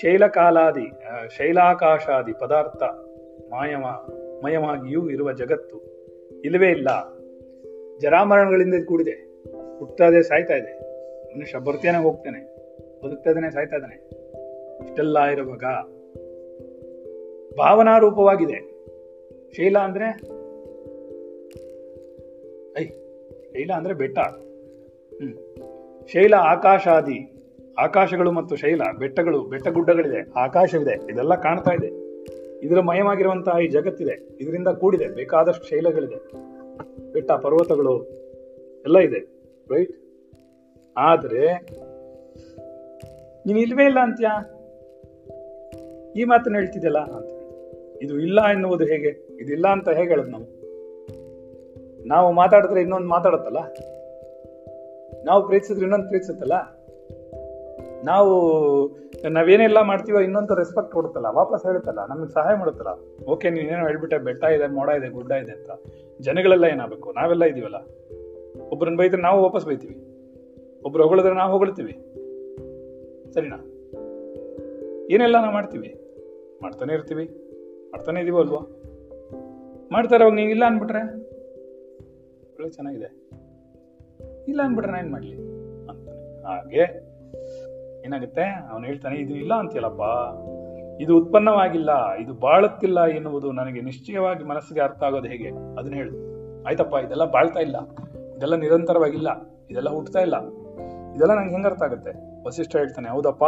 ಶೈಲಕಾಲಾದಿ 0.00 0.86
ಶೈಲಾಕಾಶಾದಿ 1.36 2.32
ಪದಾರ್ಥ 2.40 2.82
ಮಾಯವ 3.52 3.84
ಮಯವಾಗಿಯೂ 4.44 5.02
ಇರುವ 5.10 5.28
ಜಗತ್ತು 5.32 5.78
ಇಲ್ಲವೇ 6.44 6.70
ಇಲ್ಲ. 6.70 6.88
ಜರಾಮರಣಗಳಿಂದ 7.98 8.84
ಕೂಡಿದೆ. 8.84 9.42
ಹುಟ್ಟದೆ 9.78 10.22
ಸಾಯ್ತಾ 10.22 10.54
ಇದೆ. 10.54 10.96
ಮನುಷ್ಯ 11.36 11.58
ಬರ್ತಾನೆ 11.58 11.98
ಹೋಗ್ತಾನೆ. 11.98 12.56
ಬದುಕ್ತಾ 13.04 13.30
ಇದ್ದಾನೆ, 13.30 13.50
ಸಾಯ್ತಾ 13.50 13.76
ಇದ್ದಾನೆ. 13.76 13.94
ಇಷ್ಟೆಲ್ಲ 14.84 15.24
ಇರುವಾಗ 15.24 15.64
ಭಾವನಾ 17.58 17.98
ರೂಪವಾಗಿದೆ 17.98 18.76
ಶೈಲ 19.52 19.78
ಅಂದ್ರೆ? 19.78 20.06
ಐ, 22.80 22.86
ಶೈಲ 23.52 23.70
ಅಂದ್ರೆ 23.72 23.94
ಬೆಟ್ಟ. 23.94 24.18
ಹ್ಮ್. 24.18 25.34
ಶೈಲ 26.08 26.34
ಆಕಾಶಾದಿ, 26.34 27.32
ಆಕಾಶಗಳು 27.78 28.32
ಮತ್ತು 28.32 28.56
ಶೈಲ 28.56 28.82
ಬೆಟ್ಟಗಳು 28.98 29.42
ಬೆಟ್ಟ 29.42 29.68
ಗುಡ್ಡಗಳಿದೆ 29.68 30.32
ಆಕಾಶವಿದೆ. 30.36 31.12
ಇದೆಲ್ಲ 31.12 31.34
ಕಾಣ್ತಾ 31.34 31.70
ಇದೆ. 31.70 32.05
ಇದರ 32.66 32.80
ಮಯವಾಗಿರುವಂತಹ 32.80 33.58
ಈ 33.64 33.68
ಜಗತ್ತಿದೆ. 33.68 34.28
ಇದರಿಂದ 34.40 34.68
ಕೂಡಿದೆ. 34.68 35.08
ಬೇಕಾದಷ್ಟು 35.08 35.66
ಶೈಲಗಳಿದೆ. 35.66 36.16
ಬೆಟ್ಟ, 37.12 37.32
ಪರ್ವತಗಳು 37.32 38.02
ಎಲ್ಲ 38.84 38.98
ಇದೆ. 38.98 39.18
ರೈಟ್ 39.70 39.92
ಆದರೆ, 40.96 41.54
ನೀನು 43.46 43.60
ಇಲ್ವೇ 43.60 43.84
ಇಲ್ಲ 43.84 43.98
ಅಂತ್ಯಾ? 43.98 44.52
ಈ 46.16 46.24
ಮಾತನ್ನ 46.24 46.56
ಹೇಳ್ತಿದ್ಯಲ್ಲ 46.56 46.98
ಅಂತ. 46.98 47.32
ಇದು 48.02 48.20
ಇಲ್ಲ 48.20 48.50
ಎನ್ನುವುದು 48.50 48.84
ಹೇಗೆ? 48.84 49.08
ಇದಿಲ್ಲ 49.40 49.68
ಅಂತ 49.68 49.88
ಹೇಗೆ 49.88 50.08
ಹೇಳೋದು 50.08 50.30
ನಾವು? 50.30 50.56
ನಾವು 52.08 52.32
ಮಾತಾಡಿದ್ರೆ 52.32 52.80
ಇನ್ನೊಂದು 52.80 53.08
ಮಾತಾಡುತ್ತಲ್ಲ? 53.08 53.58
ನಾವು 55.24 55.46
ಪ್ರೀತಿಸಿದ್ರೆ 55.46 55.82
ಇನ್ನೊಂದು 55.82 56.08
ಪ್ರೀತಿಸುತ್ತಲ್ಲ? 56.08 56.52
ನಾವು 58.04 58.30
ನಾವೇನೆಲ್ಲ 59.24 59.80
ಮಾಡ್ತೀವೋ 59.82 60.20
ಇನ್ನೊಂದು 60.20 60.54
ರೆಸ್ಪೆಕ್ಟ್ 60.54 60.92
ಕೊಡುತ್ತಲ್ಲ, 60.92 61.26
ವಾಪಸ್ 61.26 61.66
ಹೇಳುತ್ತಲ್ಲ, 61.66 62.06
ನಮಗೆ 62.06 62.32
ಸಹಾಯ 62.32 62.56
ಮಾಡುತ್ತಲ್ಲ. 62.56 63.24
ಓಕೆ 63.24 63.50
ನೀನೇನೋ 63.50 63.86
ಹೇಳ್ಬಿಟ್ಟೆ, 63.86 64.18
ಬೆಟ್ಟ 64.18 64.44
ಇದೆ, 64.44 64.66
ಮೋಡ 64.66 64.88
ಇದೆ, 64.88 65.08
ಗುಡ್ಡ 65.08 65.32
ಇದೆ 65.32 65.52
ಅಂತ. 65.52 65.70
ಜನಗಳೆಲ್ಲ 66.20 66.64
ಏನಾಗಬೇಕು? 66.64 67.12
ನಾವೆಲ್ಲ 67.12 67.44
ಇದೀವಲ್ಲ? 67.44 67.74
ಒಬ್ಬರನ್ನ 68.72 68.96
ಬೈದ್ರೆ 68.96 69.22
ನಾವು 69.22 69.42
ವಾಪಸ್ 69.42 69.66
ಬೈತೀವಿ. 69.66 70.06
ಒಬ್ರು 70.84 71.02
ಹೊಗಳಿದ್ರೆ 71.02 71.34
ನಾವು 71.34 71.52
ಹೊಗಳ್ತೀವಿ. 71.52 71.92
ಸರಿನಾ? 73.32 73.56
ಏನೆಲ್ಲ 75.10 75.40
ನಾವು 75.40 75.52
ಮಾಡ್ತೀವಿ? 75.52 76.00
ಮಾಡ್ತಾನೆ 76.62 76.92
ಇರ್ತೀವಿ. 76.92 77.24
ಮಾಡ್ತಾನೆ 77.90 78.20
ಇದೀವೋ 78.20 78.40
ಅಲ್ವಾ? 78.40 78.58
ಮಾಡ್ತಾರೆ 79.92 80.24
ಅವಾಗ 80.24 80.34
ನೀವು 80.34 80.50
ಇಲ್ಲ 80.50 80.64
ಅಂದ್ಬಿಟ್ರೆ? 80.66 81.14
ಒಳ್ಳೆ 82.54 82.70
ಚೆನ್ನಾಗಿದೆ. 82.70 83.30
ಇಲ್ಲ 84.48 84.62
ಅಂದ್ಬಿಟ್ರೆ 84.62 84.92
ನಾನು 84.92 85.04
ಏನು 85.04 85.12
ಮಾಡ್ಲಿ? 85.12 85.36
ಅಂತಾನೆ. 85.88 86.42
ಹಾಗೆ 86.42 87.15
ಏನಾಗುತ್ತೆ? 88.06 88.42
ಅವನು 88.42 88.86
ಹೇಳ್ತಾನೆ, 88.86 89.16
ಇದು 89.16 89.34
ಇಲ್ಲ 89.34 89.54
ಅಂತೀಯಲ್ಲಪ್ಪ. 89.54 90.02
ಇದು 91.02 91.18
ಉತ್ಪನ್ನವಾಗಿಲ್ಲ. 91.18 92.12
ಇದು 92.12 92.34
ಬಾಳುತ್ತಿಲ್ಲ 92.34 93.06
ಎನ್ನುವುದು 93.06 93.52
ನನಗೆ 93.52 93.80
ನಿಶ್ಚಯವಾಗಿ 93.80 94.44
ಮನಸ್ಸಿಗೆ 94.44 94.80
ಅರ್ಥ 94.80 95.02
ಆಗೋದು 95.02 95.28
ಹೇಗೆ? 95.28 95.48
ಅದನ್ನ 95.48 95.94
ಹೇಳು. 95.94 96.14
ಆಯ್ತಪ್ಪ, 96.64 96.94
ಇದೆಲ್ಲ 96.94 97.24
ಬಾಳ್ತಾ 97.24 97.60
ಇಲ್ಲ. 97.60 97.76
ಇದೆಲ್ಲ 98.36 98.54
ನಿರಂತರವಾಗಿಲ್ಲ. 98.54 99.28
ಇದೆಲ್ಲ 99.70 99.90
ಹುಟ್ಟತಾ 99.90 100.20
ಇಲ್ಲ. 100.20 100.36
ಇದೆಲ್ಲ 101.16 101.34
ನಂಗೆ 101.34 101.50
ಹೆಂಗ 101.50 101.66
ಅರ್ಥ 101.66 101.82
ಆಗುತ್ತೆ? 101.82 102.44
ವಸಿಷ್ಠ 102.46 102.76
ಹೇಳ್ತಾನೆ, 102.76 103.08
ಹೌದಪ್ಪ. 103.08 103.44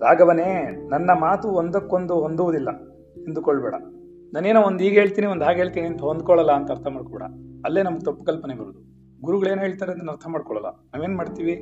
ರಾಘವನೇ, 0.00 0.64
ನನ್ನ 0.90 1.10
ಮಾತು 1.12 1.48
ಒಂದಕ್ಕೊಂದು 1.48 2.14
ಹೊಂದುವುದಿಲ್ಲ. 2.14 2.68
ಎಂದುಕೊಳ್ಬೇಡ. 3.28 3.74
ನಾನೇನೋ 4.32 4.62
ಒಂದು 4.62 4.84
ಈಗ 4.84 4.98
ಹೇಳ್ತೀನಿ, 4.98 5.26
ಒಂದು 5.26 5.44
ಹಾಗೆ 5.44 5.56
ಹೇಳ್ತೀನಿ 5.56 5.86
ಅಂತ 5.86 6.00
ಹೊಂದ್ಕೊಳ್ಳಲ್ಲ 6.00 6.52
ಅಂತ 6.52 6.70
ಅರ್ಥ 6.70 6.86
ಮಾಡ್ಕೊಡ 6.86 7.22
ಅಲ್ಲೇ 7.64 7.82
ನಮ್ಗೆ 7.82 8.04
ತಪ್ಪು 8.04 8.24
ಕಲ್ಪನೆ 8.24 8.54
ಬರುದು 8.54 8.96
ಗುರುಗಳೇನು 9.22 9.60
ಹೇಳ್ತಾರೆ 9.60 9.92
ಅಂತ 9.92 10.10
ಅರ್ಥ 10.10 10.26
ಮಾಡ್ಕೊಳ್ಳಲ್ಲ. 10.28 10.68
ನಾವೇನ್ 10.94 11.16
ಮಾಡ್ತೀವಿ? 11.16 11.54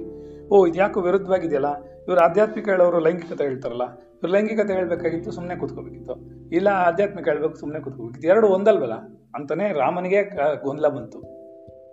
ಓ 0.53 0.67
ಇದ್ಯಾಕೋ 0.67 1.01
ವಿರುದ್ಧವಾಗಿದೆಯಲ್ಲ? 1.01 1.71
ಇವರು 2.09 2.21
ಆಧ್ಯಾತ್ಮಿಕ 2.21 2.69
ಹೇಳೋರು 2.69 2.99
ಲೈಂಗಿಕತೆ 2.99 3.45
ಹೇಳ್ತಾರಲ್ಲ, 3.45 3.85
ಇವ್ರು 3.85 4.33
ಲೈಂಗಿಕತೆ 4.33 4.73
ಹೇಳ್ಬೇಕಾಗಿತ್ತು 4.73 5.31
ಸುಮ್ಮನೆ 5.31 5.57
ಕೂತ್ಕೋಬೇಕಿತ್ತು. 5.57 6.15
ಇಲ್ಲ, 6.53 6.69
ಆಧ್ಯಾತ್ಮಿಕ 6.69 7.29
ಹೇಳ್ಬೇಕು 7.29 7.55
ಸುಮ್ಮನೆ 7.55 7.81
ಕೂತ್ಕೋಬೇಕಿತ್ತು. 7.81 8.29
ಎರಡು 8.29 8.49
ಒಂದಲ್ವಲ್ಲ? 8.49 8.97
ಅಂತಾನೆ 9.35 9.73
ರಾಮನಿಗೆ 9.73 10.23
ಗೊಂದಲ 10.63 10.89
ಬಂತು. 10.89 11.19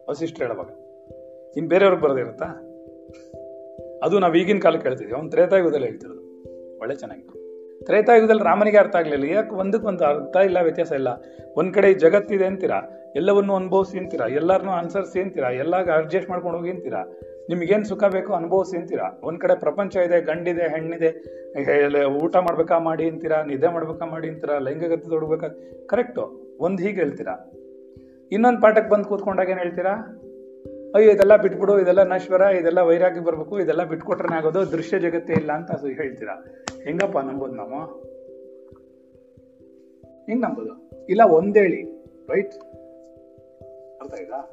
ವಸಿಷ್ಠ 0.10 0.42
ಹೇಳುವಾಗ. 0.42 0.70
ಇನ್ 1.58 1.68
ಬೇರೆಯವ್ರಿಗೆ 1.68 2.04
ಬರೋದಿರುತ್ತಾ 2.04 2.46
ಅದು 4.04 4.20
ನಾವು 4.20 4.36
ಈಗಿನ 4.36 4.60
ಕಾಲಕ್ಕೆ 4.60 4.88
ಹೇಳ್ತಿದ್ವಿ. 4.88 5.16
ಅವ್ನು 5.16 5.30
ತ್ರೇತಾಯುಗದಲ್ಲಿ 5.30 5.88
ಹೇಳ್ತಿರೋದು. 5.88 6.22
ಒಳ್ಳೆ 6.80 6.96
ಚೆನ್ನಾಗಿತ್ತು. 6.96 7.36
ತ್ರೇತಾಯುಗದಲ್ಲಿ 7.86 8.44
ರಾಮನಿಗೆ 8.44 8.78
ಅರ್ಥ 8.78 8.96
ಆಗ್ಲಿಲ್ಲ. 8.96 9.26
ಯಾಕೆ 9.32 9.56
ಒಂದಕ್ಕೆ 9.56 9.88
ಒಂದು 9.88 10.04
ಅರ್ಥ 10.06 10.36
ಇಲ್ಲ, 10.36 10.58
ವ್ಯತ್ಯಾಸ 10.62 10.92
ಇಲ್ಲ? 10.92 11.08
ಒಂದ್ 11.58 11.74
ಕಡೆ 11.74 11.94
ಜಗತ್ತಿದೆ 11.94 12.46
ಅಂತೀರಾ? 12.46 12.82
ಎಲ್ಲವನ್ನು 13.16 13.56
ಅನುಭವಿಸಿ 13.56 14.00
ಅಂತೀರಾ? 14.00 14.28
ಎಲ್ಲರನ್ನೂ 14.28 14.72
ಅನುಸರಿಸಿ 14.72 15.20
ಅಂತೀರಾ? 15.22 15.50
ಎಲ್ಲ 15.50 15.76
ಅಡ್ಜಸ್ಟ್ 15.96 16.30
ಮಾಡ್ಕೊಂಡು 16.30 16.58
ಹೋಗಿ 16.58 16.70
ಅಂತೀರಾ? 16.70 17.04
ನಿಮ್ಗೇನ್ 17.52 17.86
ಸುಖ 17.86 18.04
ಬೇಕೋ 18.04 18.34
ಅನುಭವಿಸಿ 18.34 18.78
ಅಂತೀರಾ? 18.78 19.22
ಒಂದ್ 19.24 19.40
ಕಡೆ 19.40 19.60
ಪ್ರಪಂಚ 19.60 19.96
ಇದೆ, 19.96 20.22
ಗಂಡಿದೆ, 20.22 20.62
ಹೆಣ್ಣಿದೆ 20.62 22.06
ಊಟ 22.06 22.36
ಮಾಡ್ಬೇಕಾ 22.36 22.78
ಮಾಡಿ 22.78 23.10
ಅಂತೀರಾ? 23.10 23.44
ನಿದ್ದೆ 23.44 23.68
ಮಾಡ್ಬೇಕಾ 23.68 24.06
ಮಾಡಿ 24.06 24.30
ಅಂತೀರಾ? 24.30 24.60
ಲೈಂಗಿಕತೆ 24.60 25.10
ತೊಡಬೇಕಾ? 25.10 25.48
ಕರೆಕ್ಟು 25.88 26.42
ಒಂದ್ 26.60 26.82
ಹೀಗೆ 26.82 26.96
ಹೇಳ್ತೀರಾ? 26.96 27.52
ಇನ್ನೊಂದು 28.32 28.62
ಪಾಠಕ್ಕೆ 28.62 28.90
ಬಂದು 28.90 29.06
ಕೂತ್ಕೊಂಡಾಗ 29.06 29.50
ಏನ್ 29.50 29.60
ಹೇಳ್ತೀರಾ? 29.60 29.92
ಅಯ್ಯೋ, 30.96 31.12
ಇದೆಲ್ಲ 31.12 31.36
ಬಿಟ್ಬಿಡು, 31.36 31.80
ಇದೆಲ್ಲ 31.80 32.04
ನಶ್ವರ, 32.04 32.42
ಇದೆಲ್ಲ 32.42 32.80
ವೈರಾಗ್ಯ 32.80 33.22
ಬರ್ಬೇಕು, 33.22 33.60
ಇದೆಲ್ಲ 33.60 33.84
ಬಿಟ್ಕೊಟ್ರೆ 33.84 34.36
ಆಗೋದು, 34.36 34.72
ದೃಶ್ಯ 34.72 35.00
ಜಗತ್ತೇ 35.00 35.34
ಇಲ್ಲ 35.34 35.52
ಅಂತ 35.52 35.72
ಹೇಳ್ತೀರಾ? 35.72 36.46
ಹೆಂಗಪ್ಪ 36.84 37.18
ನಂಬೋದು 37.18 37.54
ನಾವು? 37.54 38.02
ಹೆಂಗ್ 40.26 40.42
ನಂಬೋದು? 40.42 41.06
ಇಲ್ಲ, 41.10 41.22
ಒಂದೇಳಿ. 41.26 41.82
ರೈಟ್ 42.30 42.54
ಅರ್ಥ 44.02 44.14
ಆಯ್ತಾ? 44.14 44.50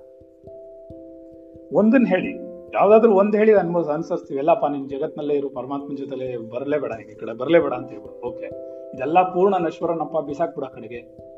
ಒಂದನ್ನ 1.73 2.07
ಹೇಳಿ. 2.07 2.48
ಯಾವ್ದಾದ್ರು 2.75 3.15
ಒಂದ್ 3.15 3.37
ಹೇಳಿ 3.37 3.55
ಅನ್ಬೋದು 3.55 3.91
ಅನ್ಸರ್ಸ್ತೀವಿ 3.91 4.39
ಎಲ್ಲಪ್ಪ 4.39 4.67
ನಿನ್ 4.67 4.91
ಜಗತ್ನಲ್ಲೇ 4.91 5.35
ಇರು, 5.35 5.49
ಪರಮಾತ್ಮನ 5.51 5.97
ಜೊತೆಲೆ 5.97 6.37
ಬರಲೇಬೇಡ 6.37 6.93
ಈ 6.93 7.15
ಕಡೆ, 7.15 7.39
ಬರಲೇಬೇಡ 7.39 7.73
ಅಂತ 7.73 7.91
ಹೇಳ್ಬಿಡು. 7.91 8.27
ಓಕೆ 8.27 8.47
ಇದೆಲ್ಲ 8.95 9.23
ಪೂರ್ಣ 9.23 9.57
ನಶ್ವರನಪ್ಪ 9.57 10.19
ಬಿಸಾಕ್ಬಿಡ 10.27 10.65
ಕಡೆಗೆ. 10.65 11.29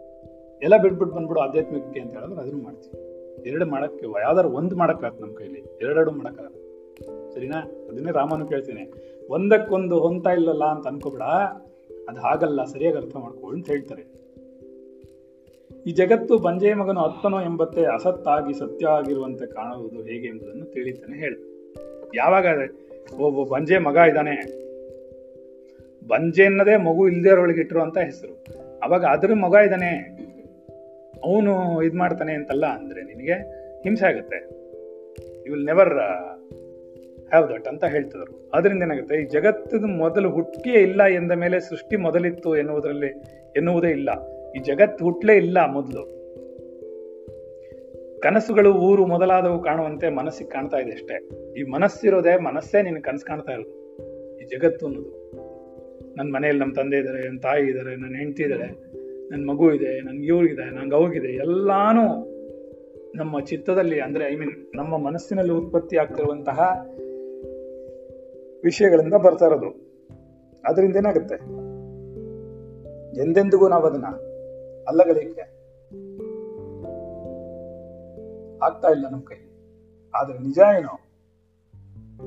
ಎಲ್ಲ 0.62 0.76
ಬಿಟ್ಬಿಟ್ಟು 0.76 1.16
ಬಂದ್ಬಿಡು 1.16 1.40
ಆಧ್ಯಾತ್ಮಿಕಕ್ಕೆ 1.40 2.00
ಅಂತ 2.00 2.12
ಹೇಳಿದ್ರೆ 2.14 2.40
ಅದನ್ನು 2.40 2.62
ಮಾಡ್ತೀವಿ. 2.64 3.10
ಎರಡು 3.48 3.66
ಮಾಡಕ್ಕೆ 3.66 4.06
ಯಾವ್ದಾದ್ರು 4.20 4.52
ಒಂದು 4.52 4.76
ಮಾಡಕ್ಕಾಗತ್ತೆ 4.76 5.22
ನಮ್ಮ 5.22 5.34
ಕೈಲಿ. 5.34 5.78
ಎರಡೆರಡು 5.82 6.10
ಮಾಡಕ್ಕಾಗಲ್ಲ 6.10 6.54
ಸರಿನಾ? 7.30 7.58
ಅದನ್ನೇ 7.60 8.12
ರಾಮನು 8.12 8.46
ಕೇಳ್ತೀನಿ. 8.46 8.92
ಒಂದಕ್ಕೊಂದು 9.30 9.98
ಹೊಂತಾ 9.98 10.30
ಇಲ್ಲಲ್ಲ 10.30 10.64
ಅಂತ 10.64 10.86
ಅನ್ಕೋಬೇಡ. 10.86 11.22
ಅದು 12.08 12.20
ಹಾಗಲ್ಲ, 12.20 12.64
ಸರಿಯಾಗಿ 12.64 12.96
ಅರ್ಥ 12.96 13.16
ಮಾಡ್ಕೊ 13.16 13.46
ಅಂತ 13.48 13.66
ಹೇಳ್ತಾರೆ. 13.66 14.09
ಈ 15.86 15.92
ಜಗತ್ತು 15.92 16.38
ಬಂಜೆ 16.38 16.74
ಮಗನು 16.74 17.00
ಅತ್ತನೋ 17.00 17.40
ಎಂಬತ್ತೆ 17.40 17.84
ಅಸತ್ತಾಗಿ 17.84 18.58
ಸತ್ಯ 18.58 18.86
ಆಗಿರುವಂತೆ 18.86 19.46
ಕಾಣುವುದು 19.46 20.02
ಹೇಗೆ 20.02 20.26
ಎಂಬುದನ್ನು 20.28 20.64
ತಿಳಿತಾನೆ 20.64 21.18
ಹೇಳ. 21.18 21.34
ಯಾವಾಗ 22.14 22.46
ಒಬ್ಬ 23.20 23.54
ಬಂಜೆ 23.54 23.78
ಮಗ 23.78 23.96
ಇದ್ದಾನೆ. 23.96 24.36
ಬಂಜೆ 26.08 26.44
ಅನ್ನದೇ 26.44 26.76
ಮಗು 26.76 27.08
ಇಲ್ದೇ 27.08 27.28
ಇರೋಳಿಗೆ 27.28 27.60
ಇಟ್ಟಿರುವಂತ 27.60 27.98
ಹೆಸರು. 27.98 28.44
ಅವಾಗ 28.82 29.04
ಅದ್ರ 29.04 29.34
ಮಗ 29.34 29.54
ಇದ್ದಾನೆ. 29.54 29.90
ಅವನು 31.24 31.82
ಇದು 31.82 31.98
ಮಾಡ್ತಾನೆ 31.98 32.32
ಅಂತಲ್ಲ 32.32 32.66
ಅಂದ್ರೆ 32.66 33.02
ನಿನಗೆ 33.02 33.32
ಹಿಂಸೆ 33.82 34.06
ಆಗುತ್ತೆ. 34.06 34.36
You 35.46 35.52
will 35.52 35.66
never 35.66 35.94
have 37.28 37.50
that 37.50 37.68
ಅಂತ 37.68 37.84
ಹೇಳ್ತಿದ್ರು. 37.84 38.50
ಅದರಿಂದ 38.54 38.82
ಏನಾಗುತ್ತೆ? 38.82 39.16
ಈ 39.16 39.24
ಜಗತ್ತದ 39.24 39.84
ಮೊದಲು 39.84 40.30
ಹುಟ್ಟಿಯೇ 40.30 40.78
ಇಲ್ಲ 40.78 41.02
ಎಂದ 41.02 41.32
ಮೇಲೆ 41.32 41.60
ಸೃಷ್ಟಿ 41.60 41.96
ಮೊದಲಿತ್ತು 41.96 42.56
ಎನ್ನುವುದರಲ್ಲಿ 42.56 43.06
ಎನ್ನುವುದೇ 43.56 43.88
ಇಲ್ಲ. 43.88 44.39
ಈ 44.56 44.58
ಜಗತ್ತು 44.58 45.04
ಹುಟ್ಲೇ 45.04 45.36
ಇಲ್ಲ 45.36 45.58
ಮೊದಲು. 45.72 46.20
ಕನಸುಗಳು 48.20 48.74
ಊರು 48.74 49.06
ಮೊದಲಾದವು 49.06 49.62
ಕಾಣುವಂತೆ 49.62 50.08
ಮನಸ್ಸಿಗೆ 50.08 50.50
ಕಾಣ್ತಾ 50.50 50.76
ಇದೆ 50.76 50.90
ಅಷ್ಟೇ. 50.90 51.28
ಈ 51.60 51.62
ಮನಸ್ಸಿರೋದೇ 51.62 52.38
ಮನಸ್ಸೇ 52.38 52.82
ನಿನ್ನ 52.82 52.98
ಕನಸು 52.98 53.26
ಕಾಣ್ತಾ 53.26 53.52
ಇರೋದು. 53.52 53.80
ಈ 54.38 54.44
ಜಗತ್ತು 54.44 54.86
ಅನ್ನೋದು. 54.86 55.20
ನನ್ನ 56.16 56.34
ಮನೆಯಲ್ಲಿ 56.34 56.60
ನಮ್ಮ 56.60 56.74
ತಂದೆ 56.74 56.96
ಇದ್ದಾರೆ 56.96 57.28
ನನ್ನ 57.28 57.38
ತಾಯಿ 57.38 57.66
ಇದ್ದಾರೆ 57.66 57.96
ನನ್ನ 57.96 58.16
ಹೆಂಡತಿ 58.16 58.42
ಇದ್ದಾರೆ 58.42 58.66
ನನ್ನ 59.30 59.50
ಮಗು 59.50 59.72
ಇದೆ 59.72 60.00
ನನ್ಗೆ 60.00 60.26
ಇವ್ರಿಗಿದೆ 60.26 60.74
ನಂಗೆ 60.74 60.94
ಅವ್ರಿಗಿದೆ 60.94 61.28
ಎಲ್ಲಾನು 61.28 62.30
ನಮ್ಮ 63.14 63.40
ಚಿತ್ತದಲ್ಲಿ 63.40 64.00
ಅಂದ್ರೆ 64.00 64.32
ಐ 64.32 64.36
ಮೀನ್ 64.36 64.76
ನಮ್ಮ 64.76 64.96
ಮನಸ್ಸಿನಲ್ಲಿ 64.98 65.52
ಉತ್ಪತ್ತಿ 65.52 65.96
ಆಗ್ತಿರುವಂತಹ 65.96 66.60
ವಿಷಯಗಳಿಂದ 68.64 69.14
ಬರ್ತಾ 69.14 69.46
ಇರೋದು. 69.46 69.90
ಅದರಿಂದ 70.64 70.96
ಏನಾಗುತ್ತೆ? 70.96 71.34
ಎಂದೆಂದಿಗೂ 73.22 73.68
ನಾವು 73.68 73.84
ಅದನ್ನ 73.84 74.04
ಅಲ್ಲಗಲಿಕ್ಕೆ 74.88 75.60
ಆಗ್ತಾ 78.62 78.88
ಇಲ್ಲ 78.88 79.08
ನಮ್ಮ 79.10 79.22
ಕೈ 79.22 79.36
ಆದ್ರೆ 80.14 80.38
ನಿಜ 80.38 80.58
ಏನೋ? 80.78 80.98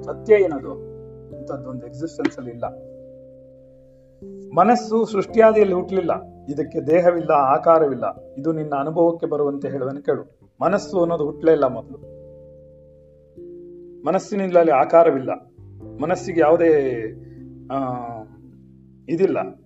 ಸತ್ಯ 0.01 0.33
ಏನದು? 0.33 0.93
ಇಂಥದ್ದೊಂದು 1.37 1.87
ಎಕ್ಸಿಸ್ಟೆನ್ಸ್ 1.87 2.37
ಅಲ್ಲಿ 2.37 2.51
ಇಲ್ಲ. 2.51 2.65
ಮನಸ್ಸು 4.57 5.05
ಸೃಷ್ಟಿಯಾದಿಯಲ್ಲಿ 5.05 5.75
ಹುಟ್ಟಲಿಲ್ಲ 5.75 6.11
ಇದಕ್ಕೆ 6.49 6.81
ದೇಹವಿಲ್ಲ, 6.87 7.31
ಆಕಾರವಿಲ್ಲ. 7.31 8.23
ಇದು 8.37 8.51
ನಿನ್ನ 8.51 8.73
ಅನುಭವಕ್ಕೆ 8.79 9.25
ಬರುವಂತೆ 9.25 9.69
ಹೇಳುವನು 9.69 10.03
ಕೇಳು. 10.03 10.39
ಮನಸ್ಸು 10.61 11.01
ಅನ್ನೋದು 11.01 11.25
ಹುಟ್ಟಲೇ 11.25 11.51
ಇಲ್ಲ 11.51 11.65
ಮೊದಲು. 11.65 11.97
ಮನಸ್ಸಿನಿಂದ 14.05 14.57
ಅಲ್ಲಿ 14.57 14.71
ಆಕಾರವಿಲ್ಲ. 14.71 15.29
ಮನಸ್ಸಿಗೆ 16.01 16.41
ಯಾವುದೇ 16.41 16.89
ಇದಿಲ್ಲ. 19.09 19.62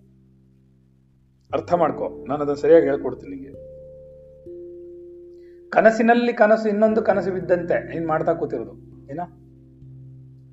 ಅರ್ಥ 1.53 1.73
ಮಾಡ್ಕೋ. 1.73 2.03
ನಾನು 2.03 2.35
ಅದನ್ನು 2.35 2.55
ಸರಿಯಾಗಿ 2.55 2.85
ಹೇಳ್ಕೊಡ್ತೀನಿ 2.85 3.35
ನಿಮಗೆ 3.35 3.67
ಕನಸಿನಲ್ಲಿ 5.69 6.33
ಕನಸು, 6.33 6.69
ಇನ್ನೊಂದು 6.69 7.01
ಕನಸು 7.01 7.31
ಬಿದ್ದಂತೆ 7.31 7.87
ನೀನ್ 7.87 8.07
ಮಾಡ್ತಾ 8.07 8.33
ಕೂತಿರೋದು, 8.33 8.71
ಏನ? 9.11 9.19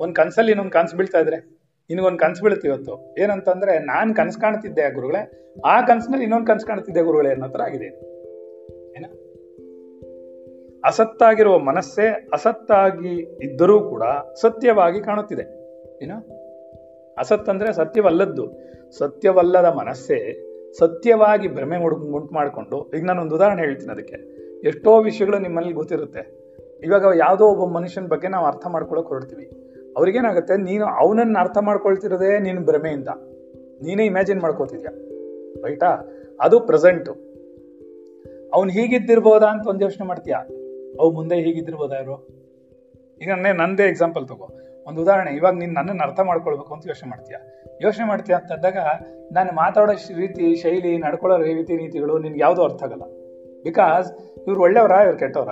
ಒಂದ್ 0.01 0.15
ಕನಸಲ್ಲಿ 0.15 0.51
ಇನ್ನೊಂದು 0.51 0.73
ಕನಸು 0.73 0.97
ಬೀಳ್ತಾ 0.97 1.19
ಇದ್ರೆ, 1.19 1.37
ನಿನಗೊಂದು 1.91 2.19
ಕನಸು 2.19 2.45
ಬೀಳುತ್ತೆ 2.45 2.69
ಇವತ್ತು. 2.69 3.15
ಏನಂತಂದ್ರೆ, 3.19 3.79
ನಾನ್ 3.79 4.15
ಕನಸು 4.15 4.41
ಕಾಣ್ತಿದ್ದೆ 4.41 4.95
ಗುರುಗಳೇ. 4.95 5.55
ಆ 5.65 5.81
ಕನಸಿನಲ್ಲಿ 5.81 6.23
ಇನ್ನೊಂದು 6.23 6.47
ಕನಸು 6.47 6.67
ಕಾಣ್ತಿದ್ದೆ 6.67 7.03
ಗುರುಗಳೇ 7.03 7.31
ಅನ್ನೋ 7.31 7.49
ತರ 7.49 7.63
ಆಗಿದೆ. 7.63 7.87
ಏನ? 8.97 9.05
ಅಸತ್ತಾಗಿರುವ 10.85 11.59
ಮನಸ್ಸೇ 11.59 12.29
ಅಸತ್ತಾಗಿ 12.33 13.21
ಇದ್ದರೂ 13.21 13.91
ಕೂಡ 13.91 14.03
ಸತ್ಯವಾಗಿ 14.41 15.01
ಕಾಣುತ್ತಿದೆ. 15.01 15.43
ಏನ? 16.05 16.13
ಅಸತ್ 17.19 17.49
ಅಂದ್ರೆ 17.49 17.73
ಸತ್ಯವಲ್ಲದ್ದು. 17.73 18.53
ಸತ್ಯವಲ್ಲದ 18.99 19.65
ಮನಸ್ಸೇ 19.65 20.51
ಸತ್ಯವಾಗಿ 20.79 21.49
ಭ್ರಮೆ 21.49 21.77
ಉಂಟು 21.77 22.35
ಮಾಡಿಕೊಂಡು, 22.35 22.91
ಈಗ 22.97 23.05
ನಾನು 23.05 23.21
ಒಂದು 23.23 23.35
ಉದಾಹರಣೆ 23.35 23.63
ಹೇಳ್ತೀನಿ 23.63 23.93
ಅದಕ್ಕೆ. 23.93 24.17
ಎಷ್ಟೋ 24.69 24.93
ವಿಷಯಗಳು 25.01 25.39
ನಿಮ್ಮಲ್ಲಿ 25.39 25.73
ಗೊತ್ತಿರುತ್ತೆ. 25.73 26.23
ಇವಾಗ 26.85 27.05
ಯಾವುದೋ 27.19 27.45
ಒಬ್ಬ 27.45 27.65
ಮನುಷ್ಯನ 27.77 28.07
ಬಗ್ಗೆ 28.07 28.29
ನಾವು 28.29 28.47
ಅರ್ಥ 28.47 28.67
ಮಾಡ್ಕೊಳ್ಳೋಕೆ 28.67 29.09
ಹೊರಡ್ತೀವಿ. 29.09 29.47
ಅವ್ರಿಗೇನಾಗುತ್ತೆ, 29.97 30.57
ನೀನು 30.57 30.85
ಅವನನ್ನು 30.85 31.39
ಅರ್ಥ 31.39 31.59
ಮಾಡ್ಕೊಳ್ತಿರೋದೇ 31.59 32.39
ನಿನ್ನ 32.39 32.65
ಭ್ರಮೆಯಿಂದ. 32.65 33.11
ನೀನೇ 33.83 34.05
ಇಮ್ಯಾಜಿನ್ 34.07 34.41
ಮಾಡ್ಕೋತಿದ್ಯಾ? 34.41 34.93
ರೈಟಾ? 35.65 35.91
ಅದು 36.41 36.61
ಪ್ರೆಸೆಂಟು 36.61 37.13
ಅವ್ನು 38.55 38.73
ಹೀಗಿದ್ದಿರ್ಬೋದಾ 38.73 39.47
ಅಂತ 39.47 39.67
ಒಂದು 39.67 39.85
ಯೋಚನೆ 39.85 40.07
ಮಾಡ್ತೀಯಾ? 40.07 40.39
ಅವು 41.01 41.11
ಮುಂದೆ 41.11 41.37
ಹೀಗಿದ್ದಿರ್ಬೋದಾ 41.37 41.97
ಇವರು? 41.97 42.17
ಈಗ 43.23 43.31
ನಂದೇ 43.63 43.83
ಎಕ್ಸಾಂಪಲ್ 43.83 44.25
ತಗೋ. 44.29 44.47
ಒಂದು 44.87 45.03
ಉದಾಹರಣೆ, 45.03 45.31
ಇವಾಗ 45.31 45.55
ನೀನು 45.55 45.73
ನನ್ನನ್ನು 45.73 46.03
ಅರ್ಥ 46.03 46.21
ಮಾಡ್ಕೊಳ್ಬೇಕು 46.21 46.75
ಅಂತ 46.75 46.87
ಯೋಚನೆ 46.87 47.11
ಮಾಡ್ತೀಯಾ? 47.11 47.41
ಯೋಚನೆ 47.83 48.07
ಮಾಡ್ತೀಯ 48.07 48.35
ಅಂತಂದಾಗ 48.35 48.77
ನಾನು 49.33 49.53
ಮಾತಾಡೋ 49.53 49.93
ರೀತಿ, 50.17 50.57
ಶೈಲಿ, 50.57 50.99
ನಡ್ಕೊಳ್ಳೋ 50.99 51.39
ರೀತಿ, 51.39 51.77
ನೀತಿಗಳು 51.77 52.19
ನಿನ್ಗೆ 52.19 52.41
ಯಾವುದೂ 52.41 52.63
ಅರ್ಥ 52.63 52.83
ಆಗಲ್ಲ. 52.83 53.03
ಬಿಕಾಸ್ 53.63 54.13
ಇವ್ರು 54.47 54.61
ಒಳ್ಳೆಯವರಾ, 54.61 55.03
ಇವ್ರು 55.03 55.19
ಕೆಟ್ಟವರ? 55.19 55.49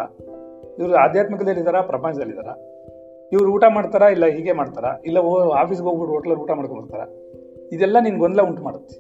ಇವ್ರು 0.79 0.93
ಪ್ರಪಂಚದಲ್ಲಿ 0.93 1.63
ಪ್ರಪಂಚದಲ್ಲಿದ್ದಾರಾ 1.87 2.55
ಇವ್ರು 3.33 3.53
ಊಟ 3.53 3.65
ಮಾಡ್ತಾರಾ, 3.69 4.09
ಇಲ್ಲ 4.09 4.27
ಹೀಗೆ 4.27 4.53
ಮಾಡ್ತಾರಾ? 4.53 5.01
ಇಲ್ಲ 5.05 5.19
ಆಫೀಸ್ಗೆ 5.55 5.87
ಹೋಗ್ಬಿಟ್ಟು 5.87 6.13
ಹೋಟ್ಲಲ್ಲಿ 6.13 6.43
ಊಟ 6.43 6.51
ಮಾಡ್ಕೊಂಡು 6.51 6.83
ಬರ್ತಾರಾ 6.83 7.07
ಇದೆಲ್ಲ 7.73 7.97
ನಿನ್ 8.01 8.19
ಗೊಂದಲ 8.19 8.43
ಉಂಟು 8.43 8.63
ಮಾಡುತ್ತೆ. 8.63 8.97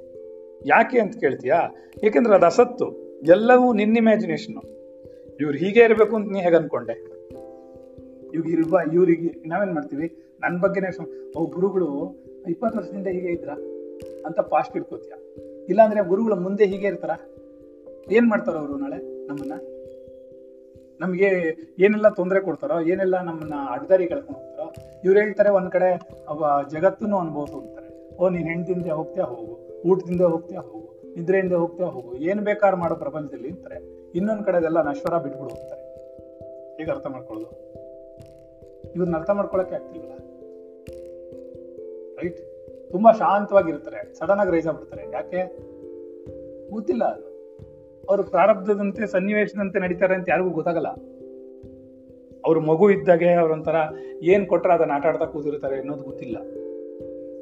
ಯಾಕೆ 0.67 1.01
ಅಂತ 1.01 1.21
ಕೇಳ್ತೀಯಾ? 1.21 1.75
ಏಕೆಂದ್ರೆ 2.05 2.35
ಅದು 2.35 2.47
ಅಸತ್ತು. 2.47 2.87
ಎಲ್ಲವೂ 3.27 3.73
ನಿನ್ನ 3.73 3.97
ಇಮ್ಯಾಜಿನೇಷನ್ 3.97 4.57
ಇವ್ರು 5.41 5.59
ಹೀಗೆ 5.59 5.81
ಇರಬೇಕು 5.81 6.17
ಅಂತ 6.17 6.33
ನೀ 6.33 6.41
ಹೇಗೆ 6.41 6.57
ಅನ್ಕೊಂಡೆ? 6.57 7.12
ಇವಾಗ 8.35 8.51
ಇರುವ 8.51 8.81
ಇವ್ರಿಗೆ 8.93 9.49
ನಾವೇನ್ 9.49 9.75
ಮಾಡ್ತೀವಿ? 9.75 10.07
ನನ್ನ 10.41 10.61
ಬಗ್ಗೆನೇ 10.61 10.89
ಅವು 11.37 11.47
ಗುರುಗಳು 11.47 12.17
ಇಪ್ಪತ್ತು 12.49 12.79
ವರ್ಷದಿಂದ 12.79 13.07
ಹೀಗೆ 13.07 13.29
ಇದ್ರ? 13.29 13.49
ಅಂತ 14.27 14.41
ಫಾಸ್ಟ್ 14.41 14.77
ಇಟ್ಕೋತೀಯ 14.77 15.13
ಇಲ್ಲಾಂದ್ರೆ 15.69 16.05
ಗುರುಗಳು 16.05 16.37
ಮುಂದೆ 16.37 16.67
ಹೀಗೆ 16.67 16.87
ಇರ್ತಾರ? 16.87 17.11
ಏನ್ 18.13 18.31
ಮಾಡ್ತಾರ 18.31 18.57
ಅವರು 18.57 18.77
ನಾಳೆ 18.77 19.27
ನಮ್ಮನ್ನ? 19.27 19.53
ನಮ್ಗೆ 21.01 21.29
ಏನೆಲ್ಲ 21.79 22.09
ತೊಂದರೆ 22.09 22.41
ಕೊಡ್ತಾರೋ, 22.41 22.81
ಏನೆಲ್ಲ 22.81 23.23
ನಮ್ಮನ್ನ 23.23 23.55
ಅಡ್ದಾರಿ 23.71 24.07
ಕಳ್ಕೊಂಡು 24.07 24.41
ಹೋಗ್ತಾರೋ, 24.41 25.01
ಇವ್ರು 25.05 25.21
ಹೇಳ್ತಾರೆ 25.21 25.51
ಒಂದ್ 25.51 25.71
ಕಡೆ 25.71 26.01
ಅವ 26.29 26.63
ಜಗತ್ತನ್ನು 26.71 27.19
ಅನ್ಬೋದು 27.19 27.61
ಅಂತಾರೆ. 27.61 28.17
ಓ, 28.17 28.29
ನೀನ್ 28.29 28.49
ಹೆಣ್ತಿಂದ 28.49 28.87
ಹೋಗ್ತಾ 28.87 29.23
ಹೋಗು, 29.23 29.83
ಊಟದಿಂದ 29.89 30.21
ಹೋಗ್ತಾ 30.21 30.57
ಹೋಗು, 30.57 31.03
ನಿದ್ರೆಯಿಂದ 31.17 31.53
ಹೋಗ್ತಾ 31.53 31.85
ಹೋಗು, 31.85 32.15
ಏನ್ 32.15 32.41
ಬೇಕಾದ್ರೂ 32.41 32.77
ಮಾಡೋ 32.77 32.95
ಪ್ರಪಂಚದಲ್ಲಿ 32.95 33.49
ಇರ್ತಾರೆ 33.49 33.77
ಇನ್ನೊಂದ್ 34.15 34.45
ಕಡೆ 34.45 34.57
ಅದೆಲ್ಲ 34.57 34.83
ನಶ್ವರ 34.83 35.19
ಬಿಟ್ಬಿಡು 35.19 35.55
ಅಂತಾರೆ. 35.55 35.83
ಹೇಗೆ 36.77 36.91
ಅರ್ಥ 36.91 37.07
ಮಾಡ್ಕೊಳ್ಳೋದು? 37.07 37.82
ಇವ್ರನ್ನ 38.97 39.17
ಅರ್ಥ 39.17 39.31
ಮಾಡ್ಕೊಳಕ್ಕೆ 39.31 39.75
ಆಗ್ತಿಲ್ವಲ್ಲ 39.75 40.13
ರೈಟ್ 42.23 42.53
ತುಂಬಾ 42.91 43.13
ಶಾಂತವಾಗಿರ್ತಾರೆ. 43.13 44.15
ಸಡನ್ 44.15 44.39
ಆಗಿ 44.39 44.51
ರೈಸ್ 44.51 44.67
ಆಗ್ಬಿಡ್ತಾರೆ. 44.67 45.11
ಯಾಕೆ? 45.13 45.59
ಗೊತ್ತಿಲ್ಲ. 46.71 47.05
ಅದು 47.05 47.33
ಅವರು 48.09 48.23
ಪ್ರಾರಬ್ಧದಂತೆ, 48.23 49.07
ಸನ್ನಿವೇಶದಂತೆ 49.07 49.79
ನಡೀತಾರೆ 49.79 50.15
ಅಂತ 50.15 50.29
ಯಾರಿಗೂ 50.29 50.51
ಗೊತ್ತಾಗಲ್ಲ. 50.51 50.89
ಅವ್ರ 52.47 52.59
ಮಗು 52.59 52.91
ಇದ್ದಾಗೆ 52.91 53.33
ಅವ್ರೊಂಥರ 53.33 53.75
ಏನ್ 54.23 54.47
ಕೊಟ್ರೆ 54.47 54.73
ಅದನ್ನ 54.73 54.93
ಆಟ 54.93 55.07
ಆಡ್ತಾ 55.07 55.25
ಕೂತಿರ್ತಾರೆ 55.25 55.79
ಅನ್ನೋದು 55.79 56.03
ಗೊತ್ತಿಲ್ಲ. 56.03 56.37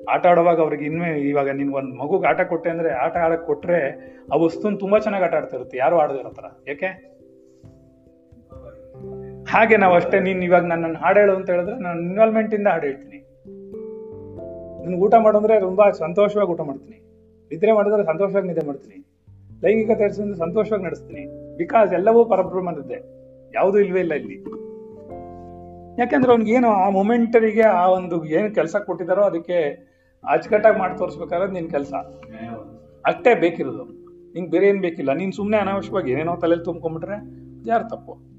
ಆಟ 0.09 0.27
ಆಡುವಾಗ 0.27 0.61
ಅವ್ರಿಗೆ 0.61 0.85
ಇನ್ಮೇ 0.85 1.09
ಇವಾಗ 1.09 1.51
ನಿನ್ಗೆ 1.51 1.77
ಒಂದು 1.77 1.95
ಮಗುಗೆ 1.95 2.27
ಆಟ 2.27 2.41
ಕೊಟ್ಟೆ 2.41 2.71
ಅಂದ್ರೆ 2.71 2.91
ಆಟ 2.91 3.17
ಆಡಕ್ಕೆ 3.17 3.47
ಕೊಟ್ರೆ 3.47 3.91
ಆ 4.33 4.37
ವಸ್ತುನ 4.37 4.75
ತುಂಬಾ 4.75 4.99
ಚೆನ್ನಾಗಿ 4.99 5.25
ಆಟ 5.25 5.35
ಆಡ್ತಾ 5.35 5.57
ಇರುತ್ತೆ. 5.57 5.79
ಯಾರು 5.79 5.99
ಆಡದಿರೋ 5.99 6.31
ಥರ 6.31 6.45
ಯಾಕೆ? 6.69 7.20
ಹಾಗೆ 9.53 9.77
ನಾವು 9.77 9.95
ಅಷ್ಟೇ, 9.95 10.21
ನೀನ್ 10.21 10.43
ಇವಾಗ 10.43 10.65
ನನ್ನ 10.65 10.97
ಹಾಡು 10.97 11.21
ಹೇಳು 11.21 11.37
ಅಂತ 11.37 11.51
ಹೇಳಿದ್ರೆ 11.51 11.79
ನಾನು 11.79 12.01
ಇನ್ವಾಲ್ವ್ಮೆಂಟ್ 12.01 12.55
ಇಂದ 12.55 12.67
ಹಾಡು 12.67 12.87
ಹೇಳ್ತೀನಿ. 12.87 13.19
ನನ್ಗೆ 14.85 15.01
ಊಟ 15.01 15.15
ಮಾಡೋದ್ರೆ 15.15 15.61
ತುಂಬಾ 15.61 15.91
ಸಂತೋಷವಾಗಿ 15.91 16.51
ಊಟ 16.51 16.61
ಮಾಡ್ತೀನಿ. 16.61 16.99
ನಿದ್ರೆ 17.51 17.73
ಮಾಡಿದ್ರೆ 17.73 18.05
ಸಂತೋಷವಾಗಿ 18.05 18.47
ನಿದ್ರೆ 18.47 18.67
ಮಾಡ್ತೀನಿ. 18.67 19.07
ಲೈಂಗಿಕ 19.63 19.99
ತರಿಸಿದ್ರೆ 19.99 20.37
ಸಂತೋಷವಾಗಿ 20.37 20.85
ನಡೆಸ್ತೀನಿ. 20.85 21.57
ಬಿಕಾಸ್ 21.57 21.93
ಎಲ್ಲವೂ 21.93 22.25
ಪರಬ್ರಹ್ಮನದ್ದೇ. 22.25 22.99
ಯಾವುದೂ 23.55 23.79
ಇಲ್ವೇ 23.79 24.01
ಇಲ್ಲ 24.01 24.13
ಇಲ್ಲಿ. 24.13 24.37
ಯಾಕೆಂದ್ರೆ 25.99 26.33
ಅವ್ನಿಗೇನು 26.33 26.69
ಆ 26.69 26.89
ಮೊಮೆಂಟರಿಗೆ 26.89 27.63
ಆ 27.63 27.87
ಒಂದು 27.87 28.25
ಏನು 28.25 28.55
ಕೆಲಸ 28.55 28.77
ಕೊಟ್ಟಿದಾರೋ 28.77 29.23
ಅದಕ್ಕೆ 29.23 29.59
ಅಚ್ಚುಕಟ್ಟಾಗಿ 30.31 30.79
ಮಾಡಿ 30.79 30.99
ತೋರಿಸ್ಬೇಕಾದ್ರೆ 30.99 31.53
ನಿನ್ 31.53 31.71
ಕೆಲಸ. 31.71 31.93
ಅಷ್ಟೇ 33.07 33.35
ಬೇಕಿರೋದು. 33.35 33.85
ನಿಂಗೆ 34.35 34.51
ಬೇರೆ 34.51 34.69
ಏನು 34.69 34.81
ಬೇಕಿಲ್ಲ. 34.81 35.13
ನೀನು 35.13 35.33
ಸುಮ್ಮನೆ 35.33 35.57
ಅನಾವಶ್ಯವಾಗಿ 35.57 36.13
ಏನೇನೋ 36.13 36.37
ತಲೆಯಲ್ಲಿ 36.37 36.65
ತುಂಬ್ಕೊಂಡ್ಬಿಟ್ರೆ 36.65 37.17
ಯಾರು 37.69 37.89
ತಪ್ಪು? 37.89 38.30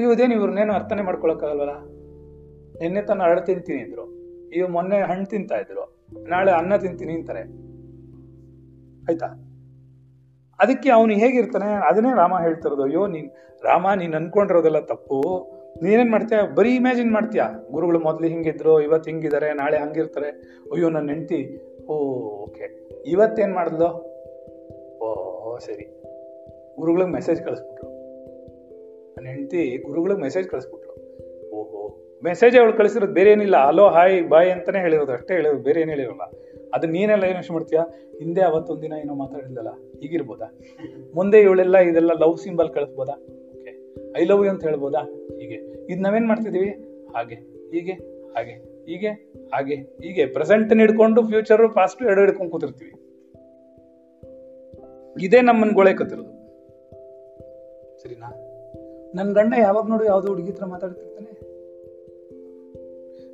ಇದೇನು 0.00 0.34
ಇವ್ರನ್ನೇನು 0.34 0.72
ಅರ್ಥನೆ 0.72 1.02
ಮಾಡ್ಕೊಳಕ್ಕಾಗಲ್ವಲ್ಲ? 1.02 1.72
ನಿನ್ನೆ 2.80 3.02
ತನ್ನ 3.02 3.22
ಅರಳು 3.22 3.40
ತಿಂತೀನಿ 3.40 3.78
ಇದ್ರು 3.78 4.14
ಇವ್ 4.50 4.70
ಮೊನ್ನೆ 4.70 5.00
ಹಣ್ಣು 5.00 5.26
ತಿಂತಾ 5.26 5.56
ಇದ್ರು. 5.56 6.06
ನಾಳೆ 6.28 6.52
ಅನ್ನ 6.52 6.76
ತಿಂತೀನಿ 6.76 7.12
ಅಂತಾರೆ. 7.12 7.40
ಆಯ್ತಾ? 9.08 9.26
ಅದಕ್ಕೆ 10.58 10.90
ಅವನು 10.90 11.12
ಹೇಗಿರ್ತಾನೆ? 11.12 11.88
ಅದನ್ನೇ 11.88 12.16
ರಾಮ 12.16 12.34
ಹೇಳ್ತಿರೋದು 12.42 12.82
ಅಯ್ಯೋ, 12.82 13.06
ನೀನ್, 13.06 13.30
ರಾಮ, 13.64 13.86
ನೀನ್ 13.96 14.14
ಅನ್ಕೊಂಡಿರೋದೆಲ್ಲ 14.14 14.80
ತಪ್ಪು. 14.80 15.50
ನೀನೇನ್ 15.82 16.10
ಮಾಡ್ತೀಯ? 16.10 16.54
ಬರೀ 16.54 16.74
ಇಮ್ಯಾಜಿನ್ 16.74 17.12
ಮಾಡ್ತೀಯ? 17.12 17.42
ಗುರುಗಳು 17.70 17.98
ಮೊದ್ಲು 17.98 18.28
ಹಿಂಗಿದ್ರು 18.28 18.80
ಇವತ್ತು 18.80 19.10
ಹಿಂಗಿದ್ದಾರೆ 19.10 19.52
ನಾಳೆ 19.52 19.78
ಹಂಗಿರ್ತಾರೆ. 19.78 20.28
ಅಯ್ಯೋ 20.72 20.90
ನನ್ನ 20.90 21.08
ಹೆಂಡತಿ. 21.08 21.60
Oh, 21.86 21.94
okay. 22.42 22.90
ಇವತ್ತೇನ್ 23.06 23.54
ಮಾಡಿದ್ಲು? 23.54 24.14
ಓ, 24.98 25.58
ಸರಿ. 25.58 26.02
ಗುರುಗಳಿಗೆ 26.78 27.10
ಮೆಸೇಜ್ 27.10 27.42
ಕಳಿಸ್ಬಿಟ್ರು. 27.42 27.93
ನನ್ನ 29.16 29.26
ಹೆಂಡತಿ 29.26 29.82
ಗುರುಗಳಿಗೆ 29.86 30.20
ಮೆಸೇಜ್ 30.20 30.48
ಕಳಿಸ್ಬಿಟ್ರು 30.48 30.92
ಓಹೋ 31.50 31.80
ಮೆಸೇಜ್ 32.24 32.56
ಅವಳು 32.56 32.72
ಕಳಿಸಿರೋದು 32.72 33.12
ಬೇರೆ 33.12 33.30
ಏನಿಲ್ಲ 33.32 33.56
ಅಲೋ 33.56 33.88
ಹಾಯ್ 33.88 34.28
ಬಾಯ್ 34.28 34.50
ಅಂತಾನೆ 34.50 34.78
ಹೇಳಿರೋದು. 34.78 35.12
ಅಷ್ಟೇ 35.12 35.34
ಹೇಳಿರೋದು, 35.34 35.62
ಬೇರೆ 35.62 35.80
ಏನು 35.80 35.90
ಹೇಳಿರಲ್ಲ. 35.90 36.24
ಅದು 36.74 36.86
ನೀನೆಲ್ಲ 36.86 37.24
ಏನು 37.24 37.52
ಮಾಡ್ತೀಯಾ 37.52 37.82
ಹಿಂದೆ 38.18 38.42
ಅವತ್ತೊಂದು 38.42 38.82
ದಿನ 38.82 38.92
ಏನೋ 38.92 39.14
ಮಾತಾಡಿಲ್ಲಲ್ಲ 39.14 39.72
ಹೀಗಿರ್ಬೋದಾ? 40.00 40.46
ಮುಂದೆ 41.14 41.40
ಇವಳೆಲ್ಲ 41.40 41.76
ಇದೆಲ್ಲ 41.78 42.12
ಲವ್ 42.12 42.36
ಸಿಂಬಲ್ 42.36 42.70
ಕಳಿಸ್ಬೋದಾ? 42.70 43.14
ಓಕೆ 43.54 43.72
ಐ 44.20 44.24
ಲವ್ 44.24 44.44
ಯು 44.44 44.50
ಅಂತ 44.50 44.64
ಹೇಳ್ಬೋದಾ? 44.64 45.02
ಹೀಗೆ. 45.40 45.58
ಇದು 45.92 46.00
ನಾವೇನ್ 46.02 46.28
ಮಾಡ್ತಿದ್ದೀವಿ 46.28 46.70
ಹಾಗೆ, 47.14 47.34
ಹೀಗೆ 47.70 47.92
ಹಾಗೆ 48.36 48.54
ಹೀಗೆ 48.86 49.10
ಹಾಗೆ, 49.54 49.74
ಹೀಗೆ. 49.74 50.26
ಪ್ರೆಸೆಂಟ್ 50.26 50.72
ಹಿಡ್ಕೊಂಡು 50.74 51.20
ಫ್ಯೂಚರ್ 51.28 51.74
ಪಾಸ್ಟ್ 51.74 52.02
ಎರಡು 52.02 52.20
ಹಿಡ್ಕೊಂಡು 52.20 52.52
ಕೂತಿರ್ತೀವಿ. 52.52 52.92
ಇದೇ 55.20 55.40
ನಮ್ಮನ್ 55.40 55.72
ಗೊಳೆಕತ್ತಿರೋದು 55.72 56.32
ಸರಿನಾ? 58.02 58.28
ನನ್ 59.14 59.34
ಗಂಡ 59.34 59.54
ಯಾವಾಗ 59.58 59.88
ನೋಡು 59.88 60.04
ಯಾವ್ದೋ 60.04 60.28
ಹುಡುಗಿ 60.28 60.50
ಹತ್ರ 60.50 60.64
ಮಾತಾಡ್ತಿರ್ತಾನೆ. 60.64 61.30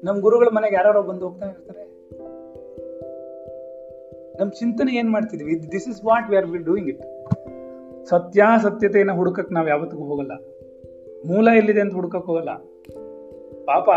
ನಮ್ಮ 0.04 0.20
ಗುರುಗಳ 0.20 0.48
ಮನೆಗೆ 0.52 0.76
ಯಾರೋ 0.76 1.02
ಬಂದು 1.02 1.28
ಹೋಗ್ತಾ 1.28 1.46
ಇರ್ತಾರೆ. 1.46 1.84
ನಮ್ಮ 4.38 4.52
ಚಿಂತನೆ 4.52 4.94
ಏನ್ 4.94 5.10
ಮಾಡ್ತಿದ್ವಿ? 5.10 5.72
This 5.72 5.88
is 5.88 6.04
what 6.04 6.30
we 6.30 6.36
are 6.36 6.46
we 6.46 6.58
doing 6.58 6.88
it 6.88 7.02
ಸತ್ಯಾಸತ್ಯತೆಯನ್ನು 8.06 9.14
ಹುಡುಕಕ್ 9.14 9.52
ನಾವು 9.52 9.68
ಯಾವತ್ತಿಗೂ 9.68 10.04
ಹೋಗಲ್ಲ. 10.04 10.32
ಮೂಲ 11.26 11.48
ಎಲ್ಲಿದೆ 11.48 11.80
ಅಂತ 11.80 11.94
ಹುಡುಕಕ್ 11.94 12.26
ಹೋಗಲ್ಲ. 12.26 12.54
ಪಾಪ, 13.64 13.88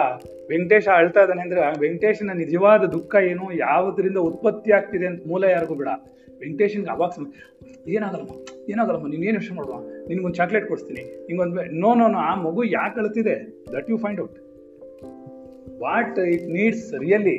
ವೆಂಕಟೇಶ 0.49 0.87
ಅಳ್ತಾ 0.93 1.21
ಇದ್ದಾನೆ 1.21 1.41
ಅಂದ್ರೆ 1.41 1.79
ವೆಂಕಟೇಶನ 1.79 2.31
ನಿಜವಾದ 2.33 2.83
ದುಃಖ 2.83 3.15
ಏನು? 3.15 3.53
ಯಾವುದರಿಂದ 3.53 4.17
ಉತ್ಪತ್ತಿ 4.17 4.71
ಆಗ್ತಿದೆ 4.71 5.05
ಅಂತ 5.05 5.23
ಮೂಲ 5.27 5.43
ಯಾರಿಗೂ 5.43 5.75
ಬಿಡ. 5.75 5.87
ವೆಂಕಟೇಶನ್ಗೆ 6.43 6.91
ಅವಾಗ 6.95 7.09
ಸಮ 7.15 7.25
ಏನಾಗಲ್ಲಮ್ಮ 7.95 8.33
ಏನಾಗಲ್ಲಮ್ಮ, 8.71 9.07
ನೀನು 9.13 9.25
ಏನು 9.29 9.37
ವಿಷಯ 9.41 9.55
ಮಾಡುವ? 9.59 9.77
ನಿನಗೊಂದು 10.09 10.37
ಚಾಕ್ಲೇಟ್ 10.39 10.65
ಕೊಡ್ತೀನಿ 10.71 11.03
ನಿಂಗೊಂದು 11.27 11.63
ನೋ 11.83 11.89
ನೋ 12.01 12.07
ನೋ 12.13 12.19
ಆ 12.29 12.33
ಮಗು 12.45 12.63
ಯಾಕೆ 12.77 12.99
ಅಳ್ತಿದೆ? 13.03 13.35
That 13.73 13.89
you 13.91 13.97
find 14.05 14.21
out 14.25 14.37
what 15.83 16.19
it 16.33 16.45
needs 16.57 16.87
really 17.05 17.37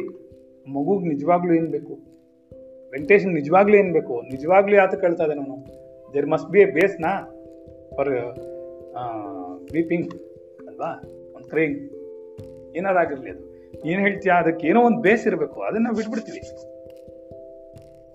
ಮಗುಗೆ 0.77 1.07
ನಿಜವಾಗ್ಲೂ 1.13 1.53
ಏನು 1.55 1.71
ಬೇಕು? 1.77 1.95
ವೆಂಕಟೇಶನ್ 2.93 3.33
ನಿಜವಾಗ್ಲೂ 3.41 3.77
ಏನು 3.77 3.93
ಬೇಕು? 3.93 4.15
ನಿಜವಾಗ್ಲೂ 4.35 4.75
ಯಾತ 4.77 4.95
ಕೇಳ್ತಾ 4.95 5.25
ಇದ್ದಾನೆ 5.25 5.41
ನಾನು 5.41 5.57
there 6.15 6.29
must 6.35 6.51
be 6.51 6.61
a 6.61 6.69
base 6.79 6.97
ನಾ? 7.01 7.13
ಫಾರ್ 7.97 8.13
ಬೀಪಿಂಗ್ 9.73 10.13
ಅಲ್ವಾ? 10.69 10.93
ಒಂದು 11.37 11.49
ಕ್ರೈಂಗ್ 11.55 11.79
ಆಗಿರಲಿ 13.03 13.31
ಅದು. 13.31 13.43
ಏನು 13.91 14.01
ಹೇಳ್ತೀಯಾ? 14.03 14.35
ಅದಕ್ಕೆ 14.43 14.65
ಏನೋ 14.69 14.81
ಒಂದು 14.89 15.01
ಬೇಸ್ 15.07 15.25
ಇರಬೇಕು. 15.27 15.59
ಅದನ್ನು 15.69 15.91
ಬಿಟ್ಬಿಡ್ತೀವಿ. 15.99 16.41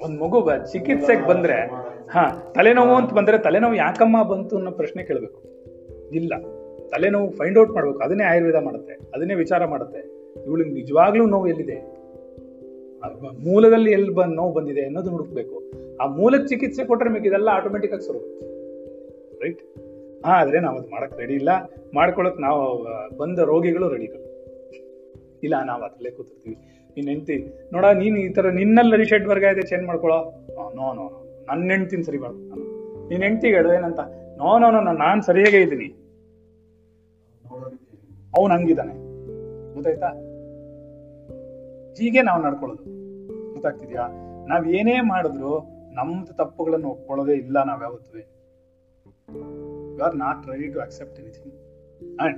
ಒಂದ್ 0.04 0.22
ಮಗು 0.22 0.72
ಚಿಕಿತ್ಸೆಗೆ 0.72 1.28
ಬಂದ್ರೆ, 1.28 1.68
ಹಾ, 2.12 2.54
ತಲೆನೋವು 2.56 2.96
ಅಂತ 2.96 3.14
ಬಂದ್ರೆ 3.14 3.38
ತಲೆನೋವು 3.38 3.76
ಯಾಕಮ್ಮ 3.76 4.24
ಬಂತು 4.24 4.56
ಅನ್ನೋ 4.56 4.72
ಪ್ರಶ್ನೆ 4.72 5.04
ಕೇಳಬೇಕು. 5.04 5.44
ಇಲ್ಲ. 6.12 6.34
ತಲೆನೋವು 6.88 7.32
ಫೈಂಡ್ 7.32 7.60
ಔಟ್ 7.60 7.70
ಮಾಡ್ಬೇಕು. 7.70 8.00
ಅದನ್ನೇ 8.00 8.24
ಆಯುರ್ವೇದ 8.24 8.56
ಮಾಡುತ್ತೆ. 8.56 8.94
ಅದನ್ನೇ 9.16 9.34
ವಿಚಾರ 9.34 9.66
ಮಾಡುತ್ತೆ. 9.66 10.20
ಇವಳಿಗೆ 10.46 10.70
ನಿಜವಾಗ್ಲೂ 10.70 11.26
ನೋವು 11.26 11.48
ಎಲ್ಲಿದೆ? 11.48 12.00
ಮೂಲದಲ್ಲಿ 13.44 13.92
ಎಲ್ಲಿ 13.92 14.14
ಬಂದ್ 14.14 14.36
ನೋವು 14.36 14.54
ಬಂದಿದೆ 14.54 14.86
ಅನ್ನೋದು 14.86 15.10
ಹುಡುಕ್ಬೇಕು. 15.10 15.72
ಆ 16.02 16.06
ಮೂಲಕ್ಕೆ 16.06 16.48
ಚಿಕಿತ್ಸೆ 16.48 16.86
ಕೊಟ್ಟರೆ 16.86 17.10
ಮಿಕ್ಕ 17.10 17.28
ಇದೆಲ್ಲ 17.28 17.50
ಆಟೋಮೆಟಿಕ್ 17.52 17.94
ಆಗಿ 17.94 18.06
ಸುರು 18.06 18.20
ರೈಟ್ 19.44 19.64
ಹಾ, 20.26 20.34
ಆದ್ರೆ 20.34 20.60
ನಾವು 20.60 20.80
ಅದು 20.80 20.88
ಮಾಡಕ್ 20.88 21.20
ರೆಡಿ 21.20 21.34
ಇಲ್ಲ. 21.34 21.50
ಮಾಡ್ಕೊಳಕ್ 21.94 22.42
ನಾವು 22.42 22.88
ಬಂದ 23.18 23.40
ರೋಗಿಗಳು 23.40 23.90
ರೆಡಿ 23.90 24.06
ಇಲ್ಲ, 25.44 25.64
ನಾವು 25.66 25.84
ಅದ್ರಲ್ಲೇ 25.84 26.12
ಕೂತಿರ್ತೀವಿ. 26.12 26.56
ನೀನ್ 27.00 27.10
ಹೆಂಡ್ತಿ. 27.10 27.36
ನೋಡ, 27.74 27.86
ನೀನ್ 27.86 28.18
ಈ 28.18 28.30
ತರ 28.30 28.50
ನಿನ್ನಲ್ಲಿ 28.50 28.96
ರಿಷೆಡ್ 28.98 29.28
ವರ್ಗ 29.28 29.44
ಇದೆ 29.44 29.62
ಚೇಂಜ್ 29.62 29.86
ಮಾಡ್ಕೊಳೋ. 29.88 30.20
ನೋ 30.76 30.94
ನೋ 30.94 31.06
ನನ್ನ 31.48 31.72
ಹೆಂಡ್ತಿನ 31.72 32.02
ಸರಿ 32.02 32.18
ಬಾರ್ದು 32.18 32.42
ನಾನು 32.50 32.64
ನೀನ್ 33.10 33.42
ಹೇಳು 33.42 33.70
ಏನಂತ? 33.74 34.02
ನೋ 34.38 34.50
ನೋ 34.60 34.70
ನೋ 34.72 34.92
ನಾನ್ 34.92 35.22
ಸರಿಯಾಗೇ 35.22 35.62
ಇದ್ದೀನಿ. 35.62 35.88
ಅವನು 38.38 38.54
ಹಂಗಿದ್ದಾನೆ. 38.54 38.94
ಗೊತ್ತಾಯ್ತಾ? 39.74 40.10
ಹೀಗೆ 41.98 42.22
ನಾವು 42.22 42.40
ನಡ್ಕೊಳ್ಳೋದು. 42.44 42.84
ಗೊತ್ತಾಗ್ತಿದ್ಯಾ? 43.54 44.04
ನಾವ್ 44.48 44.64
ಏನೇ 44.68 44.96
ಮಾಡಿದ್ರು 45.02 45.54
ನಮ್ದು 45.94 46.34
ತಪ್ಪುಗಳನ್ನು 46.34 46.90
ಒಪ್ಕೊಳ್ಳೋದೇ 46.90 47.34
ಇಲ್ಲ 47.34 47.64
ನಾವ್ 47.64 47.82
ಯಾವತ್ತೂ. 47.84 48.18
You 48.18 50.04
are 50.06 50.16
not 50.16 50.48
ready 50.48 50.68
to 50.74 50.80
accept 50.80 51.20
anything 51.20 51.56
and 52.22 52.38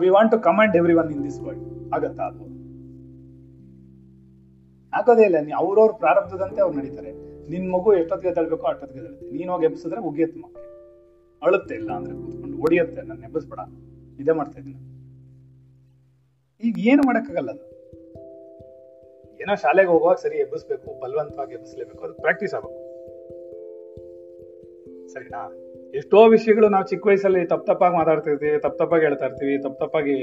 we 0.00 0.08
want 0.08 0.32
to 0.32 0.38
command 0.38 0.76
every 0.76 0.94
one 0.94 1.10
in 1.12 1.24
this 1.24 1.40
world 1.40 1.94
ಆಗತ್ತಾ 1.94 2.24
ಅದು? 2.24 2.53
ಆಗೋದೇ 4.96 5.22
ಇಲ್ಲ. 5.22 5.38
ನೀ 5.40 5.52
ಅವ್ರವ್ರ 5.52 5.92
ಪ್ರಾರಬ್ಧದಂತೆ 5.92 6.60
ಅವ್ರು 6.60 6.76
ನಡೀತಾರೆ. 6.78 7.12
ನಿನ್ 7.50 7.72
ಮಗು 7.72 7.94
ಎಷ್ಟೊತ್ತಿಗೆ 7.94 8.34
ತಳ್ಬೇಕೋ 8.34 8.66
ಅಷ್ಟೊತ್ತಿಗೆ 8.66 9.00
ಎದ್ದೇಳುತ್ತೆ 9.00 9.36
ನೀನ್ 9.36 9.50
ಹೋಗಿ 9.50 9.66
ಎಬ್ಸಿದ್ರೆ 9.66 10.00
ಉಗಿಯತ್ತೆ 10.00 10.40
ಮಕ್ಕಳು 10.40 10.64
ಅಳುತ್ತೆ 11.42 11.74
ಇಲ್ಲ 11.74 11.92
ಅಂದ್ರೆ 11.92 12.14
ಕೂತ್ಕೊಂಡು 12.14 12.56
ಹೊಡಿಯತ್ತೆ 12.56 13.02
ನನ್ನ 13.02 13.24
ಎಬ್ಬಿಸ್ಬೇಡ 13.24 13.58
ಇದೇ 14.20 14.32
ಮಾಡ್ತಾ 14.32 14.58
ಇದ್ದೀನಿ. 14.58 14.80
ಈಗ 16.68 16.78
ಏನು 16.78 17.02
ಮಾಡಕ್ಕಾಗಲ್ಲ 17.06 17.50
ಅದು? 17.50 17.64
ಏನೋ 19.40 19.54
ಶಾಲೆಗೆ 19.54 19.88
ಹೋಗುವಾಗ 19.88 20.16
ಸರಿ 20.16 20.36
ಎಬ್ಬಿಸ್ಬೇಕು, 20.36 21.00
ಬಲವಂತವಾಗಿ 21.00 21.54
ಎಬ್ಬಿಸ್ಲೇಬೇಕು. 21.54 22.04
ಅದು 22.04 22.14
ಪ್ರಾಕ್ಟೀಸ್ 22.14 22.54
ಆಗಬೇಕು. 22.54 22.80
ಸರಿನಾ? 25.12 25.42
ಎಷ್ಟೋ 25.94 26.28
ವಿಷಯಗಳು 26.28 26.68
ನಾವು 26.68 26.86
ಚಿಕ್ಕ 26.86 27.06
ವಯಸ್ಸಲ್ಲಿ 27.06 27.46
ತಪ್ಪ 27.46 27.70
ತಪ್ಪಾಗಿ 27.70 27.94
ಮಾತಾಡ್ತಿರ್ತೀವಿ 27.96 28.58
ತಪ್ಪ 28.60 28.82
ತಪ್ಪಾಗಿ 28.82 29.04
ಹೇಳ್ತಾ 29.04 29.26
ಇರ್ತೀವಿ, 29.26 29.62
ತಪ್ಪ 29.62 29.82
ತಪ್ಪಾಗಿ 29.82 30.16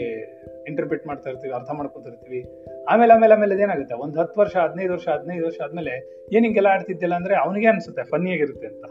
ಇಂಟರ್ಪ್ರಿಟ್ 0.68 1.08
ಮಾಡ್ತಾ 1.08 1.30
ಇರ್ತೀವಿ, 1.30 1.54
ಅರ್ಥ 1.54 1.72
ಮಾಡ್ಕೊತಿರ್ತೀವಿ 1.72 2.42
ಆಮೇಲೆ 2.90 3.14
ಆಮೇಲೆ 3.14 3.34
ಆಮೇಲೆ 3.34 3.62
ಏನಾಗುತ್ತೆ? 3.62 3.96
ಒಂದು 3.96 4.22
ಹತ್ತು 4.22 4.42
ವರ್ಷ, 4.42 4.56
ಹದಿನೈದು 4.56 4.94
ವರ್ಷ 4.94 5.08
ಹದಿನೈದು 5.08 5.46
ವರ್ಷ 5.46 5.58
ಆದ್ಮೇಲೆ 5.62 5.94
ಏನ್ 6.34 6.46
ಹಿಂಗೆಲ್ಲ 6.46 6.68
ಆಡ್ತಿದ್ದಿಲ್ಲ 6.68 7.16
ಅಂದ್ರೆ 7.16 7.36
ಅವನಿಗೆ 7.36 7.68
ಅನ್ಸುತ್ತೆ, 7.68 8.04
ಫನ್ನಿಯಾಗಿರುತ್ತೆ 8.04 8.68
ಅಂತ. 8.68 8.86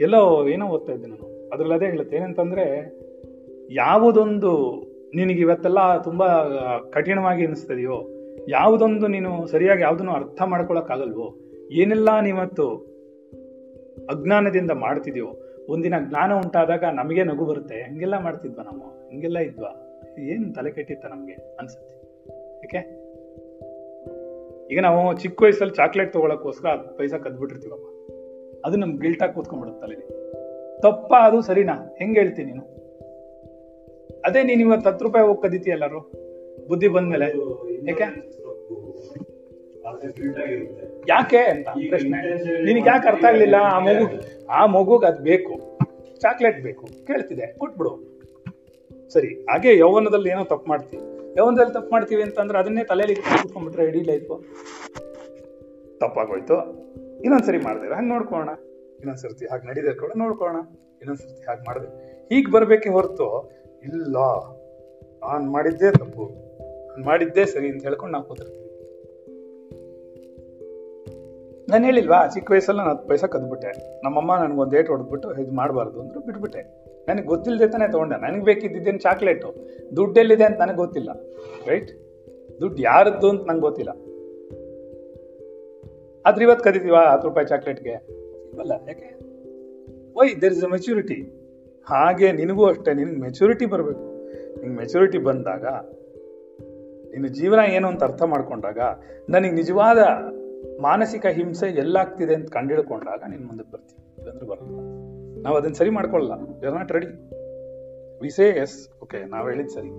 ಎಲ್ಲೋ 0.00 0.48
ಏನೋ 0.48 0.66
ಓದ್ತಾ 0.66 0.92
ಇದ್ದೆ 0.92 1.06
ನಾನು. 1.06 1.50
ಅದ್ರಲ್ಲಿ 1.52 1.74
ಅದೇ 1.74 1.86
ಹೇಳುತ್ತೆ, 1.86 2.16
ಏನಂತಂದ್ರೆ 2.16 2.64
ಯಾವುದೊಂದು 3.70 4.52
ನಿನಗೆ 5.14 5.40
ಇವತ್ತೆಲ್ಲ 5.40 6.02
ತುಂಬಾ 6.02 6.28
ಕಠಿಣವಾಗಿ 6.92 7.46
ಅನಿಸ್ತದೆಯೋ 7.46 8.08
ಯಾವುದೊಂದು 8.48 9.06
ನೀನು 9.06 9.46
ಸರಿಯಾಗಿ 9.46 9.82
ಯಾವುದನ್ನು 9.82 10.12
ಅರ್ಥ 10.12 10.42
ಮಾಡ್ಕೊಳಕ್ಕಾಗಲ್ವೋ, 10.42 11.36
ಏನೆಲ್ಲ 11.70 12.20
ನೀವತ್ತು 12.20 12.66
ಅಜ್ಞಾನದಿಂದ 14.10 14.70
ಮಾಡ್ತಿದ್ಯೋ 14.70 15.26
ಒಂದಿನ 15.68 15.94
ಜ್ಞಾನ 16.00 16.32
ಉಂಟಾದಾಗ 16.32 16.84
ನಮಗೆ 16.84 17.24
ನಗು 17.24 17.44
ಬರುತ್ತೆ. 17.44 17.74
ಹಂಗೆಲ್ಲ 17.74 18.18
ಮಾಡ್ತಿದ್ವಾ 18.18 18.62
ನಾವು? 18.62 19.10
ಹಿಂಗೆಲ್ಲ 19.10 19.38
ಇದ್ವಾ? 19.38 20.00
ಏನ್ 20.18 20.54
ತಲೆ 20.54 20.70
ಕೆಟ್ಟಿತ್ತ 20.70 21.06
ನಮ್ಗೆ 21.06 21.32
ಅನ್ಸುತ್ತೆ. 21.32 21.94
ಯಾಕೆ? 22.56 23.08
ಈಗ 24.74 24.80
ನಾವು 24.80 25.16
ಚಿಕ್ಕ 25.16 25.42
ವಯಸ್ಸಲ್ಲಿ 25.42 25.74
ಚಾಕ್ಲೇಟ್ 25.74 26.12
ತೊಗೊಳಕ್ಕೋಸ್ಕರ 26.12 26.68
ಹತ್ತು 26.68 26.98
ಪೈಸಾ 26.98 27.18
ಕದ್ಬಿಟ್ಟಿರ್ತೀವಪ್ಪ. 27.18 27.86
ಅದು 28.66 28.76
ನಮ್ಗೆ 28.76 28.98
ಗಿಲ್ಟಾಗಿ 28.98 29.32
ಕೂತ್ಕೊಂಡ್ಬಿಡುತ್ತೆ 29.32 29.86
ತಲೆಗೆ 29.86 30.06
ತಪ್ಪ 30.80 31.14
ಅದು 31.20 31.40
ಸರಿನಾ? 31.40 31.96
ಹೆಂಗೆ 31.98 32.20
ಹೇಳ್ತೀನಿ 32.20 32.52
ನೀನು? 32.52 32.64
ಅದೇ 34.24 34.42
ನೀನು 34.42 34.60
ಇವತ್ತು 34.60 34.90
ಹತ್ತು 34.90 35.04
ರೂಪಾಯಿ 35.04 35.26
ಹೋಗಿ 35.26 35.42
ಕದಿತೀಯ 35.42 35.72
ಎಲ್ಲರೂ? 35.72 36.00
ಬುದ್ಧಿ 36.68 36.88
ಬಂದ್ಮೇಲೆ. 36.88 37.24
ಯಾಕೆ? 37.90 38.06
ಯಾಕೆ 41.08 41.36
ಅಂತ 41.36 41.68
ಪ್ರಶ್ನೆ. 41.88 42.44
ನಿನಗೆ 42.64 42.88
ಯಾಕೆ 42.88 43.08
ಅರ್ಥ 43.08 43.24
ಆಗ್ಲಿಲ್ಲ 43.24 43.54
ಆ 43.60 43.78
ಮಗು? 43.78 44.37
ಆ 44.50 44.66
ಮಗುಗೆ 44.66 45.06
ಅದು 45.06 45.22
ಬೇಕು. 45.22 45.78
ಚಾಕ್ಲೇಟ್ 46.20 46.62
ಬೇಕು. 46.62 46.86
ಕೇಳ್ತಿದೆ. 47.06 47.46
ಕೊಟ್ಬಿಡು. 47.58 48.18
ಸರಿ, 49.12 49.28
ಹಾಗೆ 49.28 49.76
ಯೌವನದಲ್ಲಿ 49.76 50.30
ಏನೋ 50.30 50.44
ತಪ್ಪು 50.44 50.68
ಮಾಡ್ತೀವಿ. 50.68 51.02
ಯೌವನದಲ್ಲಿ 51.36 51.74
ತಪ್ಪು 51.74 51.90
ಮಾಡ್ತೀವಿ 51.90 52.22
ಅಂತಂದ್ರೆ 52.22 52.58
ಅದನ್ನೇ 52.58 52.84
ತಲೆಯಲ್ಲಿ 52.84 53.14
ಕೂತ್ಕೊಂಡ್ಬಿಟ್ರೆ 53.14 53.86
ಇಡೀ 53.86 54.02
ಲೈಫ್ 54.02 54.44
ತಪ್ಪಾಗೋಯ್ತು. 56.00 56.54
ಇನ್ನೊಂದ್ಸರಿ 57.20 57.58
ಮಾಡಿದ್ರೆ 57.58 57.94
ಹಂಗೆ 57.94 58.08
ನೋಡ್ಕೋಣ 58.08 58.48
ಇನ್ನೊಂದ್ಸರ್ತಿ 58.98 59.46
ಹಾಗೆ 59.46 59.66
ನಡೀದೇ 59.66 59.94
ಕೂಡ 59.94 60.12
ನೋಡ್ಕೋಣ 60.16 60.56
ಇನ್ನೊಂದ್ಸರ್ತಿ 61.00 61.42
ಹಾಗೆ 61.42 61.60
ಮಾಡಿದೆ. 61.60 62.18
ಹೀಗೆ 62.34 62.50
ಬರಬೇಕೆ 62.50 62.88
ಹೊರತು 62.88 63.50
ಇಲ್ಲ. 63.84 64.16
ನಾನ್ 65.22 65.50
ಮಾಡಿದ್ದೇ 65.50 65.90
ತಪ್ಪು. 65.90 66.48
ನಾನು 66.88 67.04
ಮಾಡಿದ್ದೇ 67.04 67.44
ಸರಿ 67.44 67.68
ಅಂತ 67.68 67.82
ಹೇಳ್ಕೊಂಡು 67.82 68.12
ನಾವು 68.12 68.24
ಕೂತಿರ್ತೀವಿ 68.24 68.67
ನಾನು 71.70 71.84
ಹೇಳಿಲ್ವಾ, 71.84 72.26
ಚಿಕ್ಕ 72.26 72.50
ವಯಸ್ಸಲ್ಲಿ 72.50 72.78
ನಾನು 72.78 72.90
ಹತ್ತು 72.90 73.08
ಪೈಸೆ 73.08 73.30
ಕದ್ಬಿಟ್ಟೆ. 73.30 74.00
ನಮ್ಮಮ್ಮ 74.04 74.36
ನನಗೊಂದು 74.36 74.76
ಏಟ್ 74.76 74.88
ಹೊಡೆದ್ಬಿಟ್ಟು 74.88 75.32
ಇದು 75.42 75.52
ಮಾಡಬಾರ್ದು 75.52 76.00
ಅಂದ್ರು 76.00 76.20
ಬಿಟ್ಬಿಟ್ಟೆ. 76.20 76.62
ನನಗೆ 77.08 77.26
ಗೊತ್ತಿಲ್ಲದೆ 77.26 77.68
ತಾನೇ 77.68 77.92
ತಗೊಂಡೆ. 77.92 78.20
ನನಗೆ 78.20 78.44
ಬೇಕಿದ್ದೇನು 78.44 78.98
ಚಾಕ್ಲೇಟು? 78.98 79.54
ದುಡ್ಡೆಲ್ಲಿದೆ 79.96 80.44
ಅಂತ 80.44 80.60
ನನಗೆ 80.60 80.76
ಗೊತ್ತಿಲ್ಲ. 80.76 81.10
ರೈಟ್? 81.66 81.90
ದುಡ್ಡು 82.60 82.82
ಯಾರದ್ದು 82.82 83.30
ಅಂತ 83.30 83.42
ನಂಗೆ 83.48 83.60
ಗೊತ್ತಿಲ್ಲ. 83.60 83.90
ಆದ್ರೆ 86.26 86.44
ಇವತ್ತು 86.44 86.64
ಕದೀತೀವ 86.64 86.94
ಹತ್ತು 86.94 87.28
ರೂಪಾಯಿ 87.28 87.46
ಚಾಕ್ಲೇಟ್ಗೆ? 87.46 87.90
ಇಲ್ವಲ್ಲ 88.50 88.72
ಯಾಕೆ? 88.72 89.18
Why 90.18 90.40
there 90.40 90.54
is 90.54 90.64
a 90.64 90.68
maturity 90.68 91.48
ಹಾಗೆ 91.86 92.32
ನಿನಗೂ 92.32 92.66
ಅಷ್ಟೇ 92.66 92.94
ನಿನಗೆ 92.94 93.16
ಮೆಚುರಿಟಿ 93.16 93.66
ಬರಬೇಕು. 93.66 94.24
ನಿಂಗೆ 94.60 94.76
ಮೆಚುರಿಟಿ 94.76 95.18
ಬಂದಾಗ, 95.18 95.64
ನಿನ್ನ 97.10 97.26
ಜೀವನ 97.26 97.58
ಏನು 97.70 97.88
ಅಂತ 97.88 98.04
ಅರ್ಥ 98.04 98.22
ಮಾಡ್ಕೊಂಡಾಗ, 98.22 98.78
ನನಗೆ 99.28 99.50
ನಿಜವಾದ 99.50 99.98
ಮಾನಸಿಕ 100.80 101.26
ಹಿಂಸೆ 101.26 101.66
ಎಲ್ಲಾಗ್ತಿದೆ 101.66 102.34
ಅಂತ 102.34 102.50
ಕಂಡಿಡ್ಕೊಂಡಾಗ 102.50 103.22
ನೀನು 103.30 103.46
ಮುಂದಕ್ಕೆ 103.46 103.72
ಬರ್ತೀವಿ 103.72 104.16
ಇಲ್ಲಾಂದ್ರೆ 104.18 104.46
ಬರಲ್ಲ. 104.46 104.78
ನಾವು 105.42 105.56
ಅದನ್ನ 105.56 105.72
ಸರಿ 105.72 105.90
ಮಾಡ್ಕೊಳ್ಳಲ್ಲ. 105.90 106.64
You 106.64 106.74
not 106.74 106.92
ready 106.92 107.06
we 108.22 108.30
say 108.30 108.48
yes 108.48 108.88
okay 109.02 109.24
ನಾವು 109.24 109.50
ಹೇಳಿದ್ 109.50 109.68
ಸರಿ. 109.68 109.90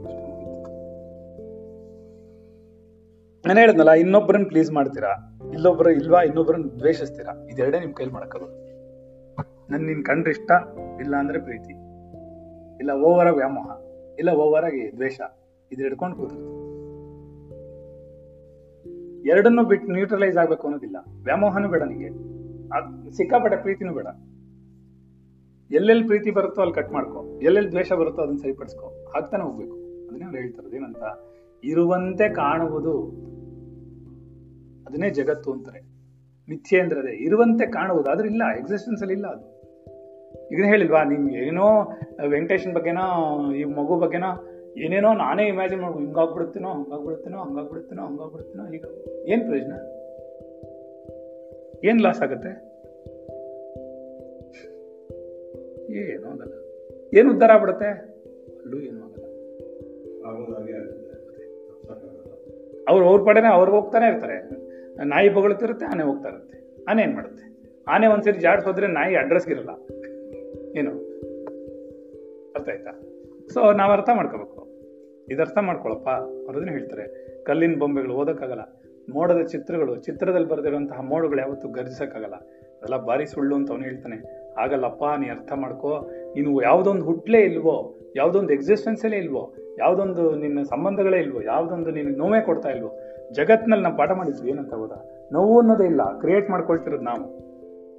ನಾನು 3.48 3.60
ಹೇಳಿದ್ನಲ್ಲ 3.60 3.92
ಇನ್ನೊಬ್ಬರನ್ನ 3.92 4.46
ಪ್ಲೀಸ್ 4.48 4.72
ಮಾಡ್ತೀರಾ? 4.72 5.40
ಇಲ್ಲೊಬ್ಬರು 5.54 5.90
ಇಲ್ವಾ 5.92 6.22
ಇನ್ನೊಬ್ಬರನ್ನ 6.22 6.70
ದ್ವೇಷಿಸ್ತೀರಾ? 6.80 7.48
ಇದೆರಡೇ 7.52 7.80
ನಿಮ್ 7.80 7.94
ಕೈಲಿ 7.94 8.12
ಮಾಡಕ್ಕಾಗಲ್ಲ 8.12 8.52
ನನ್ 9.70 9.86
ನಿನ್ 9.86 10.06
ಕಂಡ್ರೆ 10.06 10.32
ಇಷ್ಟ, 10.32 10.52
ಇಲ್ಲ 11.02 11.16
ಅಂದ್ರೆ 11.16 11.40
ಪ್ರೀತಿ. 11.40 11.74
ಇಲ್ಲ 12.80 12.92
ಓವರ್ 12.92 13.28
ಆಗಿ 13.28 13.38
ವ್ಯಾಮೋಹ. 13.38 13.72
ಇಲ್ಲ 14.20 14.30
ಓವರ್ 14.30 14.66
ಆಗಿ 14.66 14.92
ದ್ವೇಷ. 14.94 15.22
ಇದು 15.72 15.84
ಹಿಡ್ಕೊಂಡು 15.84 16.16
ಕೂತಿರ್ತೀವಿ 16.16 16.59
ಎರಡನ್ನೂ 19.26 19.63
ಬಿಟ್ಟು 19.63 19.91
ನ್ಯೂಟ್ರಲೈಸ್ 19.91 20.38
ಆಗ್ಬೇಕು 20.38 20.63
ಅನ್ನೋದಿಲ್ಲ. 20.63 20.97
ವ್ಯಾಮೋಹನೂ 21.24 21.67
ಬೇಡ 21.67 21.84
ನಿಂಗೆ. 21.84 22.09
ಸಿಕ್ಕಾಪಟ್ಟೆ 23.11 23.57
ಪ್ರೀತಿನೂ 23.57 23.93
ಬೇಡ. 23.93 24.07
ಎಲ್ಲೆಲ್ಲಿ 25.72 26.03
ಪ್ರೀತಿ 26.03 26.32
ಬರುತ್ತೋ 26.32 26.61
ಅಲ್ಲಿ 26.61 26.76
ಕಟ್ 26.76 26.91
ಮಾಡ್ಕೋ. 26.91 27.39
ಎಲ್ಲೆಲ್ಲಿ 27.41 27.72
ದ್ವೇಷ 27.72 27.93
ಬರುತ್ತೋ 27.93 28.22
ಅದನ್ನ 28.22 28.38
ಸರಿಪಡಿಸ್ಕೋ. 28.38 28.86
ಹಾಕ್ತಾನೆ 28.86 29.43
ಹೋಗ್ಬೇಕು. 29.43 29.74
ಅದು 29.74 30.07
ಅದನ್ನೇ 30.07 30.26
ಅವ್ರು 30.26 30.39
ಹೇಳ್ತಾರದು. 30.39 30.76
ಏನಂತ? 30.76 31.03
ಇರುವಂತೆ 31.63 32.30
ಕಾಣುವುದು 32.30 33.03
ಅದನ್ನೇ 34.88 35.09
ಜಗತ್ತು 35.09 35.51
ಅಂತಾರೆ. 35.51 35.82
ಮಿಥ್ಯೆ 36.49 36.82
ಅಂದ್ರೆ 36.82 36.99
ಅದೇ. 36.99 37.24
ಇರುವಂತೆ 37.26 37.65
ಕಾಣುವುದು. 37.65 38.11
ಆದ್ರೆ 38.11 38.28
ಇಲ್ಲ 38.28 38.43
ಎಕ್ಸಿಸ್ಟೆನ್ಸ್ 38.59 39.01
ಅಲ್ಲಿ 39.01 39.13
ಇಲ್ಲ 39.13 39.28
ಅದು. 39.28 39.59
ಇದನ್ನ 40.51 40.65
ಹೇಳಿಲ್ವಾ? 40.65 41.03
ನಿಮ್ಗೆ 41.03 41.36
ಏನೋ, 41.36 41.91
ವೆಂಕಟೇಶನ್ 42.28 42.74
ಬಗ್ಗೆನೋ, 42.74 43.01
ಈ 43.53 43.63
ಮಗು 43.63 43.99
ಬಗ್ಗೆನೋ 43.99 44.45
ಏನೇನೋ 44.78 45.13
ನಾನೇ 45.13 45.47
ಇಮ್ಯಾಜಿನ್ 45.47 45.82
ಮಾಡ್ಬೋದು 45.82 46.05
ಹಿಂಗಾಗ್ಬಿಡುತ್ತೇನೋ, 46.05 46.70
ಹಂಗಾಗ್ಬಿಡುತ್ತೇನೋ 46.70 47.38
ಹಂಗಾಗ್ಬಿಡುತ್ತೇನೋ 47.38 48.03
ಹಂಗಾಗ್ಬಿಡುತ್ತೇನೋ 48.03 48.74
ಈಗ 48.74 48.86
ಏನು 49.26 49.45
ಪ್ರಯೋಜನ? 49.45 49.74
ಏನು 51.84 52.03
ಲಾಸ್ 52.03 52.22
ಆಗುತ್ತೆ? 52.22 52.70
ಏನೋ 55.93 56.28
ಆಗಲ್ಲ. 56.28 56.53
ಏನು 57.17 57.32
ಉದ್ಧಾರ 57.32 57.51
ಆಗ್ಬಿಡುತ್ತೆ? 57.51 57.86
ಅಲ್ಲೂ 57.86 58.80
ಏನು 58.80 59.03
ಆಗಲ್ಲ. 59.03 59.26
ಅವ್ರು 62.88 63.05
ಅವ್ರ 63.09 63.22
ಪಡೆನೇ 63.26 63.47
ಅವ್ರಿಗೆ 63.47 63.78
ಹೋಗ್ತಾನೆ 63.78 64.07
ಇರ್ತಾರೆ. 64.07 64.49
ನಾಯಿ 65.03 65.30
ಬಗಳುತ್ತಿರುತ್ತೆ 65.30 65.86
ಆನೆ 65.86 66.03
ಹೋಗ್ತಾ 66.03 66.30
ಇರುತ್ತೆ. 66.30 66.84
ಆನೆ 66.89 67.03
ಏನು 67.03 67.13
ಮಾಡುತ್ತೆ? 67.13 67.49
ಆನೆ 67.88 68.07
ಒಂದ್ಸರಿ 68.07 68.39
ಜಾಡ್ಸೋದ್ರೆ 68.39 68.88
ನಾಯಿ 68.88 69.15
ಅಡ್ರೆಸ್ಗಿರಲ್ಲ 69.15 69.70
ಏನು? 70.78 70.91
ಅರ್ಥ 72.55 72.70
ಆಯ್ತಾ? 72.70 72.91
ಸೊ 73.54 73.74
ನಾವ್ 73.74 73.91
ಅರ್ಥ 73.91 74.10
ಮಾಡ್ಕೋಬೇಕು. 74.16 74.68
ಇದು 75.32 75.41
ಅರ್ಥ 75.41 75.58
ಮಾಡ್ಕೊಳಪ್ಪ 75.62 76.10
ಅವ್ರದನ್ನ 76.10 76.70
ಹೇಳ್ತಾರೆ. 76.70 77.36
ಕಲ್ಲಿನ 77.43 77.80
ಬೊಂಬೆಗಳು 77.80 78.14
ಓದಕ್ಕಾಗಲ್ಲ. 78.14 78.62
ಮೋಡದ 79.14 79.41
ಚಿತ್ರಗಳು, 79.41 79.95
ಚಿತ್ರದಲ್ಲಿ 79.95 80.47
ಬರೆದಿರುವಂತಹ 80.47 81.02
ಮೋಡಗಳು 81.02 81.39
ಯಾವತ್ತೂ 81.39 81.68
ಗರ್ಜಿಸಕ್ಕಾಗಲ್ಲ. 81.68 82.34
ಅದೆಲ್ಲ 82.34 82.97
ಬಾರಿ 82.97 83.26
ಸುಳ್ಳು 83.26 83.56
ಅಂತ 83.56 83.72
ಅವನು 83.72 83.84
ಹೇಳ್ತಾನೆ. 83.84 84.50
ಆಗಲ್ಲಪ್ಪ 84.60 85.04
ನೀ 85.20 85.28
ಅರ್ಥ 85.28 85.54
ಮಾಡ್ಕೋ. 85.54 86.10
ನೀನು 86.36 86.62
ಯಾವುದೊಂದು 86.62 87.06
ಹುಟ್ಲೇ 87.06 87.41
ಇಲ್ವೋ, 87.41 87.95
ಯಾವುದೊಂದು 88.16 88.54
ಎಕ್ಸಿಸ್ಟೆನ್ಸಲ್ಲೇ 88.54 89.18
ಇಲ್ವೋ, 89.18 89.56
ಯಾವುದೊಂದು 89.80 90.36
ನಿನ್ನ 90.36 90.62
ಸಂಬಂಧಗಳೇ 90.62 91.18
ಇಲ್ವೋ, 91.18 91.41
ಯಾವುದೊಂದು 91.41 91.91
ನಿನಗೆ 91.91 92.16
ನೋವೇ 92.16 92.41
ಕೊಡ್ತಾ 92.41 92.70
ಇಲ್ವೋ, 92.70 92.95
ಜಗತ್ನಲ್ಲಿ 93.32 93.84
ನಾವು 93.84 93.97
ಪಾಠ 93.97 94.12
ಮಾಡಿದ್ವಿ 94.12 94.50
ಏನಂತ 94.50 94.74
ಹೌದಾ 94.74 95.30
ನೋವು 95.34 95.60
ಅನ್ನೋದೇ 95.60 95.86
ಇಲ್ಲ 95.86 96.20
ಕ್ರಿಯೇಟ್ 96.20 96.50
ಮಾಡ್ಕೊಳ್ತಿರೋದು 96.50 97.04
ನಾವು. 97.04 97.39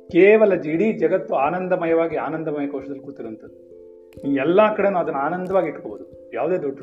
ಕೇವಲ 0.09 0.53
ಇಡೀ 0.53 0.93
ಜಗತ್ತು 0.93 1.35
ಆನಂದಮಯವಾಗಿ 1.35 2.17
ಆನಂದಮಯ 2.17 2.67
ಕೋಶದಲ್ಲಿ 2.67 3.01
ಕೂತಿರುವಂಥದ್ದು. 3.01 3.80
ಎಲ್ಲಾ 4.25 4.75
ಕಡೆನೂ 4.75 4.99
ಅದನ್ನ 4.99 5.17
ಆನಂದವಾಗಿ 5.17 5.69
ಇಟ್ಕೋಬಹುದು 5.69 6.31
ಯಾವುದೇ 6.33 6.57
ದೊಡ್ಡ 6.57 6.79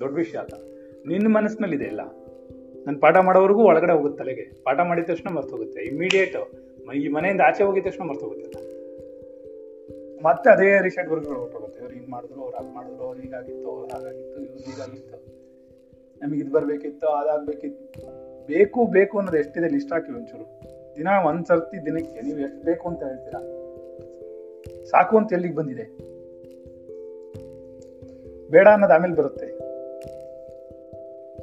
ದೊಡ್ಡ 0.00 0.16
ವಿಷಯ 0.16 0.38
ಅಲ್ಲ. 0.38 0.64
ನಿನ್ನ 1.08 1.28
ಮನಸ್ಸಿನಲ್ಲಿದೆ 1.28 1.84
ಎಲ್ಲ. 1.84 2.00
ನಾನು 2.86 3.00
ಪಾಠ 3.00 3.16
ಮಾಡೋವರೆಗೂ 3.16 3.62
ಒಳಗಡೆ 3.62 3.92
ಹೋಗುತ್ತೆ 3.92 4.24
ತಲೆಗೆ. 4.24 4.62
ಪಾಠ 4.64 4.80
ಮಾಡಿದ 4.80 5.04
ತಕ್ಷಣ 5.04 5.34
ಮರ್ತು 5.34 5.50
ಹೋಗುತ್ತೆ 5.50 5.80
ಇಮಿಡಿಯೇಟ್ 5.80 6.36
ಈ 6.94 7.08
ಮನೆಯಿಂದ 7.08 7.40
ಆಚೆ 7.40 7.62
ಹೋಗಿದ 7.62 7.86
ತಕ್ಷಣ 7.86 8.04
ಮರ್ತು 8.04 8.24
ಹೋಗುತ್ತೆ 8.24 8.52
ಮತ್ತೆ 10.22 10.50
ಅದೇ 10.50 10.82
ರಿಸೆಟ್ 10.82 11.08
ವರ್ಗ 11.08 11.26
ಹೊರಟೋಗುತ್ತೆ. 11.26 11.80
ಅವ್ರು 11.80 11.94
ಹಿಂಗ್ 11.94 12.08
ಮಾಡಿದ್ರು, 12.08 12.40
ಅವ್ರು 12.40 12.56
ಹಾಗೆ 12.56 12.74
ಮಾಡಿದ್ರು, 12.74 13.04
ಅವ್ರು 13.04 13.20
ಹೀಗಾಗಿತ್ತು, 13.20 13.70
ಅವ್ರು 13.70 13.92
ಹಾಗಾಗಿತ್ತು, 13.92 14.40
ಇವ್ರು 14.40 14.58
ಹೀಗಾಗಿತ್ತು. 14.58 15.16
ನಮಗೆ 16.22 16.40
ಇದು 16.40 16.50
ಬರಬೇಕಿತ್ತು, 16.50 17.06
ಅದಾಗಬೇಕಿತ್ತು. 17.06 18.00
ಬೇಕು 18.46 18.86
ಬೇಕು 18.86 19.18
ಅನ್ನೋದು 19.18 19.38
ಎಷ್ಟಿದೆ 19.38 19.68
ಲಿಸ್ಟ್ 19.68 19.92
ಹಾಕಿ 19.92 20.12
ಒಂಚೂರು. 20.12 20.60
ದಿನ 20.96 21.08
ಒಂದ್ಸರ್ತಿ 21.26 21.86
ದಿನಕ್ಕೆ 21.86 22.20
ನೀವು 22.20 22.38
ಎಷ್ಟು 22.38 22.64
ಬೇಕು 22.64 22.88
ಅಂತ 22.88 23.02
ಹೇಳ್ತೀರಾ? 23.02 23.40
ಸಾಕು 24.84 25.16
ಅಂತ 25.16 25.32
ಎಲ್ಲಿಗೆ 25.32 25.54
ಬಂದಿದೆ? 25.54 26.11
ಬೇಡ 28.52 28.68
ಅನ್ನೋದು 28.68 28.92
ಆಮೇಲೆ 28.92 29.14
ಬರುತ್ತೆ. 29.14 29.46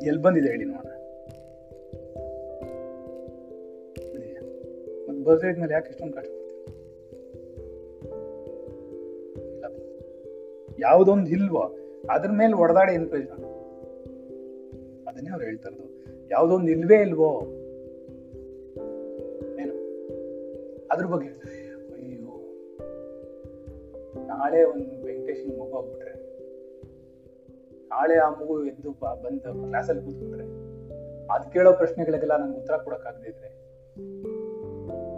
ಎಲ್ಲಿ 0.06 0.22
ಬಂದಿದೆ 0.22 0.48
ಹೇಳಿ 0.48 0.66
ನೋಡೋಣ. 0.66 0.92
ಮತ್ತೆ 5.08 5.24
ಬರ್ದೇ 5.24 5.74
ಯಾಕೆ 5.74 5.90
ಇಷ್ಟೊಂದು 5.90 6.14
ಕಷ್ಟ 6.14 6.32
ಯಾವುದೊಂದು 10.80 11.30
ಇಲ್ವೋ 11.30 11.78
ಅದ್ರ 12.10 12.32
ಮೇಲೆ 12.32 12.54
ಒಡೆದಾಡಿ 12.54 12.94
ಏನು 12.94 13.08
ಪ್ರಯೋಜನ? 13.08 13.44
ಅದನ್ನೇ 15.08 15.30
ಅವ್ರು 15.30 15.46
ಹೇಳ್ತಾ 15.46 15.70
ಇರೋದು. 15.70 16.28
ಯಾವುದೊಂದು 16.32 16.72
ಇಲ್ವೇ 16.72 17.02
ಇಲ್ವೋ? 17.02 17.42
ಏನು? 19.60 19.74
ಅದ್ರ 20.92 21.06
ಬಗ್ಗೆ 21.06 21.28
ಅಯ್ಯೋ. 21.28 22.36
ನಾಳೆ 24.26 24.64
ಒಂದು 24.64 24.99
ನಾಳೆ 28.00 28.18
ಆ 28.18 28.30
ಮಗು 28.30 28.66
ಎದ್ದು 28.66 28.92
ಬಂದು 28.92 29.68
ಕ್ಲಾಸಲ್ಲಿ 29.68 30.02
ಕೂತ್ಕೊಂಡ್ರೆ 30.02 30.44
ಅದ್ 31.28 31.52
ಕೇಳೋ 31.52 31.74
ಪ್ರಶ್ನೆಗಳಿಗೆಲ್ಲ 31.74 32.38
ನಾನು 32.38 32.54
ಉತ್ತರ 32.54 32.78
ಕೊಡಕ್ 32.78 33.26
ಇದ್ರೆ, 33.28 33.48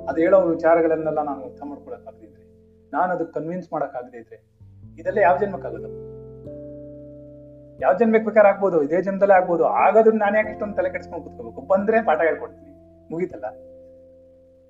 ಅದ್ 0.05 0.19
ಹೇಳೋ 0.19 0.41
ವಿಚಾರಗಳನ್ನೆಲ್ಲ 0.41 1.21
ನಾನು 1.21 1.43
ಅರ್ಥ 1.43 1.61
ಮಾಡ್ಕೊಳಕ್ 1.63 2.23
ಇದ್ರೆ, 2.23 2.43
ನಾನು 2.93 3.13
ಅದಕ್ಕೆ 3.13 3.33
ಕನ್ವಿನ್ಸ್ 3.33 3.73
ಮಾಡಕ್ 3.73 4.15
ಇದ್ರೆ, 4.15 4.43
ಇದೆಲ್ಲ 4.99 5.17
ಯಾವ 5.17 5.37
ಜನ್ಮಕ್ಕಾಗೋದು? 5.37 5.87
ಯಾವ 7.79 7.93
ಜನ್ಮಕ್ಕೆ 7.93 8.25
ಬೇಕಾದ್ರೆ 8.25 8.49
ಆಗ್ಬೋದು? 8.49 8.83
ಇದೇ 8.83 9.01
ಜನ್ಮದಲ್ಲೇ 9.01 9.33
ಆಗ್ಬೋದು. 9.33 9.65
ಆಗಾದ್ರೂ 9.65 10.17
ನಾನು 10.17 10.37
ಯಾಕೆ 10.37 10.49
ಇಷ್ಟೊಂದು 10.49 10.75
ತಲೆ 10.75 10.89
ಕೆಡಿಸ್ಕೊಂಡು 10.89 11.23
ಕೂತ್ಕೋಬೇಕು? 11.23 11.61
ಬಂದ್ರೆ 11.61 12.05
ಪಾಠ 12.05 12.21
ಹೇಳ್ಕೊಡ್ತೀನಿ. 12.21 12.71
ಮುಗೀತಲ್ಲ? 13.11 13.45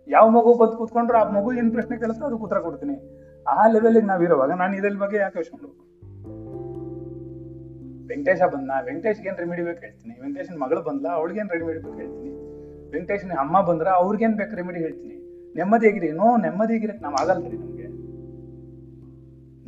ಯಾವ 0.07 0.29
ಮಗು 0.29 0.53
ಬಂದು 0.53 0.77
ಕೂತ್ಕೊಂಡ್ರು 0.77 1.17
ಆ 1.17 1.29
ಮಗು 1.29 1.53
ಏನ್ 1.53 1.71
ಪ್ರಶ್ನೆ 1.71 1.97
ಕೇಳುತ್ತೋ 1.97 2.25
ಅದಕ್ಕೆ 2.25 2.43
ಉತ್ತರ 2.43 2.59
ಕೊಡ್ತೀನಿ. 2.59 3.17
ಆ 3.47 3.67
ಲೆವೆಲ್ಗೆ 3.67 4.01
ನಾವಿರುವಾಗ 4.01 4.51
ನಾನು 4.51 4.77
ಇದ್ರ 4.77 4.97
ಬಗ್ಗೆ 4.99 5.17
ಯಾಕೆ 5.17 5.39
ಯೋಚನೆ 5.39 5.90
ವೆಂಕಟೇಶ 8.09 8.41
ಬಂದ, 8.53 8.71
ವೆಂಕಟೇಶ್ಗೆ 8.87 9.27
ಏನ್ 9.29 9.37
ರೆಮಿಡಿ 9.43 9.63
ಬೇಕು 9.67 9.81
ಹೇಳ್ತೀನಿ. 9.85 10.13
ವೆಂಕಟೇಶನ್ 10.23 10.57
ಮಗಳು 10.63 10.81
ಬಂದ್ಲ 10.87 11.07
ಅವಳಿಗೇನ್ 11.19 11.49
ರೆಮಿಡಿ 11.53 11.77
ಬೇಕು 11.79 11.97
ಹೇಳ್ತೀನಿ. 12.01 12.31
ವೆಂಕಟೇಶನ್ 12.93 13.31
ಅಮ್ಮ 13.43 13.61
ಬಂದ್ರ 13.69 13.87
ಅವ್ರಿಗೇನ್ 14.01 14.35
ಬೇಕು 14.41 14.55
ರೆಮಿಡಿ 14.59 14.79
ಹೇಳ್ತೀನಿ. 14.85 15.17
ನೆಮ್ಮದಿಯಾಗಿರಿ 15.59 16.09
ನೋ 16.21 16.27
ನೆಮ್ಮದಿಯಾಗಿರಕ್ 16.45 17.01
ನಾವ್ 17.05 17.15
ಆಗಲ್ರಿ 17.21 17.57
ನಮ್ಗೆ. 17.63 17.87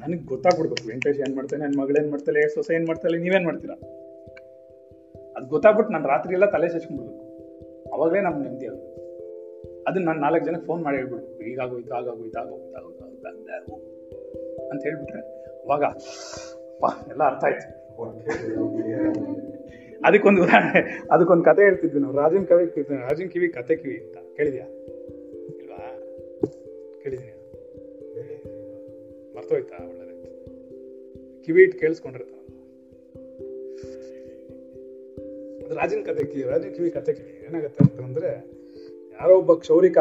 ನನಗೆ 0.02 0.24
ಗೊತ್ತಾಗ್ಬಿಡ್ಬೇಕು. 0.32 0.86
ವೆಂಕಟೇಶ್ 0.92 1.20
ಏನ್ 1.26 1.36
ಮಾಡ್ತಾನೆ 1.36 1.62
ನನ್ನ 1.66 1.78
ಮಗಳು 1.82 1.98
ಏನು 2.02 2.10
ಮಾಡ್ತಾಳೆ, 2.14 2.42
ಸೊಸೆ 2.56 2.74
ಏನ್ 2.78 2.88
ಮಾಡ್ತಾಳೆ, 2.88 3.18
ನೀವೇನ್ 3.26 3.46
ಮಾಡ್ತೀರಾ? 3.50 3.76
ಅದ್ 5.38 5.46
ಗೊತ್ತಾಗ್ಬಿಟ್ಟು 5.54 5.94
ನಾನು 5.94 6.08
ರಾತ್ರಿ 6.14 6.34
ಎಲ್ಲ 6.38 6.48
ತಲೆ 6.56 6.68
ಸಚ್ಕೊಂಡ್ಬಿಡ್ಬೇಕು 6.74 7.22
ಅವಾಗಲೇ 7.96 8.22
ನಮ್ಗೆ 8.28 8.44
ನೆಮ್ಮದಿ 8.48 8.68
ಅದು 8.72 8.82
ಅದನ್ನ 9.88 10.06
ನಾನು 10.10 10.22
ನಾಲ್ಕು 10.26 10.46
ಜನಕ್ಕೆ 10.48 10.66
ಫೋನ್ 10.68 10.82
ಮಾಡಿ 10.84 10.98
ಹೇಳ್ಬಿಡ್ಬೇಕು. 11.00 11.44
ಈಗಾಗೋಯ್ತು 11.52 11.94
ಆಗೋಯ್ತು 11.98 12.40
ಆಗೋಯ್ತು 12.42 12.76
ಆಗೋಯ್ತು 12.80 13.04
ಅಂತ 14.72 14.82
ಹೇಳ್ಬಿಟ್ರೆ 14.88 15.22
ಅವಾಗ 15.66 15.84
ಎಲ್ಲ 17.12 17.24
ಅರ್ಥ 17.32 17.44
ಆಯ್ತು. 17.50 17.68
ಅದಕ್ಕೊಂದು 20.06 20.44
ಉದಾಹರಣೆ, 20.44 21.06
ಅದಕ್ಕೊಂದು 21.12 21.44
ಕತೆ 21.44 21.62
ಹೇಳ್ತಿದ್ವಿ 21.62 22.00
ನಾವು. 22.00 22.18
ರಾಜನ್ 22.18 22.48
ಕವಿ 22.48 22.82
ರಾಜನ್ 22.82 23.30
ಕಿವಿ 23.30 23.48
ಕತೆ 23.48 23.76
ಕಿವಿ 23.76 23.98
ಅಂತ. 23.98 24.18
ಕೇಳಿದ್ಯಾ? 24.38 24.66
ಇಲ್ವಾ? 25.58 26.02
ಕೇಳಿದೀನಿ 27.04 27.34
ಮರ್ತೋಯ್ತಾ 29.36 29.86
ಒಳ್ಳೇದಾಯ್ತು 29.86 31.46
ಕಿವಿ 31.46 31.64
ಇಟ್ಟು 31.64 31.80
ಕೇಳಿಸ್ಕೊಂಡಿರ್ತಾನ 31.80 32.40
ರಾಜನ್ 35.76 36.06
ಕತೆ 36.06 36.24
ಕಿವಿ 36.24 36.44
ರಾಜನ್ 36.44 36.76
ಕಿವಿ 36.76 36.92
ಕತೆ 36.92 37.14
ಕಿವಿ 37.14 37.46
ಏನಾಗತ್ತೆ 37.50 37.84
ಅಂತಂದ್ರೆ 37.84 38.54
ಯಾರೋ 39.12 39.38
ಒಬ್ಬ 39.38 39.54
ಕ್ಷೌರಿಕ 39.54 39.98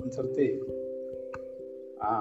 ಒಂದ್ಸರ್ತಿ, 0.00 0.62
ಆ 2.02 2.14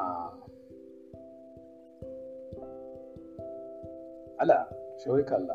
ಅಲ್ಲ 4.42 4.54
ಕ್ಷೌರಿಕ 4.96 5.32
ಅಲ್ಲ. 5.34 5.52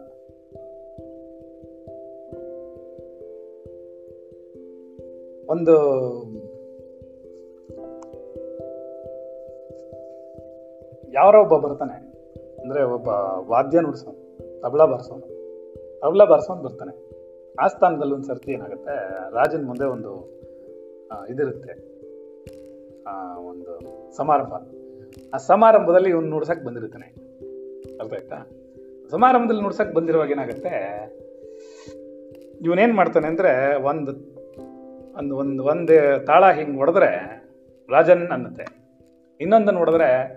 ಒಂದು 5.48 5.74
ಯಾರೋ 11.12 11.38
ಒಬ್ಬ 11.42 11.56
ಬರ್ತಾನೆ, 11.66 11.94
ಅಂದ್ರೆ 12.60 12.80
ಒಬ್ಬ 12.94 13.08
ವಾದ್ಯ 13.50 13.80
ನುಡ್ಸೋನು, 13.80 14.20
ತಬಲಾ 14.62 14.86
ಬಾರ್ಸೋನು, 14.86 15.26
ತಬಲಾ 16.00 16.24
ಬಾರ್ಸೋನ್ 16.24 16.60
ಬರ್ತಾನೆ. 16.64 16.94
ಆ 17.56 17.66
ಸ್ಥಾನದಲ್ಲಿ 17.68 18.14
ಒಂದು 18.14 18.26
ಸರ್ತಿ 18.26 18.50
ಏನಾಗುತ್ತೆ, 18.52 18.94
ರಾಜನ 19.34 19.62
ಮುಂದೆ 19.66 19.86
ಒಂದು 19.86 20.12
ಇದಿರುತ್ತೆ. 21.30 21.74
ಒಂದು 23.46 23.72
ಸಮಾರಂಭ. 24.16 24.54
ಆ 25.34 25.36
ಸಮಾರಂಭದಲ್ಲಿ 25.50 26.10
ಇವನು 26.10 26.28
ನುಡ್ಸಕ್ 26.28 26.64
ಬಂದಿರ್ತಾನೆ. 26.64 27.08
ಅರ್ಥ 28.00 28.12
ಆಯ್ತಾ? 28.12 28.38
ಸಮಾರಂಭದಲ್ಲಿ 29.10 29.62
ನುಡ್ಸಕ್ 29.62 29.94
ಬಂದಿರುವಾಗ 29.94 30.30
ಏನಾಗುತ್ತೆ? 30.30 30.68
ಇವನೇನ್ 32.62 32.94
ಮಾಡ್ತಾನೆ 32.94 33.26
ಅಂದ್ರೆ 33.26 33.82
ಒಂದು 33.82 34.12
ಒಂದು 35.18 35.36
ಒಂದು 35.36 35.64
ಒಂದು 35.64 36.24
ತಾಳ 36.24 36.52
ಹಿಂಗ್ 36.52 36.76
ಹೊಡೆದ್ರೆ 36.76 37.42
ರಾಜನ್ 37.90 38.28
ಅನ್ನತ್ತೆ. 38.28 38.64
ಇನ್ನೊಂದನ್ನು 39.40 39.78
ಹೊಡೆದ್ರೆ 39.78 40.36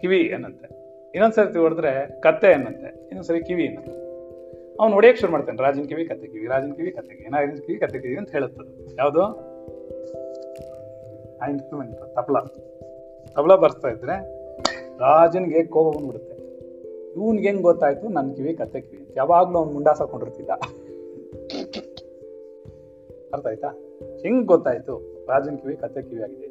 ಕಿವಿ 0.00 0.32
ಅನ್ನತ್ತೆ. 0.32 0.66
ಇನ್ನೊಂದ್ಸರಿ 1.14 1.58
ಹೊಡೆದ್ರೆ 1.58 2.20
ಕತ್ತೆ 2.20 2.52
ಅನ್ನತ್ತೆ. 2.52 2.86
ಇನ್ನೊಂದ್ಸರಿ 2.86 3.42
ಕಿವಿ 3.42 3.66
ಅನ್ನತ್ತೆ. 3.66 4.02
ಅವ್ನು 4.80 4.94
ಹೊಡೆಯಕ್ಕೆ 4.94 5.20
ಶುರು 5.20 5.32
ಮಾಡ್ತಾನೆ, 5.32 5.62
ರಾಜನ್ 5.62 5.88
ಕಿವಿ, 5.88 6.06
ಕತ್ತೆ 6.06 6.26
ಕಿವಿ, 6.26 6.46
ರಾಜನ್ 6.46 6.76
ಕಿವಿ, 6.76 6.90
ಕತ್ತೆ 6.90 7.16
ಕಿವಿ 7.16 7.30
ನಾಗಿನ 7.30 7.54
ಕಿವಿ, 7.54 7.78
ಕತ್ತೆ 7.78 7.98
ಕಿವಿ 7.98 8.16
ಅಂತ 8.16 8.30
ಹೇಳುತ್ತದೆ 8.30 8.96
ಯಾವುದು? 8.98 9.22
ಆ 11.38 11.46
ತಬಲಾ 12.14 12.40
ತಬಲ 13.26 13.54
ಬರ್ತಾ 13.54 13.88
ಇದ್ರೆ 13.88 14.16
ರಾಜನ್ಗೆ 14.98 15.66
ಕೋಪ 15.66 15.96
ಬಂದ್ಬಿಡುತ್ತೆ. 15.96 16.31
ಇವನ್ಗೆ 17.16 17.48
ಹೆಂಗ್ 17.48 17.62
ಗೊತ್ತಾಯ್ತು? 17.62 18.08
ನನ್ 18.08 18.36
ಕಿವಿ 18.36 18.54
ಕತ್ತೆ 18.54 18.80
ಕಿವಿ 18.80 19.02
ಅಂತ. 19.02 19.12
ಯಾವಾಗ್ಲೂ 19.16 19.58
ಅವ್ನು 19.58 19.72
ಮುಂಡಾಸ 19.72 20.02
ಕೊಂಡಿರ್ತಿದ್ದ. 20.02 20.50
ಅರ್ಥ 23.34 23.46
ಆಯ್ತಾ? 23.46 23.68
ಹೆಂಗ್ 24.22 24.46
ಗೊತ್ತಾಯ್ತು? 24.46 25.24
ರಾಜನ್ 25.28 25.58
ಕಿವಿ 25.58 25.76
ಕತ್ತೆ 25.76 26.02
ಕಿವಿ 26.02 26.22
ಆಗಿದೆ. 26.22 26.46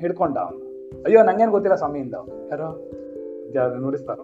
ಹಿಡ್ಕೊಂಡ 0.00 0.38
ಅವನು. 0.38 0.58
ಅಯ್ಯೋ, 1.02 1.22
ನಂಗೇನ್ 1.22 1.50
ಗೊತ್ತಿಲ್ಲ 1.50 1.76
ಸ್ವಾಮಿಯಿಂದ 1.76 2.14
ಅವನು. 2.14 2.48
ಯಾರೋ? 2.48 3.78
ನುಡಿಸ್ತಾರ? 3.80 4.18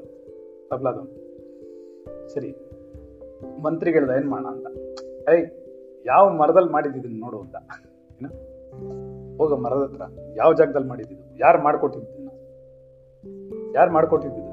ತಬ್ಲಾದವನು. 0.71 1.23
ಸರಿ. 2.29 2.55
ಮಂತ್ರಿಗಳ್ದ 3.63 4.11
ಏನ್ 4.11 4.29
ಮಾಡ 4.29 4.45
ಅಂತ. 4.47 4.67
ಏಯ್, 5.29 5.47
ಯಾವ 6.07 6.29
ಮರದಲ್ಲಿ 6.31 6.71
ಮಾಡಿದ್ದೀನಿ 6.71 7.21
ನೋಡು 7.21 7.39
ಅಂತ. 7.39 7.57
ಏನು? 8.21 8.29
ಹೋಗ 9.37 9.53
ಮರದ 9.55 9.83
ಹತ್ರ. 9.83 10.03
ಯಾವ 10.37 10.55
ಜಾಗದಲ್ಲಿ 10.55 10.89
ಮಾಡಿದ್ದು 10.89 11.39
ಯಾರು 11.39 11.63
ಮಾಡ್ಕೊಟ್ಟಿದ್ದು? 11.63 12.22
ಯಾರು 13.75 13.93
ಮಾಡ್ಕೊಟ್ಟಿದ್ದು 13.93 14.53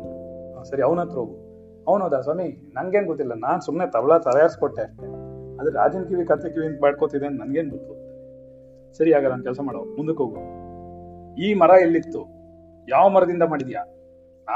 ಸರಿ, 0.64 0.82
ಅವನ 0.82 1.00
ಹತ್ರ 1.00 1.18
ಹೋಗು. 1.18 1.50
ಅವನೋದ 1.88 2.20
ಸ್ವಾಮಿ 2.20 2.72
ನನಗೇನು 2.74 3.08
ಗೊತ್ತಿಲ್ಲ. 3.08 3.34
ನಾನು 3.34 3.62
ಸುಮ್ಮನೆ 3.62 3.92
ತಬಲಾ 3.92 4.18
ತಯಾರಿಸ್ಕೊಟ್ಟೆ 4.18 4.82
ಅಷ್ಟೇ. 4.82 5.06
ಅದು 5.60 5.70
ರಾಜನ್ 5.70 6.08
ಕಿವಿ 6.08 6.26
ಕತೆ 6.26 6.54
ಕಿವಿ 6.54 6.66
ಅಂತ 6.66 6.80
ಮಾಡ್ಕೋತಿದೆ 6.82 7.26
ಅಂತ 7.26 7.42
ನನ್ಗೇನ್ 7.42 7.70
ಗೊತ್ತು? 7.70 7.94
ಸರಿ 8.98 9.14
ಆಗ 9.14 9.26
ನಾನು 9.26 9.44
ಕೆಲಸ 9.44 9.60
ಮಾಡೋ. 9.60 9.80
ಮುಂದಕ್ಕೆ 9.80 10.24
ಹೋಗು. 10.24 10.36
ಈ 11.36 11.54
ಮರ 11.54 11.70
ಎಲ್ಲಿತ್ತು? 11.82 12.28
ಯಾವ 12.90 13.10
ಮರದಿಂದ 13.10 13.44
ಮಾಡಿದ್ಯಾ? 13.44 13.86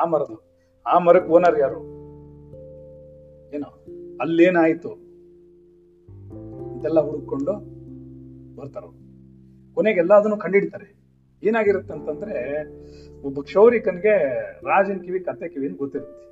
ಆ 0.01 0.05
ಮರದು 0.05 0.43
ಆ 0.85 0.99
ಮರಕ್ಕೆ 0.99 1.31
ಓನರ್ 1.31 1.59
ಯಾರು? 1.59 1.79
ಏನೋ, 3.55 3.85
ಅಲ್ಲೇನಾಯ್ತು? 4.21 4.91
ಇದೆಲ್ಲ 6.79 6.99
ಹುಡುಕೊಂಡು 6.99 7.53
ಬರ್ತಾರ 8.55 8.83
ಕೊನೆಗೆಲ್ಲ 9.75 10.13
ಅದನ್ನು 10.13 10.37
ಕಂಡಿಡ್ತಾರೆ. 10.37 11.03
ಏನಾಗಿರುತ್ತೆ 11.43 11.93
ಅಂತಂದ್ರೆ 11.93 12.63
ಒಬ್ಬ 13.23 13.41
ಕ್ಷೌರಿಕನ್ಗೆ 13.41 14.15
ರಾಜನ್ 14.61 15.03
ಕಿವಿ 15.03 15.19
ಕತೆ 15.19 15.49
ಕಿವಿ 15.49 15.67
ಅಂತ 15.67 15.77
ಗೊತ್ತಿರುತ್ತೆ. 15.77 16.23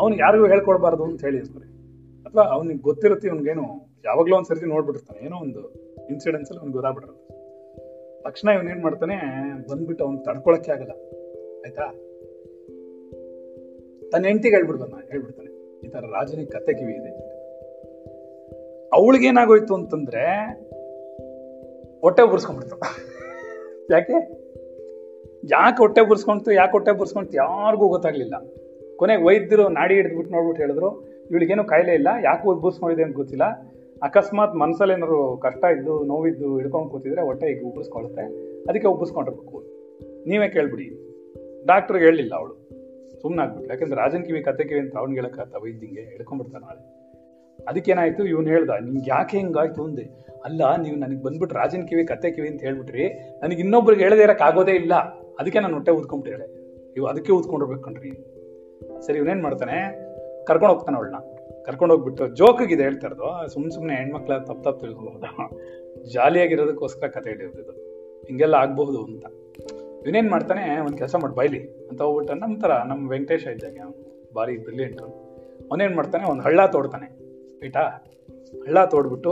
ಅವ್ನಿಗೆ 0.00 0.22
ಯಾರಿಗೂ 0.22 0.46
ಹೇಳ್ಕೊಡ್ಬಾರ್ದು 0.46 1.04
ಅಂತ 1.04 1.24
ಹೇಳಿ 1.24 1.36
ಹೇಳಿರ್ತಾರೆ 1.36 1.66
ಅಥವಾ 2.22 2.42
ಅವ್ನಿಗೆ 2.42 2.80
ಗೊತ್ತಿರುತ್ತೆ 2.80 3.28
ಅವ್ನಿಗೇನು 3.28 3.62
ಯಾವಾಗ್ಲೂ 4.04 4.36
ಒಂದ್ 4.36 4.46
ಸರ್ತಿ 4.46 4.66
ನೋಡ್ಬಿಟ್ಟಿರ್ತಾನೆ. 4.66 5.26
ಏನೋ 5.26 5.36
ಒಂದು 5.36 5.72
ಇನ್ಸಿಡೆನ್ಸ್ 6.10 6.50
ಅಲ್ಲಿ 6.50 6.60
ಅವ್ನಿಗೆ 6.60 6.72
ಗೊತ್ತಾಗ್ಬಿಟ್ಟಿರುತ್ತೆ. 6.72 7.34
ತಕ್ಷಣ 8.22 8.48
ಇವನ್ 8.48 8.68
ಏನ್ 8.68 8.82
ಮಾಡ್ತಾನೆ, 8.82 9.16
ಬಂದ್ಬಿಟ್ಟು 9.70 10.04
ಅವ್ನ್ 10.04 10.24
ತಡ್ಕೊಳಕ್ಕೆ 10.24 10.72
ಆಗಲ್ಲ. 10.72 10.90
ಆಯ್ತಾ? 11.66 11.86
ತನ್ನ 14.12 14.26
ಹೆಂಡತಿಗೆ 14.26 14.56
ಹೇಳ್ಬಿಡ್ತಾನ 14.56 15.00
ಹೇಳ್ಬಿಡ್ತಾನೆ. 15.10 15.80
ಈ 15.86 15.88
ತರ 15.88 16.00
ರಾಜನಿಗೆ 16.00 16.50
ಕತೆ 16.50 16.72
ಕಿವಿ 16.72 16.92
ಇದೆ 16.92 17.34
ಅವಳಿಗೇನಾಗೋಯ್ತು 18.92 19.74
ಅಂತಂದ್ರೆ 19.74 20.24
ಹೊಟ್ಟೆ 22.00 22.22
ಉರ್ಸ್ಕೊಂಡ್ಬಿಡ್ತು 22.22 22.76
ಯಾಕೆ? 23.90 24.43
ಯಾಕೆ 25.50 25.76
ಹೊಟ್ಟೆ 25.78 26.02
ಬುರ್ಸ್ಕೊಂತು 26.02 26.52
ಯಾಕೆ 26.52 26.72
ಹೊಟ್ಟೆ 26.72 26.92
ಬುರ್ಸ್ಕೊಂತು 26.92 27.36
ಯಾರಿಗೂ 27.36 27.88
ಗೊತ್ತಾಗ್ಲಿಲ್ಲ. 27.88 28.34
ಕೊನೆಗೆ 28.96 29.22
ವೈದ್ಯರು 29.22 29.68
ನಾಡಿ 29.68 29.94
ಹಿಡಿದ್ಬಿಟ್ಟು 29.94 30.34
ನೋಡ್ಬಿಟ್ಟು 30.34 30.62
ಹೇಳಿದ್ರು, 30.62 31.02
ಇವಳಿಗೇನು 31.30 31.64
ಕಾಯಿಲೆ 31.64 31.94
ಇಲ್ಲ, 31.94 32.08
ಯಾಕೆ 32.24 32.48
ಉಬ್ಬರ್ಸ್ಕೊಂಡಿದೆ 32.48 33.02
ಅಂತ 33.02 33.16
ಗೊತ್ತಿಲ್ಲ. 33.16 33.42
ಅಕಸ್ಮಾತ್ 34.02 34.54
ಮನಸ್ಸಲ್ಲಿ 34.54 34.94
ಏನಾದ್ರು 34.94 35.36
ಕಷ್ಟ 35.36 35.64
ಇದ್ದು, 35.64 36.04
ನೋವಿದ್ದು 36.04 36.58
ಹಿಡ್ಕೊಂಡು 36.58 36.88
ಕೂತಿದ್ರೆ 36.88 37.22
ಹೊಟ್ಟೆ 37.22 37.46
ಈಗ 37.46 37.66
ಉಬ್ಬಿಸ್ಕೊಳುತ್ತೆ 37.66 38.22
ಅದಕ್ಕೆ 38.68 38.86
ಉಬ್ಬಿಸ್ಕೊಂಡಿರ್ಬೇಕು 38.86 39.64
ನೀವೇ 40.26 40.48
ಕೇಳ್ಬಿಡಿ. 40.48 40.86
ಡಾಕ್ಟ್ರಿಗೆ 41.66 42.04
ಹೇಳಲಿಲ್ಲ 42.04 42.34
ಅವಳು. 42.34 42.54
ಸುಮ್ಮನೆ 43.22 43.42
ಆಗ್ಬಿಟ್ಟು 43.42 43.74
ಯಾಕಂದ್ರೆ 43.74 44.00
ರಾಜನ್ 44.00 44.24
ಕಿವಿ, 44.24 44.42
ಕತೆ 44.42 44.64
ಕಿವಿ 44.64 44.80
ಅಂತ 44.80 44.96
ಅವ್ನಿಗೆ 44.96 45.20
ಹೇಳಕ್ಕಾಗ್ತ 45.20 45.56
ವೈದ್ಯಂಗೆ 45.56 46.00
ಹಿಡ್ಕೊಂಡ್ಬಿಡ್ತಾರೆ 46.00 46.64
ನಾಳೆ. 46.64 47.04
ಅದಕ್ಕೇನಾಯ್ತು? 47.68 48.24
ಇವನು 48.24 48.46
ಹೇಳ್ದ, 48.46 48.70
ನಿಂಗೆ 48.70 49.10
ಯಾಕೆ 49.10 49.36
ಹಿಂಗಾಯ್ತು? 49.36 49.84
ಅಂದೆ. 49.84 50.24
ಅಲ್ಲ, 50.44 50.76
ನೀವು 50.76 50.96
ನನಗೆ 50.96 51.22
ಬಂದ್ಬಿಟ್ಟು 51.22 51.56
ರಾಜನ್ 51.56 51.88
ಕಿವಿ, 51.88 52.04
ಕತೆ 52.04 52.30
ಕಿವಿ 52.30 52.48
ಅಂತ 52.48 52.60
ಹೇಳ್ಬಿಟ್ರಿ. 52.60 53.08
ನನಗೆ 53.42 53.60
ಇನ್ನೊಬ್ರಿಗೆ 53.60 54.02
ಹೇಳದೇ 54.02 54.22
ಇರೋಕ್ಕಾಗೋದೇ 54.22 54.72
ಇಲ್ಲ. 54.72 55.23
ಅದಕ್ಕೆ 55.40 55.60
ನಾನು 55.60 55.74
ಹೊಟ್ಟೆ 55.74 55.92
ಊದ್ಕೊಂಡ್ಬಿಟ್ಟೆ 55.92 56.64
ಇವು 56.96 57.06
ಅದಕ್ಕೆ 57.06 57.32
ಊದ್ಕೊಂಡಿರ್ಬೇಕು 57.32 57.82
ಕಣ್ರಿ. 57.82 58.10
ಸರಿ 59.06 59.18
ಇವನೇನ್ 59.18 59.42
ಮಾಡ್ತಾನೆ? 59.42 60.04
ಕರ್ಕೊಂಡು 60.44 60.74
ಹೋಗ್ತಾನೆ 60.74 60.96
ಅವಳನ್ನ. 60.96 61.16
ಕರ್ಕೊಂಡು 61.62 61.94
ಹೋಗ್ಬಿಟ್ಟು 61.94 62.28
ಜೋಕಿಗಿದೆ 62.28 62.82
ಹೇಳ್ತಾ 62.82 63.06
ಇರೋದು. 63.06 63.48
ಸುಮ್ 63.48 63.70
ಸುಮ್ನೆ 63.70 63.94
ಹೆಣ್ಮಕ್ಳ 63.94 64.38
ತಪ್ಪು 64.38 64.62
ತಪ್ಪು 64.62 64.80
ತಿಳ್ಕೊಬಹುದು. 64.80 65.60
ಜಾಲಿಯಾಗಿರೋದಕ್ಕೋಸ್ಕರ 66.12 67.06
ಕತೆ 67.06 67.30
ಹಿಡಿಯೋದು 67.30 67.72
ಹಿಂಗೆಲ್ಲ 68.26 68.54
ಆಗ್ಬಹುದು 68.54 69.04
ಅಂತ. 69.04 69.24
ಇವನೇನು 70.06 70.30
ಮಾಡ್ತಾನೆ? 70.30 70.80
ಒಂದು 70.80 70.98
ಕೆಲಸ 70.98 71.14
ಮಾಡಿ, 71.14 71.34
ಬೈಲಿ 71.34 71.88
ಅಂತ 71.90 72.02
ಹೋಗ್ಬಿಟ್ಟು 72.02 72.34
ನಮ್ಮ 72.34 72.58
ತರ 72.60 72.70
ನಮ್ಮ 72.86 73.10
ವೆಂಕಟೇಶ 73.10 73.46
ಇದ್ದಾಗ 73.46 73.78
ಅವನು. 73.84 74.30
ಭಾರಿ 74.34 74.58
ಬ್ರಿಲಿಯಂಟ್ 74.58 75.02
ಅವನೇನ್ 75.70 75.96
ಮಾಡ್ತಾನೆ? 75.96 76.24
ಒಂದು 76.30 76.42
ಹಳ್ಳ 76.42 76.66
ತೋಡ್ತಾನೆ. 76.66 77.18
ಬೇಟಾ 77.60 77.80
ಹಳ್ಳ 78.66 78.84
ತೋಡ್ಬಿಟ್ಟು 78.84 79.30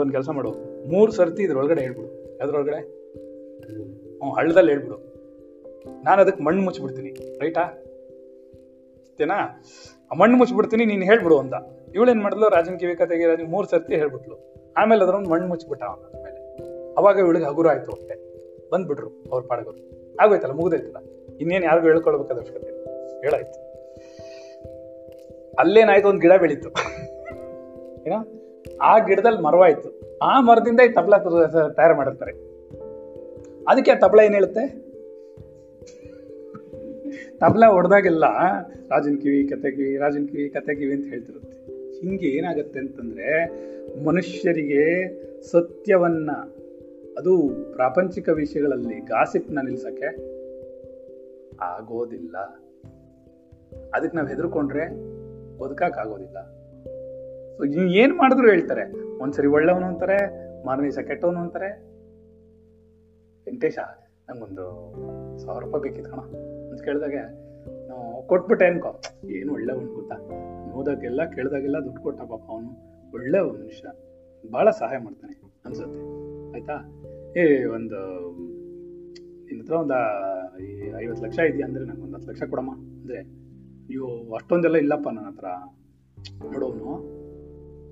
ಒಂದು 0.00 0.12
ಕೆಲಸ 0.12 0.28
ಮಾಡು. 0.28 0.50
ಮೂರು 0.88 1.12
ಸರ್ತಿ 1.12 1.42
ಇದ್ರೊಳಗಡೆ 1.42 1.80
ಹೇಳ್ಬಿಡು. 1.80 2.38
ಯಾವ್ದ್ರೊಳಗಡೆ? 2.38 2.76
ಹ್ಞೂ 2.76 4.30
ಹಳ್ಳದಲ್ಲಿ 4.30 4.72
ಹೇಳ್ಬಿಡು. 4.72 5.09
ನಾನು 5.86 6.20
ಅದಕ್ಕೆ 6.22 6.42
ಮಣ್ಣು 6.44 6.62
ಮುಚ್ಚಿಬಿಡ್ತೀನಿ, 6.62 7.10
ರೈಟಾ? 7.40 7.64
ಆ 10.10 10.14
ಮಣ್ಣು 10.20 10.36
ಮುಚ್ಚಿಬಿಡ್ತೀನಿ, 10.38 10.84
ನೀನು 10.84 11.04
ಹೇಳ್ಬಿಡು 11.04 11.38
ಅಂತ. 11.38 11.54
ಇವಳೇನ್ 11.94 12.22
ಮಾಡಿದ್ಲು? 12.22 12.48
ರಾಜನ್ 12.48 12.78
ಕಿವಿ 12.80 12.94
ಕತೆಗೆ 12.96 13.26
ರಾಜನ್ 13.26 13.48
ಮೂರು 13.48 13.66
ಸರ್ತಿ 13.68 13.96
ಹೇಳ್ಬಿಟ್ಲು. 13.96 14.36
ಆಮೇಲೆ 14.76 15.02
ಅದ್ರೊಂದು 15.04 15.30
ಮಣ್ಣು 15.30 15.46
ಮುಚ್ಚಿಬಿಟ್ಟ 15.48 15.84
ಅವನ 15.84 16.18
ಮೇಲೆ. 16.24 16.38
ಅವಾಗ 16.98 17.16
ಇವಳಿಗೆ 17.18 17.44
ಹಗುರ 17.44 17.68
ಆಯ್ತು 17.68 17.90
ಹೊಟ್ಟೆ. 17.90 18.14
ಬಂದ್ಬಿಟ್ರು 18.70 19.08
ಅವ್ರ 19.32 19.42
ಪಾಡಗರು 19.48 19.78
ಆಗೋಯ್ತಲ್ಲ 20.20 20.52
ಮುಗಿದೈತಲ್ಲ 20.52 20.96
ಇನ್ನೇನು 21.40 21.64
ಯಾರಿಗೂ 21.64 21.86
ಹೇಳ್ಕೊಳ್ಬೇಕಾದ 21.86 22.36
ಅವಶ್ಯಕತೆ 22.36 22.68
ಹೇಳಾಯ್ತು. 23.20 23.58
ಅಲ್ಲೇನಾಯ್ತು? 25.58 26.08
ಒಂದು 26.08 26.20
ಗಿಡ 26.20 26.32
ಬೆಳೀತು. 26.40 26.68
ಏನ? 28.06 28.14
ಆ 28.82 28.98
ಗಿಡದಲ್ಲಿ 28.98 29.40
ಮರವಾಯ್ತು. 29.42 29.88
ಆ 30.22 30.40
ಮರದಿಂದ 30.40 30.80
ಈ 30.80 30.88
ತಬಲ 30.88 31.16
ತಯಾರು 31.76 31.94
ಮಾಡಿರ್ತಾರೆ. 31.96 32.32
ಅದಕ್ಕೆ 33.68 33.90
ಆ 33.90 33.94
ತಬಲ 33.94 34.20
ಏನ್ 34.20 34.34
ಹೇಳುತ್ತೆ? 34.34 34.89
ತಬಲ 37.38 37.64
ಹೊಡೆದಾಗೆಲ್ಲ 37.66 38.24
ರಾಜನ 38.90 39.14
ಕಿವಿ, 39.14 39.48
ಕತೆ 39.48 39.70
ಕಿವಿ, 39.70 39.96
ರಾಜನ 39.96 40.24
ಕಿವಿ, 40.24 40.48
ಕತೆ 40.48 40.74
ಕಿವಿ 40.74 40.92
ಅಂತ 40.92 41.06
ಹೇಳ್ತಿರುತ್ತೆ. 41.08 41.56
ಹಿಂಗೆ 42.00 42.26
ಏನಾಗತ್ತೆ 42.26 42.78
ಅಂತಂದ್ರೆ 42.78 43.28
ಮನುಷ್ಯರಿಗೆ 44.04 44.84
ಸತ್ಯವನ್ನ, 45.42 46.30
ಅದು 47.18 47.32
ಪ್ರಾಪಂಚಿಕ 47.72 48.28
ವಿಷಯಗಳಲ್ಲಿ 48.28 49.00
ಗಾಸಿಪ್ನ 49.00 49.58
ನಿಲ್ಸಕ್ಕೆ 49.60 50.10
ಆಗೋದಿಲ್ಲ. 51.60 52.36
ಅದಕ್ಕೆ 53.94 54.16
ನಾವು 54.16 54.28
ಹೆದರ್ಕೊಂಡ್ರೆ 54.28 54.84
ಬದುಕಾಗೋದಿಲ್ಲ 55.58 56.38
ಆಗೋದಿಲ್ಲ 56.38 56.38
ಸೊ 57.56 57.64
ಏನ್ 57.88 58.12
ಮಾಡಿದ್ರು 58.16 58.50
ಹೇಳ್ತಾರೆ, 58.50 58.84
ಒಂದ್ಸರಿ 59.18 59.46
ಒಳ್ಳೆಯವನು 59.46 59.86
ಅಂತಾರೆ, 59.86 60.18
ಮಾರನೇ 60.66 60.82
ದಿವಸ 60.82 60.98
ಕೆಟ್ಟವನು 60.98 61.40
ಅಂತಾರೆ. 61.40 61.70
ವೆಂಕಟೇಶ, 63.46 63.78
ನಂಗೊಂದು 64.28 64.64
ಸಾವಿರ 65.38 65.64
ರೂಪಾಯಿ 65.64 65.82
ಬೇಕಿತ್ತು 65.82 66.10
ಕಣ. 66.10 66.20
ಅಂತ 66.70 66.82
ಕೇಳಿದಾಗ 66.82 67.14
ಕೊಟ್ಬಿಟ್ಟೆ 68.26 68.66
ಅನ್ಕೋ. 68.66 69.00
ಏನು 69.28 69.52
ಒಳ್ಳೆ 69.52 69.72
ಒಂದು 69.72 69.94
ಗೊತ್ತಾ? 69.94 70.16
ನೋದಾಗೆಲ್ಲ 70.68 71.24
ಕೇಳಿದಾಗೆಲ್ಲ 71.24 71.76
ದುಡ್ಡು 71.84 72.02
ಕೊಟ್ಟ 72.02 72.20
ಪಾಪ 72.20 72.40
ಅವನು. 72.48 72.90
ಒಳ್ಳೆ 73.12 73.40
ಮನುಷ್ಯ. 73.40 73.88
ಬಹಳ 74.50 74.70
ಸಹಾಯ 74.70 74.98
ಮಾಡ್ತಾನೆ. 74.98 75.40
ಅನ್ಸುತ್ತೆ. 75.64 76.00
ಆಯ್ತಾ? 76.54 77.02
ಏ, 77.36 77.64
ಒಂದು, 77.64 78.30
ನಿನ್ನ 79.44 79.62
ಹತ್ರ 79.62 79.72
ಒಂದು 79.72 79.94
ಐವತ್ತು 81.00 81.24
ಲಕ್ಷ 81.24 81.38
ಇದೆಯಾ 81.38 81.66
ಅಂದ್ರೆ 81.66 81.84
ನಂಗೆ 81.84 82.02
ಒಂದು 82.02 82.16
ಹತ್ತು 82.16 82.30
ಲಕ್ಷ 82.30 82.42
ಕೊಡಮ್ಮ. 82.42 82.74
ಅಂದ್ರೆ, 82.74 83.18
ಅಯ್ಯೋ, 83.18 84.34
ಅಷ್ಟೊಂದೆಲ್ಲ 84.34 84.76
ಇಲ್ಲಪ್ಪ 84.76 85.08
ನನ್ನ 85.08 85.26
ಹತ್ರ. 85.26 85.46
ನೋಡೋನು 86.52 87.20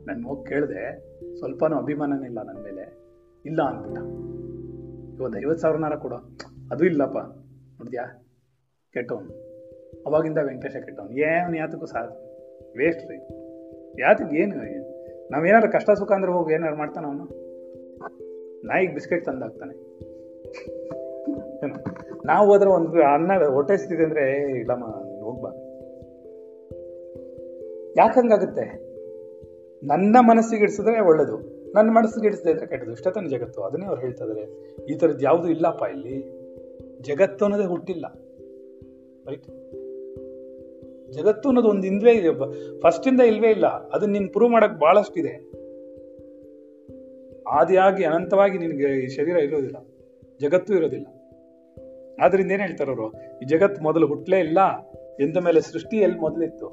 ನಾನು 0.07 0.29
ಹೋಗಿ 0.29 0.49
ಕೇಳಿದೆ, 0.49 0.99
ಸ್ವಲ್ಪನೂ 1.37 1.76
ಅಭಿಮಾನನೇ 1.76 2.26
ಇಲ್ಲ 2.26 2.43
ನನ್ನ 2.43 2.59
ಮೇಲೆ. 2.59 2.99
ಇಲ್ಲ 3.45 3.62
ಅಂದ್ಬಿಟ್ಟ. 3.62 3.99
ಒಂದು 5.22 5.39
ಐವತ್ತು 5.39 5.62
ಸಾವಿರನಾರ 5.62 5.95
ಕೊಡೋ. 5.95 6.16
ಅದು 6.70 6.87
ಇಲ್ಲಪ್ಪ. 6.87 7.18
ನೋಡಿದ್ಯಾ? 7.79 8.28
ಕೆಟ್ಟವನು. 8.93 9.49
ಅವಾಗಿಂದ 10.07 10.39
ವೆಂಕಟೇಶ 10.43 10.72
ಕೆಟ್ಟವನು. 10.72 11.12
ಏನು 11.12 11.57
ಯಾತಕ್ಕೂ 11.57 11.86
ಸಾ 11.86 12.01
ವೇಸ್ಟ್ 12.78 13.11
ರೀ. 13.11 13.16
ಯಾತಕ್ಕೆ 14.01 14.36
ಏನು 14.36 14.57
ನಾವೇನಾದ್ರು 15.30 15.72
ಕಷ್ಟ 15.72 15.91
ಸುಖ 15.91 16.12
ಅಂದ್ರೆ 16.12 16.32
ಹೋಗಿ 16.32 16.55
ಏನಾರು 16.55 16.76
ಮಾಡ್ತಾನೆ 16.76 17.07
ಅವನು? 17.07 17.24
ನಾಯಿಗೆ 18.66 18.95
ಬಿಸ್ಕೆಟ್ 18.95 19.24
ತಂದಾಗ್ತಾನೆ 19.24 19.89
ನಾವು 22.26 22.47
ಹೋದ್ರೆ 22.47 22.70
ಒಂದು 22.70 23.03
ಅನ್ನ 23.03 23.45
ಹೊಟ್ಟೆ 23.47 23.76
ಸ್ಥಿತಿ 23.76 24.03
ಅಂದ್ರೆ 24.03 24.32
"ಏ, 24.32 24.59
ಇಲ್ಲಮ್ಮ 24.59 24.84
ಹೋಗ್ಬಾ 25.24 25.51
ಯಾಕಂಗಾಗುತ್ತೆ 27.97 28.89
ನನ್ನ 29.86 30.16
ಮನಸ್ಸಿಗೆ 30.20 30.62
ಇಡಿಸಿದ್ರೆ 30.62 31.01
ಒಳ್ಳೇದು. 31.01 31.36
ನನ್ನ 31.74 31.91
ಮನಸ್ಸಿಗೆ 31.91 32.26
ಇಡಿಸದೇ 32.26 32.51
ಇದ್ರೆ 32.51 32.66
ಕೆಟ್ಟದು. 32.66 32.93
ಇಷ್ಟ 32.93 33.09
ಜಗತ್ತು. 33.30 33.62
ಅದನ್ನೇ 33.62 33.86
ಅವ್ರು 33.86 34.01
ಹೇಳ್ತಾ 34.01 34.24
ಇದಾರೆ. 34.24 34.43
ಈ 34.84 34.95
ಥರದ್ದು 34.95 35.24
ಯಾವುದು 35.24 35.49
ಇಲ್ಲಪ್ಪ 35.49 35.82
ಇಲ್ಲಿ. 35.82 36.39
ಜಗತ್ತು 37.01 37.45
ಅನ್ನೋದೇ 37.45 37.64
ಹುಟ್ಟಿಲ್ಲ. 37.64 38.07
ರೈಟ್ 39.29 39.47
ಜಗತ್ತು 41.11 41.49
ಅನ್ನೋದು 41.49 41.68
ಒಂದು 41.68 41.87
ಇಂದ್ವೇ 41.87 42.12
ಇದೆ 42.12 42.29
ಫಸ್ಟ್ 42.81 43.09
ಇಂದ 43.09 43.20
ಇಲ್ವೇ 43.20 43.51
ಇಲ್ಲ. 43.51 43.66
ಅದನ್ನ 43.66 44.12
ನೀನ್ 44.12 44.29
ಪ್ರೂವ್ 44.29 44.53
ಮಾಡಕ್ 44.53 44.81
ಬಹಳಷ್ಟಿದೆ 44.81 45.59
ಆದಿಯಾಗಿ 47.49 48.05
ಅನಂತವಾಗಿ 48.05 48.59
ನಿನಗೆ 48.59 49.05
ಈ 49.05 49.09
ಶರೀರ 49.09 49.37
ಇರೋದಿಲ್ಲ. 49.37 49.76
ಜಗತ್ತು 50.41 50.74
ಇರೋದಿಲ್ಲ. 50.74 51.07
ಆದ್ರಿಂದ 52.22 52.53
ಏನ್ 52.53 52.61
ಹೇಳ್ತಾರ 52.61 52.89
ಅವರು? 52.89 53.12
ಈ 53.12 53.45
ಜಗತ್ತು 53.47 53.83
ಮೊದಲು 53.83 54.07
ಹುಟ್ಲೇ 54.07 54.39
ಇಲ್ಲ. 54.39 54.59
ಎಂದ 55.20 55.37
ಮೇಲೆ 55.37 55.61
ಸೃಷ್ಟಿ 55.61 55.97
ಎಲ್ಲಿ 55.97 56.18
ಮೊದಲಿತ್ತು? 56.18 56.66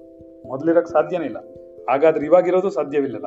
ಮೊದಲಿರಕ್ 0.47 0.88
ಸಾಧ್ಯನೇ 0.88 1.26
ಇಲ್ಲ. 1.26 1.38
ಹಾಗಾದ್ರೆ 1.89 2.26
ಇವಾಗಿರೋದು 2.26 2.70
ಸಾಧ್ಯವಿಲ್ಲಲ್ಲ? 2.70 3.26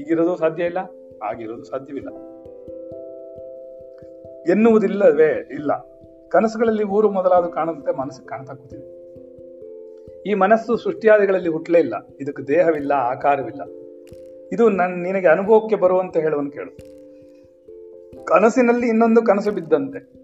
ಈಗಿರೋದು 0.00 0.36
ಸಾಧ್ಯ 0.36 0.64
ಇಲ್ಲ? 0.64 0.78
ಆಗಿರೋದು 1.22 1.64
ಸಾಧ್ಯವಿಲ್ಲ. 1.64 2.08
ಎನ್ನುವುದಿಲ್ಲವೇ? 4.50 5.48
ಇಲ್ಲ. 5.50 5.89
ಕನಸುಗಳಲ್ಲಿ 6.30 6.84
ಊರು 6.84 7.10
ಮೊದಲಾದ 7.10 7.44
ಕಾಣದಂತೆ 7.44 7.96
ಮನಸ್ಸು 7.96 8.26
ಕಾಣ್ತಾ 8.26 8.54
ಕೂತಿದೆ. 8.54 9.00
ಈ 10.30 10.34
ಮನಸ್ಸು 10.34 10.76
ಸೃಷ್ಟಿಯಾದಿಗಳಲ್ಲಿ 10.76 11.48
ಹುಟ್ಟಲೇ 11.48 11.78
ಇಲ್ಲ. 11.78 11.94
ಇದಕ್ಕೆ 12.20 12.42
ದೇಹವಿಲ್ಲ, 12.42 12.92
ಆಕಾರವಿಲ್ಲ. 12.92 13.62
ಇದು 14.52 14.68
ನನ್, 14.68 14.98
ನಿನಗೆ 14.98 15.26
ಅನುಭವಕ್ಕೆ 15.26 15.76
ಬರುವಂತೆ 15.76 16.20
ಹೇಳುವಂತ 16.20 16.52
ಕೇಳು. 16.52 16.70
ಕನಸಿನಲ್ಲಿ 18.24 18.88
ಇನ್ನೊಂದು 18.88 19.22
ಕನಸು 19.22 19.52
ಬಿದ್ದಂತೆ. 19.52 20.20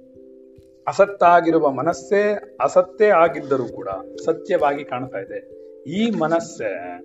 ಅಸತ್ತಾಗಿರುವ 0.88 1.70
ಮನಸ್ಸೇ 1.70 2.56
ಅಸತ್ತೇ 2.60 3.08
ಆಗಿದ್ದರೂ 3.08 3.64
ಕೂಡ 3.64 3.88
ಸತ್ಯವಾಗಿ 4.24 4.84
ಕಾಣ್ತಾ 4.84 5.18
ಇದೆ. 5.18 5.38
ಈ 5.82 6.10
ಮನಸ್ಸೇ 6.10 7.00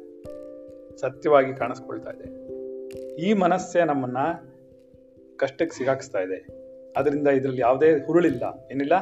ಸತ್ಯವಾಗಿ 1.02 1.54
ಕಾಣಿಸ್ಕೊಳ್ತಾ 1.54 2.12
ಇದೆ. 2.12 2.42
ಈ 3.22 3.34
ಮನಸ್ಸೇ 3.34 3.84
ನಮ್ಮನ್ನ 3.84 4.18
ಕಷ್ಟಕ್ಕೆ 5.38 5.78
ಸಿಗಾಕಿಸ್ತಾ 5.78 6.20
ಇದೆ. 6.20 6.61
ಅದರಿಂದ 6.98 7.28
ಇದರಲ್ಲಿ 7.28 7.62
ಯಾವುದೇ 7.62 7.92
ಹುರುಳಿಲ್ಲ. 8.06 8.68
ಏನಿಲ್ಲ. 8.72 8.94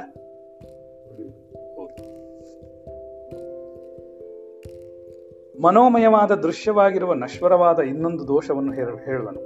ಮನೋಮಯವಾದ 5.64 6.32
ದೃಶ್ಯವಾಗಿರುವ 6.32 7.14
ನಶ್ವರವಾದ 7.14 7.80
ಇನ್ನೊಂದು 7.80 8.28
ದೋಷವನ್ನು 8.28 8.74
ಹೇರ- 8.74 9.06
ಹೇಳುವನು. 9.06 9.40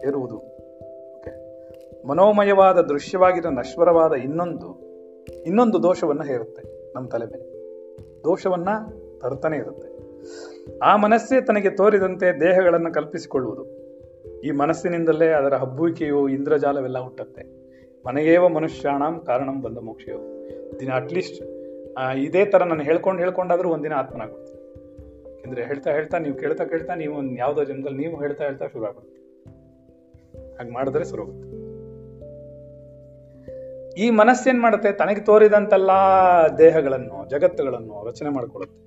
ಹೇರುವುದು. 0.00 0.58
ಮನೋಮಯವಾದ 2.08 2.78
ದೃಶ್ಯವಾಗಿರುವ 2.78 3.50
ನಶ್ವರವಾದ 3.50 4.12
ಇನ್ನೊಂದು 4.12 4.88
ಇನ್ನೊಂದು 5.46 5.82
ದೋಷವನ್ನು 5.82 6.22
ಹೇರುತ್ತೆ 6.22 6.92
ನಮ್ಮ 6.94 7.08
ತಲೆ 7.08 7.26
ಮೇಲೆ. 7.26 7.58
ದೋಷವನ್ನ 8.24 8.68
ತರ್ತಾನೆ 9.18 9.56
ಇರುತ್ತೆ. 9.56 9.98
ಆ 10.78 10.96
ಮನಸ್ಸೇ 10.96 11.40
ತನಗೆ 11.40 11.70
ತೋರಿದಂತೆ 11.70 12.40
ದೇಹಗಳನ್ನು 12.40 12.92
ಕಲ್ಪಿಸಿಕೊಳ್ಳುವುದು. 12.92 13.78
ಈ 14.40 14.50
ಮನಸ್ಸಿನಿಂದಲೇ 14.50 15.26
ಅದರ 15.26 15.54
ಹಬ್ಬುವಿಕೆಯು 15.54 16.28
ಇಂದ್ರಜಾಲವೆಲ್ಲ 16.28 16.98
ಹುಟ್ಟತ್ತೆ. 16.98 17.67
ಮನೆಯೇವ 18.06 18.48
ಮನುಷ್ಯಾಣಂ 18.48 19.20
ಕಾರಣಂ 19.20 19.62
ಬಂದ 19.62 19.78
ಮೋಕ್ಷಯೋ 19.78 20.18
ದಿನ 20.80 20.92
ಅಟ್ಲೀಸ್ಟ್ 20.92 21.38
ಇದೇ 22.16 22.44
ತರ 22.44 22.62
ನಾನು 22.64 22.82
ಹೇಳ್ಕೊಂಡು 22.82 23.22
ಹೇಳ್ಕೊಂಡಾದ್ರೂ 23.22 23.68
ಒಂದಿನ 23.70 23.92
ಆತ್ಮನಾಗ್ಬಿಡ್ತೀನಿ. 23.92 24.58
ಅಂದರೆ 25.42 25.64
ಹೇಳ್ತಾ 25.64 25.90
ಹೇಳ್ತಾ 25.90 26.18
ನೀವು 26.18 26.36
ಕೇಳ್ತಾ 26.36 26.64
ಕೇಳ್ತಾ 26.64 26.94
ನೀವು 26.94 27.14
ಒಂದು 27.14 27.34
ಯಾವುದೋ 27.34 27.64
ಜನ್ಮದಲ್ಲಿ 27.64 27.98
ನೀವು 27.98 28.20
ಹೇಳ್ತಾ 28.20 28.44
ಹೇಳ್ತಾ 28.44 28.66
ಶುರು 28.66 28.84
ಆಗ್ಬಿಡುತ್ತೆ 28.84 29.18
ಹಾಗೆ 30.56 30.70
ಮಾಡಿದ್ರೆ 30.70 31.04
ಶುರು 31.04 31.22
ಆಗುತ್ತೆ. 31.22 31.46
ಈ 34.02 34.10
ಮನಸ್ಸೇನ್ 34.10 34.60
ಮಾಡುತ್ತೆ? 34.60 34.92
ತನಗೆ 34.92 35.20
ತೋರಿದಂತೆಲ್ಲ 35.20 35.90
ದೇಹಗಳನ್ನು, 36.58 37.28
ಜಗತ್ತುಗಳನ್ನು 37.28 38.06
ರಚನೆ 38.06 38.28
ಮಾಡ್ಕೊಳ್ಳುತ್ತೆ. 38.28 38.78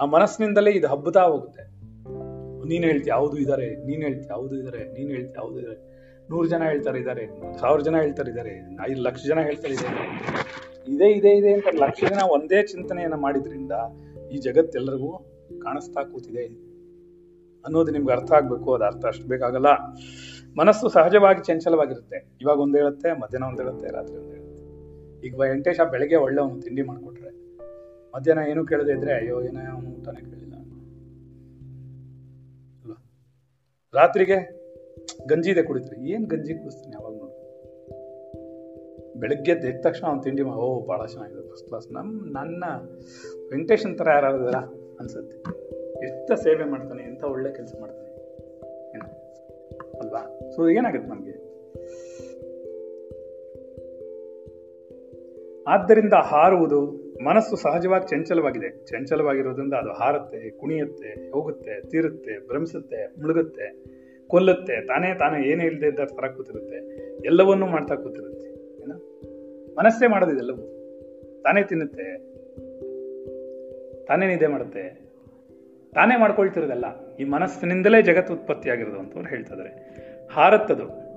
ಆ 0.00 0.04
ಮನಸ್ಸಿನಿಂದಲೇ 0.04 0.70
ಇದು 0.70 0.88
ಹಬ್ಬತಾ 0.88 1.22
ಹೋಗುತ್ತೆ. 1.22 1.62
ನೀನು 2.68 2.86
ಹೇಳ್ತಿ 2.86 3.10
ಯಾವುದು 3.10 3.36
ಇದಾರೆ, 3.36 3.86
ನೀನು 3.86 4.02
ಹೇಳ್ತಿ 4.02 4.32
ಹೌದು 4.32 4.56
ಇದಾರೆ, 4.56 4.80
ನೀನು 4.92 5.10
ಹೇಳ್ತಿ 5.10 5.34
ಯಾವುದು 5.38 5.60
ಇದಾರೆ. 5.60 5.87
ನೂರು 6.30 6.48
ಜನ 6.48 6.62
ಹೇಳ್ತಾರೆ 6.62 6.98
ಇದ್ದಾರೆ 6.98 7.26
ಸಾವಿರ 7.60 7.80
ಜನ 7.80 7.96
ಹೇಳ್ತಾರೆ 7.96 8.30
ಇದ್ದಾರೆ 8.30 8.54
ಐದು 8.90 9.00
ಲಕ್ಷ 9.02 9.26
ಜನ 9.26 9.38
ಹೇಳ್ತಾರೆ 9.40 9.74
ಇದ್ದಾರೆ 9.74 9.96
ಇದೇ, 10.92 11.08
ಇದೆ 11.10 11.30
ಇದೆ 11.36 11.52
ಅಂತ 11.52 11.66
ಲಕ್ಷ 11.72 12.00
ಜನ 12.00 12.20
ಒಂದೇ 12.30 12.62
ಚಿಂತನೆಯನ್ನ 12.62 13.14
ಮಾಡಿದ್ರಿಂದ 13.14 13.72
ಈ 14.32 14.38
ಜಗತ್ತೆಲ್ಲರಿಗೂ 14.38 15.18
ಕಾಣಿಸ್ತಾ 15.62 16.02
ಕೂತಿದೆ. 16.02 16.44
ಅನ್ನೋದು 17.64 17.92
ನಿಮ್ಗೆ 17.92 18.12
ಅರ್ಥ 18.12 18.32
ಆಗಬೇಕು, 18.32 18.74
ಅದು 18.74 18.84
ಅರ್ಥ 18.84 19.06
ಅಷ್ಟು 19.06 19.28
ಬೇಕಾಗಲ್ಲ. 19.28 19.66
ಮನಸ್ಸು 20.56 20.88
ಸಹಜವಾಗಿ 20.88 21.40
ಚಂಚಲವಾಗಿರುತ್ತೆ. 21.44 22.38
ಇವಾಗ 22.40 22.58
ಒಂದು 22.58 22.78
ಹೇಳುತ್ತೆ, 22.78 23.12
ಮಧ್ಯಾಹ್ನ 23.12 23.48
ಒಂದು 23.48 23.62
ಹೇಳುತ್ತೆ, 23.62 23.88
ರಾತ್ರಿ 23.94 24.16
ಒಂದು 24.16 24.32
ಹೇಳುತ್ತೆ. 24.32 25.26
ಈಗ 25.26 25.34
ವೆಂಕಟೇಶ 25.40 25.80
ಬೆಳಗ್ಗೆ 25.80 26.16
ಒಂದು 26.16 26.60
ತಿಂಡಿ 26.60 26.82
ಮಾಡಿಕೊಟ್ರೆ. 26.82 27.30
ಮಧ್ಯಾಹ್ನ 28.14 28.50
ಏನು 28.50 28.66
ಕೇಳದೆ 28.66 28.92
ಇದ್ರೆ, 28.92 29.12
ಅಯ್ಯೋ, 29.12 29.42
ಏನೋ 29.42 29.72
ಅವನು 29.74 29.88
ಊಟನೇ 29.88 30.20
ಕೇಳಿಲ್ಲ? 30.20 30.54
ರಾತ್ರಿಗೆ 33.94 34.57
ಗಂಜಿ 35.26 35.54
ಕುಡಿತು 35.54 35.66
ಕುಡಿತಾರೆ. 35.66 36.02
ಏನ್ 36.02 36.26
ಗಂಜಿ 36.26 36.54
ಕುಡಿಸ್ತಾನೆ 36.54 36.94
ಯಾವಾಗ 36.94 37.12
ನೋಡಿ. 37.12 37.48
ಬೆಳಗ್ಗೆ 39.20 39.52
ಎದ್ದ 39.52 39.86
ತಕ್ಷಣ 39.86 40.06
ಅವ್ನು 40.06 40.22
ತಿಂಡಿ 40.22 40.42
ಓ 40.42 40.86
ಭಾಳ 40.86 41.06
ಚೆನ್ನಾಗಿದೆ 41.06 41.50
ಫಸ್ಟ್ 41.50 41.68
ಕ್ಲಾಸ್ 41.68 41.92
ನಮ್ಮ 41.92 42.32
ನನ್ನ 42.32 42.64
ವೆಂಕಟೇಶನ್ 43.50 43.98
ತರ 43.98 44.08
ಯಾರಾದ್ರ 44.10 44.56
ಅನ್ಸುತ್ತೆ. 45.00 45.36
ಎಷ್ಟು 46.04 46.36
ಸೇವೆ 46.36 46.64
ಮಾಡ್ತಾನೆ, 46.64 47.02
ಎಂತ 47.02 47.24
ಒಳ್ಳೆ 47.24 47.52
ಕೆಲಸ 47.52 47.74
ಮಾಡ್ತಾನೆ. 47.80 48.08
ಏನು? 48.90 49.04
ಅಲ್ವಾ? 49.98 50.50
ಸೊ 50.50 50.68
ಏನಾಗುತ್ತೆ 50.68 51.08
ನಮಗೆ? 51.08 51.48
ಆದ್ದರಿಂದ 55.68 56.12
ಹಾರುವುದು 56.12 57.08
ಮನಸ್ಸು 57.24 57.56
ಸಹಜವಾಗಿ 57.56 58.08
ಚಂಚಲವಾಗಿದೆ. 58.08 58.86
ಚಂಚಲವಾಗಿರೋದ್ರಿಂದ 58.86 59.74
ಅದು 59.74 59.90
ಹಾರುತ್ತೆ, 59.92 60.50
ಕುಣಿಯುತ್ತೆ, 60.50 61.30
ಹೋಗುತ್ತೆ, 61.30 61.80
ತೀರುತ್ತೆ, 61.80 62.46
ಭ್ರಮಿಸುತ್ತೆ, 62.46 63.06
ಮುಳುಗುತ್ತೆ. 63.06 63.97
ಕೊಲ್ಲುತ್ತೆ, 64.28 64.86
ತಾನೇ 64.86 65.14
ತಾನೇ 65.14 65.46
ಏನೇ 65.46 65.64
ಇಲ್ಲದೆ 65.64 65.86
ಇದ್ದ 65.86 66.00
ತರ 66.00 66.28
ಕೂತಿರುತ್ತೆ, 66.28 66.78
ಎಲ್ಲವನ್ನೂ 67.24 67.66
ಮಾಡ್ತಾ 67.66 67.94
ಕೂತಿರುತ್ತೆ, 67.94 68.48
ಏನ? 68.82 68.92
ಮನಸ್ಸೇ 69.78 70.06
ಮಾಡೋದಿದೆಲ್ಲವೂ 70.06 70.64
ತಾನೇ 71.42 71.62
ತಿನ್ನುತ್ತೆ, 71.62 72.18
ತಾನೇ 74.04 74.26
ನಿದ್ದೆ 74.26 74.46
ಮಾಡುತ್ತೆ, 74.46 75.08
ತಾನೇ 75.94 76.18
ಮಾಡ್ಕೊಳ್ತಿರೋದಲ್ಲ, 76.18 77.16
ಈ 77.16 77.24
ಮನಸ್ಸಿನಿಂದಲೇ 77.24 78.02
ಜಗತ್ತು 78.02 78.34
ಉತ್ಪತ್ತಿಯಾಗಿರೋದು 78.34 78.98
ಅಂತ 78.98 79.16
ಅವ್ರು 79.16 80.28
ಹಾರತ್ತದು. 80.34 81.08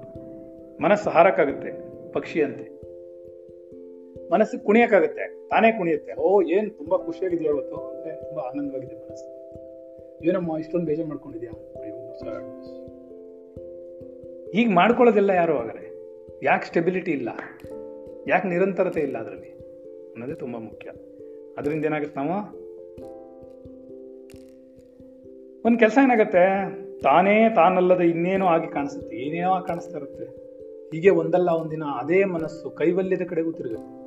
ಮನಸ್ಸು 0.84 1.10
ಹಾರಕ್ಕಾಗುತ್ತೆ 1.10 1.72
ಪಕ್ಷಿಯಂತೆ 2.12 2.82
ಮನಸ್ಸು 4.32 4.66
ಕುಣಿಯಕ್ಕಾಗುತ್ತೆ, 4.66 5.50
ತಾನೇ 5.50 5.72
ಕುಣಿಯುತ್ತೆ. 5.72 6.14
ಓ, 6.14 6.42
ಏನ್ 6.42 6.72
ತುಂಬಾ 6.72 6.98
ಖುಷಿಯಾಗಿದೆಯಾ 6.98 7.52
ಇವತ್ತು? 7.52 7.76
ಅಂದ್ರೆ 7.76 8.30
ತುಂಬಾ 8.30 8.42
ಆನಂದವಾಗಿದೆ 8.42 8.96
ಮನಸ್ಸು. 8.96 9.28
ಏನಮ್ಮ, 10.24 10.58
ಇಷ್ಟೊಂದು 10.58 10.86
ಬೇಜಾರು 10.86 11.10
ಮಾಡ್ಕೊಂಡಿದ್ಯಾ? 11.10 11.52
ಅಯ್ಯೋ. 11.82 12.81
ಹೀಗ್ 14.54 14.72
ಮಾಡ್ಕೊಳ್ಳೋದಿಲ್ಲ 14.72 15.30
ಯಾರು 15.30 15.58
ಆಗರೆ 15.58 15.92
ಯಾಕೆ 16.44 16.66
ಸ್ಟೆಬಿಲಿಟಿ 16.66 17.12
ಇಲ್ಲ? 17.12 17.30
ಯಾಕೆ 18.28 18.48
ನಿರಂತರತೆ 18.48 19.00
ಇಲ್ಲ 19.00 19.18
ಅದರಲ್ಲಿ? 19.18 19.50
ಅನ್ನೋದೇ 20.12 20.34
ತುಂಬ 20.34 20.58
ಮುಖ್ಯ. 20.58 20.92
ಅದರಿಂದ 21.58 21.86
ಏನಾಗುತ್ತೆ 21.86 22.20
ನಾವು? 22.20 22.36
ಒಂದು 25.66 25.80
ಕೆಲಸ 25.80 25.98
ಏನಾಗುತ್ತೆ? 26.04 26.44
ತಾನೇ 27.02 27.50
ತಾನಲ್ಲದೆ 27.56 28.10
ಇನ್ನೇನೋ 28.10 28.46
ಆಗಿ 28.46 28.68
ಕಾಣಿಸುತ್ತೆ. 28.68 29.16
ಏನೇನೋ 29.16 29.50
ಆಗಿ 29.50 29.68
ಕಾಣಿಸ್ತಾ 29.68 29.98
ಇರುತ್ತೆ. 29.98 30.26
ಹೀಗೆ 30.92 31.10
ಒಂದಲ್ಲ 31.10 31.50
ಒಂದಿನ 31.50 31.84
ಅದೇ 31.84 32.24
ಮನಸ್ಸು 32.24 32.70
ಕೈವಲ್ಯದ 32.70 33.22
ಕಡೆಗೂ 33.28 33.52
ತಿರುಗುತ್ತೆ. 33.52 34.02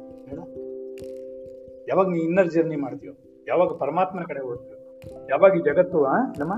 ಯಾವಾಗ 1.88 2.08
ನೀ 2.08 2.18
ಇನ್ನರ್ 2.18 2.50
ಜರ್ನಿ 2.50 2.76
ಮಾಡ್ತೀಯೋ, 2.76 3.12
ಯಾವಾಗ 3.48 3.68
ಪರಮಾತ್ಮನ 3.68 4.24
ಕಡೆ 4.24 4.40
ಹೋಗ್ತೀಯೋ 4.40 5.28
ಯಾವಾಗ 5.30 5.56
ಈ 5.56 5.62
ಜಗತ್ತು 5.62 6.02
ನಮ್ಮ? 6.38 6.54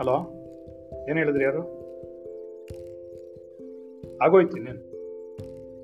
ಹಲೋ 0.00 0.39
ಏನ್ 1.10 1.18
ಹೇಳಿದ್ರಿ 1.18 1.44
ಯಾರು? 1.44 1.62
ಆಗೋಯ್ತು 4.22 4.56
ಇನ್ನೇನು. 4.56 4.90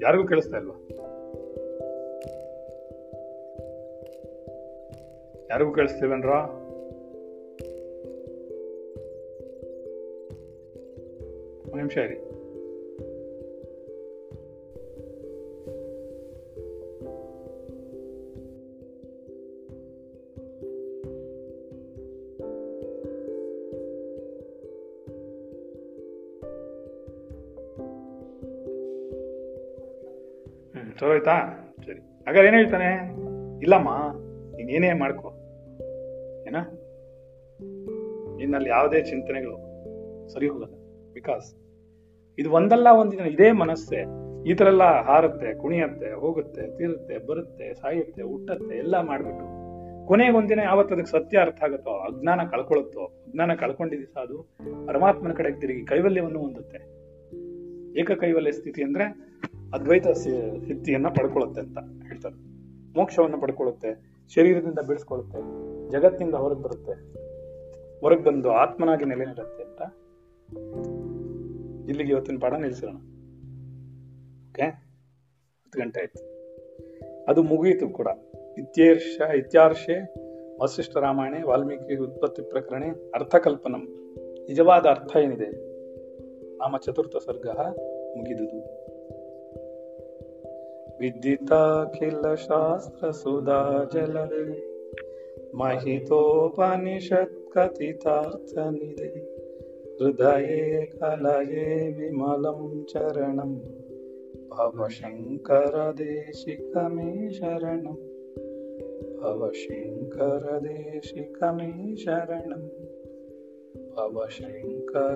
ಯಾರಿಗೂ 0.02 0.26
ಕೇಳಿಸ್ತಾ 0.26 0.56
ಇಲ್ವಾ? 0.56 0.76
ಯಾರಿಗೂ 5.50 5.72
ಕೇಳಿಸ್ತೇವೇನ್ರ 5.72 6.30
ನಿಮಿಷ 11.76 11.96
ಇರಿ. 11.96 12.25
ಚಲೋ 30.98 31.10
ಆಯ್ತಾ 31.10 31.32
ಸರಿ. 31.86 31.98
ಹಾಗಾದ್ರೆ 31.98 32.46
ಏನು 32.46 32.56
ಹೇಳ್ತಾನೆ? 32.56 32.94
ಇಲ್ಲಮ್ಮ 33.58 33.88
ನೀನೇನೇ 34.56 34.92
ಮಾಡ್ಕೋ. 34.92 35.28
ಏನ? 36.48 36.56
ನಿನ್ನಲ್ಲಿ 38.36 38.68
ಯಾವುದೇ 38.68 39.02
ಚಿಂತನೆಗಳು 39.02 39.56
ಸರಿ 40.28 40.48
ಹೋಗಲ್ಲ. 40.48 40.72
ಬಿಕಾಸ್ 41.12 41.54
ಇದು 42.38 42.50
ಒಂದಲ್ಲ 42.50 42.88
ಒಂದಿನ 43.00 43.20
ಇದೇ 43.20 43.52
ಮನಸ್ಸೆ. 43.52 44.26
ಈ 44.50 44.54
ಥರ 44.54 44.66
ಎಲ್ಲ 44.66 45.00
ಹಾರುತ್ತೆ, 45.00 45.54
ಕುಣಿಯತ್ತೆ, 45.54 46.12
ಹೋಗುತ್ತೆ, 46.12 46.78
ತೀರುತ್ತೆ, 46.78 47.26
ಬರುತ್ತೆ, 47.26 47.74
ಸಾಯುತ್ತೆ, 47.74 48.22
ಹುಟ್ಟತ್ತೆ, 48.22 48.78
ಎಲ್ಲ 48.78 49.00
ಮಾಡ್ಬಿಟ್ಟು. 49.00 49.44
ಕೊನೆಗೊಂದಿನ 50.06 50.58
ಯಾವತ್ತು 50.58 50.94
ಅದಕ್ಕೆ 50.94 51.10
ಸತ್ಯ 51.10 51.38
ಅರ್ಥ 51.38 51.64
ಆಗುತ್ತೋ, 51.64 51.90
ಅಜ್ಞಾನ 51.90 52.40
ಕಳ್ಕೊಳ್ಳುತ್ತೋ, 52.50 53.00
ಅಜ್ಞಾನ 53.00 53.54
ಕಳ್ಕೊಂಡಿದ್ದು 53.54 54.20
ಅದು, 54.20 54.48
ಪರಮಾತ್ಮನ 54.86 55.32
ಕಡೆಗೆ 55.32 55.60
ತಿರುಗಿ 55.60 55.84
ಕೈವಲ್ಯವನ್ನು 55.84 56.38
ಹೊಂದುತ್ತೆ. 56.38 56.96
ಏಕ 58.00 58.10
ಕೈವಲ್ಯ 58.10 58.52
ಸ್ಥಿತಿ 58.52 58.82
ಅಂದ್ರೆ 58.82 59.25
ಅದ್ವೈತ 59.74 60.08
ಸಿದ್ಧಿಯನ್ನ 60.08 61.08
ಪಡ್ಕೊಳ್ಳುತ್ತೆ 61.08 61.60
ಅಂತ 61.60 61.78
ಹೇಳ್ತಾರೆ. 61.78 62.36
ಮೋಕ್ಷವನ್ನು 62.96 63.40
ಪಡ್ಕೊಳ್ಳುತ್ತೆ, 63.40 63.90
ಶರೀರದಿಂದ 64.34 64.78
ಬಿಡಿಸ್ಕೊಳ್ಳುತ್ತೆ 64.86 65.40
ಜಗತ್ತಿನಿಂದ 65.90 66.34
ಹೊರಗೆ 66.34 66.62
ಬರುತ್ತೆ, 66.62 66.94
ಹೊರಗೆ 68.00 68.22
ಬಂದು 68.22 68.50
ಆತ್ಮನಾಗಿ 68.52 69.04
ನೆಲೆ 69.04 69.24
ನೀಡುತ್ತೆ 69.24 69.62
ಅಂತ 69.62 69.82
ಇಲ್ಲಿಗೆ 71.88 72.12
ಇವತ್ತಿನ 72.12 72.38
ಪಾಠ 72.40 72.52
ನಿಲ್ಲಿಸೋಣ 72.52 72.96
ಓಕೆ 74.48 74.62
ಹತ್ತು 74.62 75.78
ಗಂಟೆ 75.78 76.00
ಆಯ್ತು. 76.00 76.20
ಅದು 77.28 77.42
ಮುಗಿಯಿತು 77.42 77.88
ಕೂಡ. 77.88 78.08
ಇತ್ಯರ್ಷ, 78.58 79.20
ಇತ್ಯಾರ್ಷೆ, 79.36 79.96
ವಸಿಷ್ಠ 80.62 80.96
ರಾಮಾಯಣೆ, 80.96 81.42
ವಾಲ್ಮೀಕಿ 81.42 81.96
ಉತ್ಪತ್ತಿ 81.96 82.42
ಪ್ರಕರಣ, 82.42 82.82
ಅರ್ಥಕಲ್ಪನಂ. 83.14 83.82
ನಿಜವಾದ 84.48 84.86
ಅರ್ಥ 84.86 85.16
ಏನಿದೆ? 85.16 85.48
ನಾಮ 86.56 86.76
ಚತುರ್ಥ 86.84 87.16
ಸರ್ಗ 87.16 87.46
ಮುಗಿದುದು. 88.16 88.60
ವಿದಿತಾಖಿಲ 90.99 92.25
ಶಾಸ್ತ್ರ 92.47 93.11
ಸುಧಾ 93.21 93.61
ಜಲದೆ 93.93 94.43
महितोपनिषत् 95.53 97.37
भवशङ्करदेशिकमे 104.53 105.89
शरणम् 107.37 107.99
भवशङ्करदेशिकमे 109.21 109.79
शरणम् 111.97 112.69
ಭವಶಂಕರದೇಶಿಕಮೇ 113.95 115.13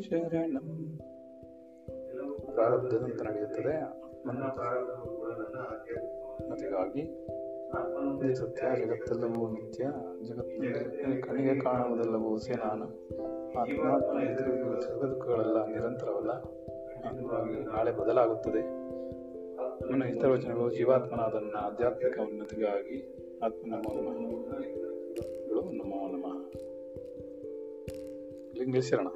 ಶರಣಂ 0.00 0.68
ಪ್ರಾರಬ್ಧದಂತೆ 2.48 3.22
ನಡೆಯುತ್ತದೆ 3.24 3.74
ಮತಿಗಾಗಿ 6.49 7.03
ಸತ್ಯ 8.35 8.85
ಜಗತ್ತೆಲ್ಲವೂ 8.85 9.47
ನಿತ್ಯ 9.47 9.83
ಜಗತ್ತಿನಲ್ಲಿ 10.23 11.21
ಕಣಿಗೆ 11.21 11.59
ಕಾಣುವುದೆಲ್ಲವೂ 11.59 12.37
ನಾನು. 12.37 12.85
ಆತ್ಮಾತ್ಮ 13.59 14.19
ಎದುರು 14.19 15.11
ದುಃಖಗಳೆಲ್ಲ 15.11 15.65
ನಿರಂತರವಲ್ಲ 15.65 16.31
ಅಂದವಾಗಿ 17.09 17.53
ನಾಳೆ 17.53 17.91
ಬದಲಾಗುತ್ತದೆ. 17.91 18.81
ನನ್ನ 19.91 20.03
ಹಿತವಚನಗಳು 20.03 20.75
ಜೀವಾತ್ಮನಾದನ್ನ 20.75 21.55
ಆಧ್ಯಾತ್ಮಿಕ 21.55 22.19
ಉನ್ನತಿಗಾಗಿ 22.19 23.17
ಆತ್ಮ 23.45 23.75
ನಮ 23.75 23.81
ನಮಃ 23.93 25.71
ನಮೋ 25.71 26.07
ನಮಃ 26.07 26.51
ಲಿಂಗೇಶ್ವರಣ 28.59 29.07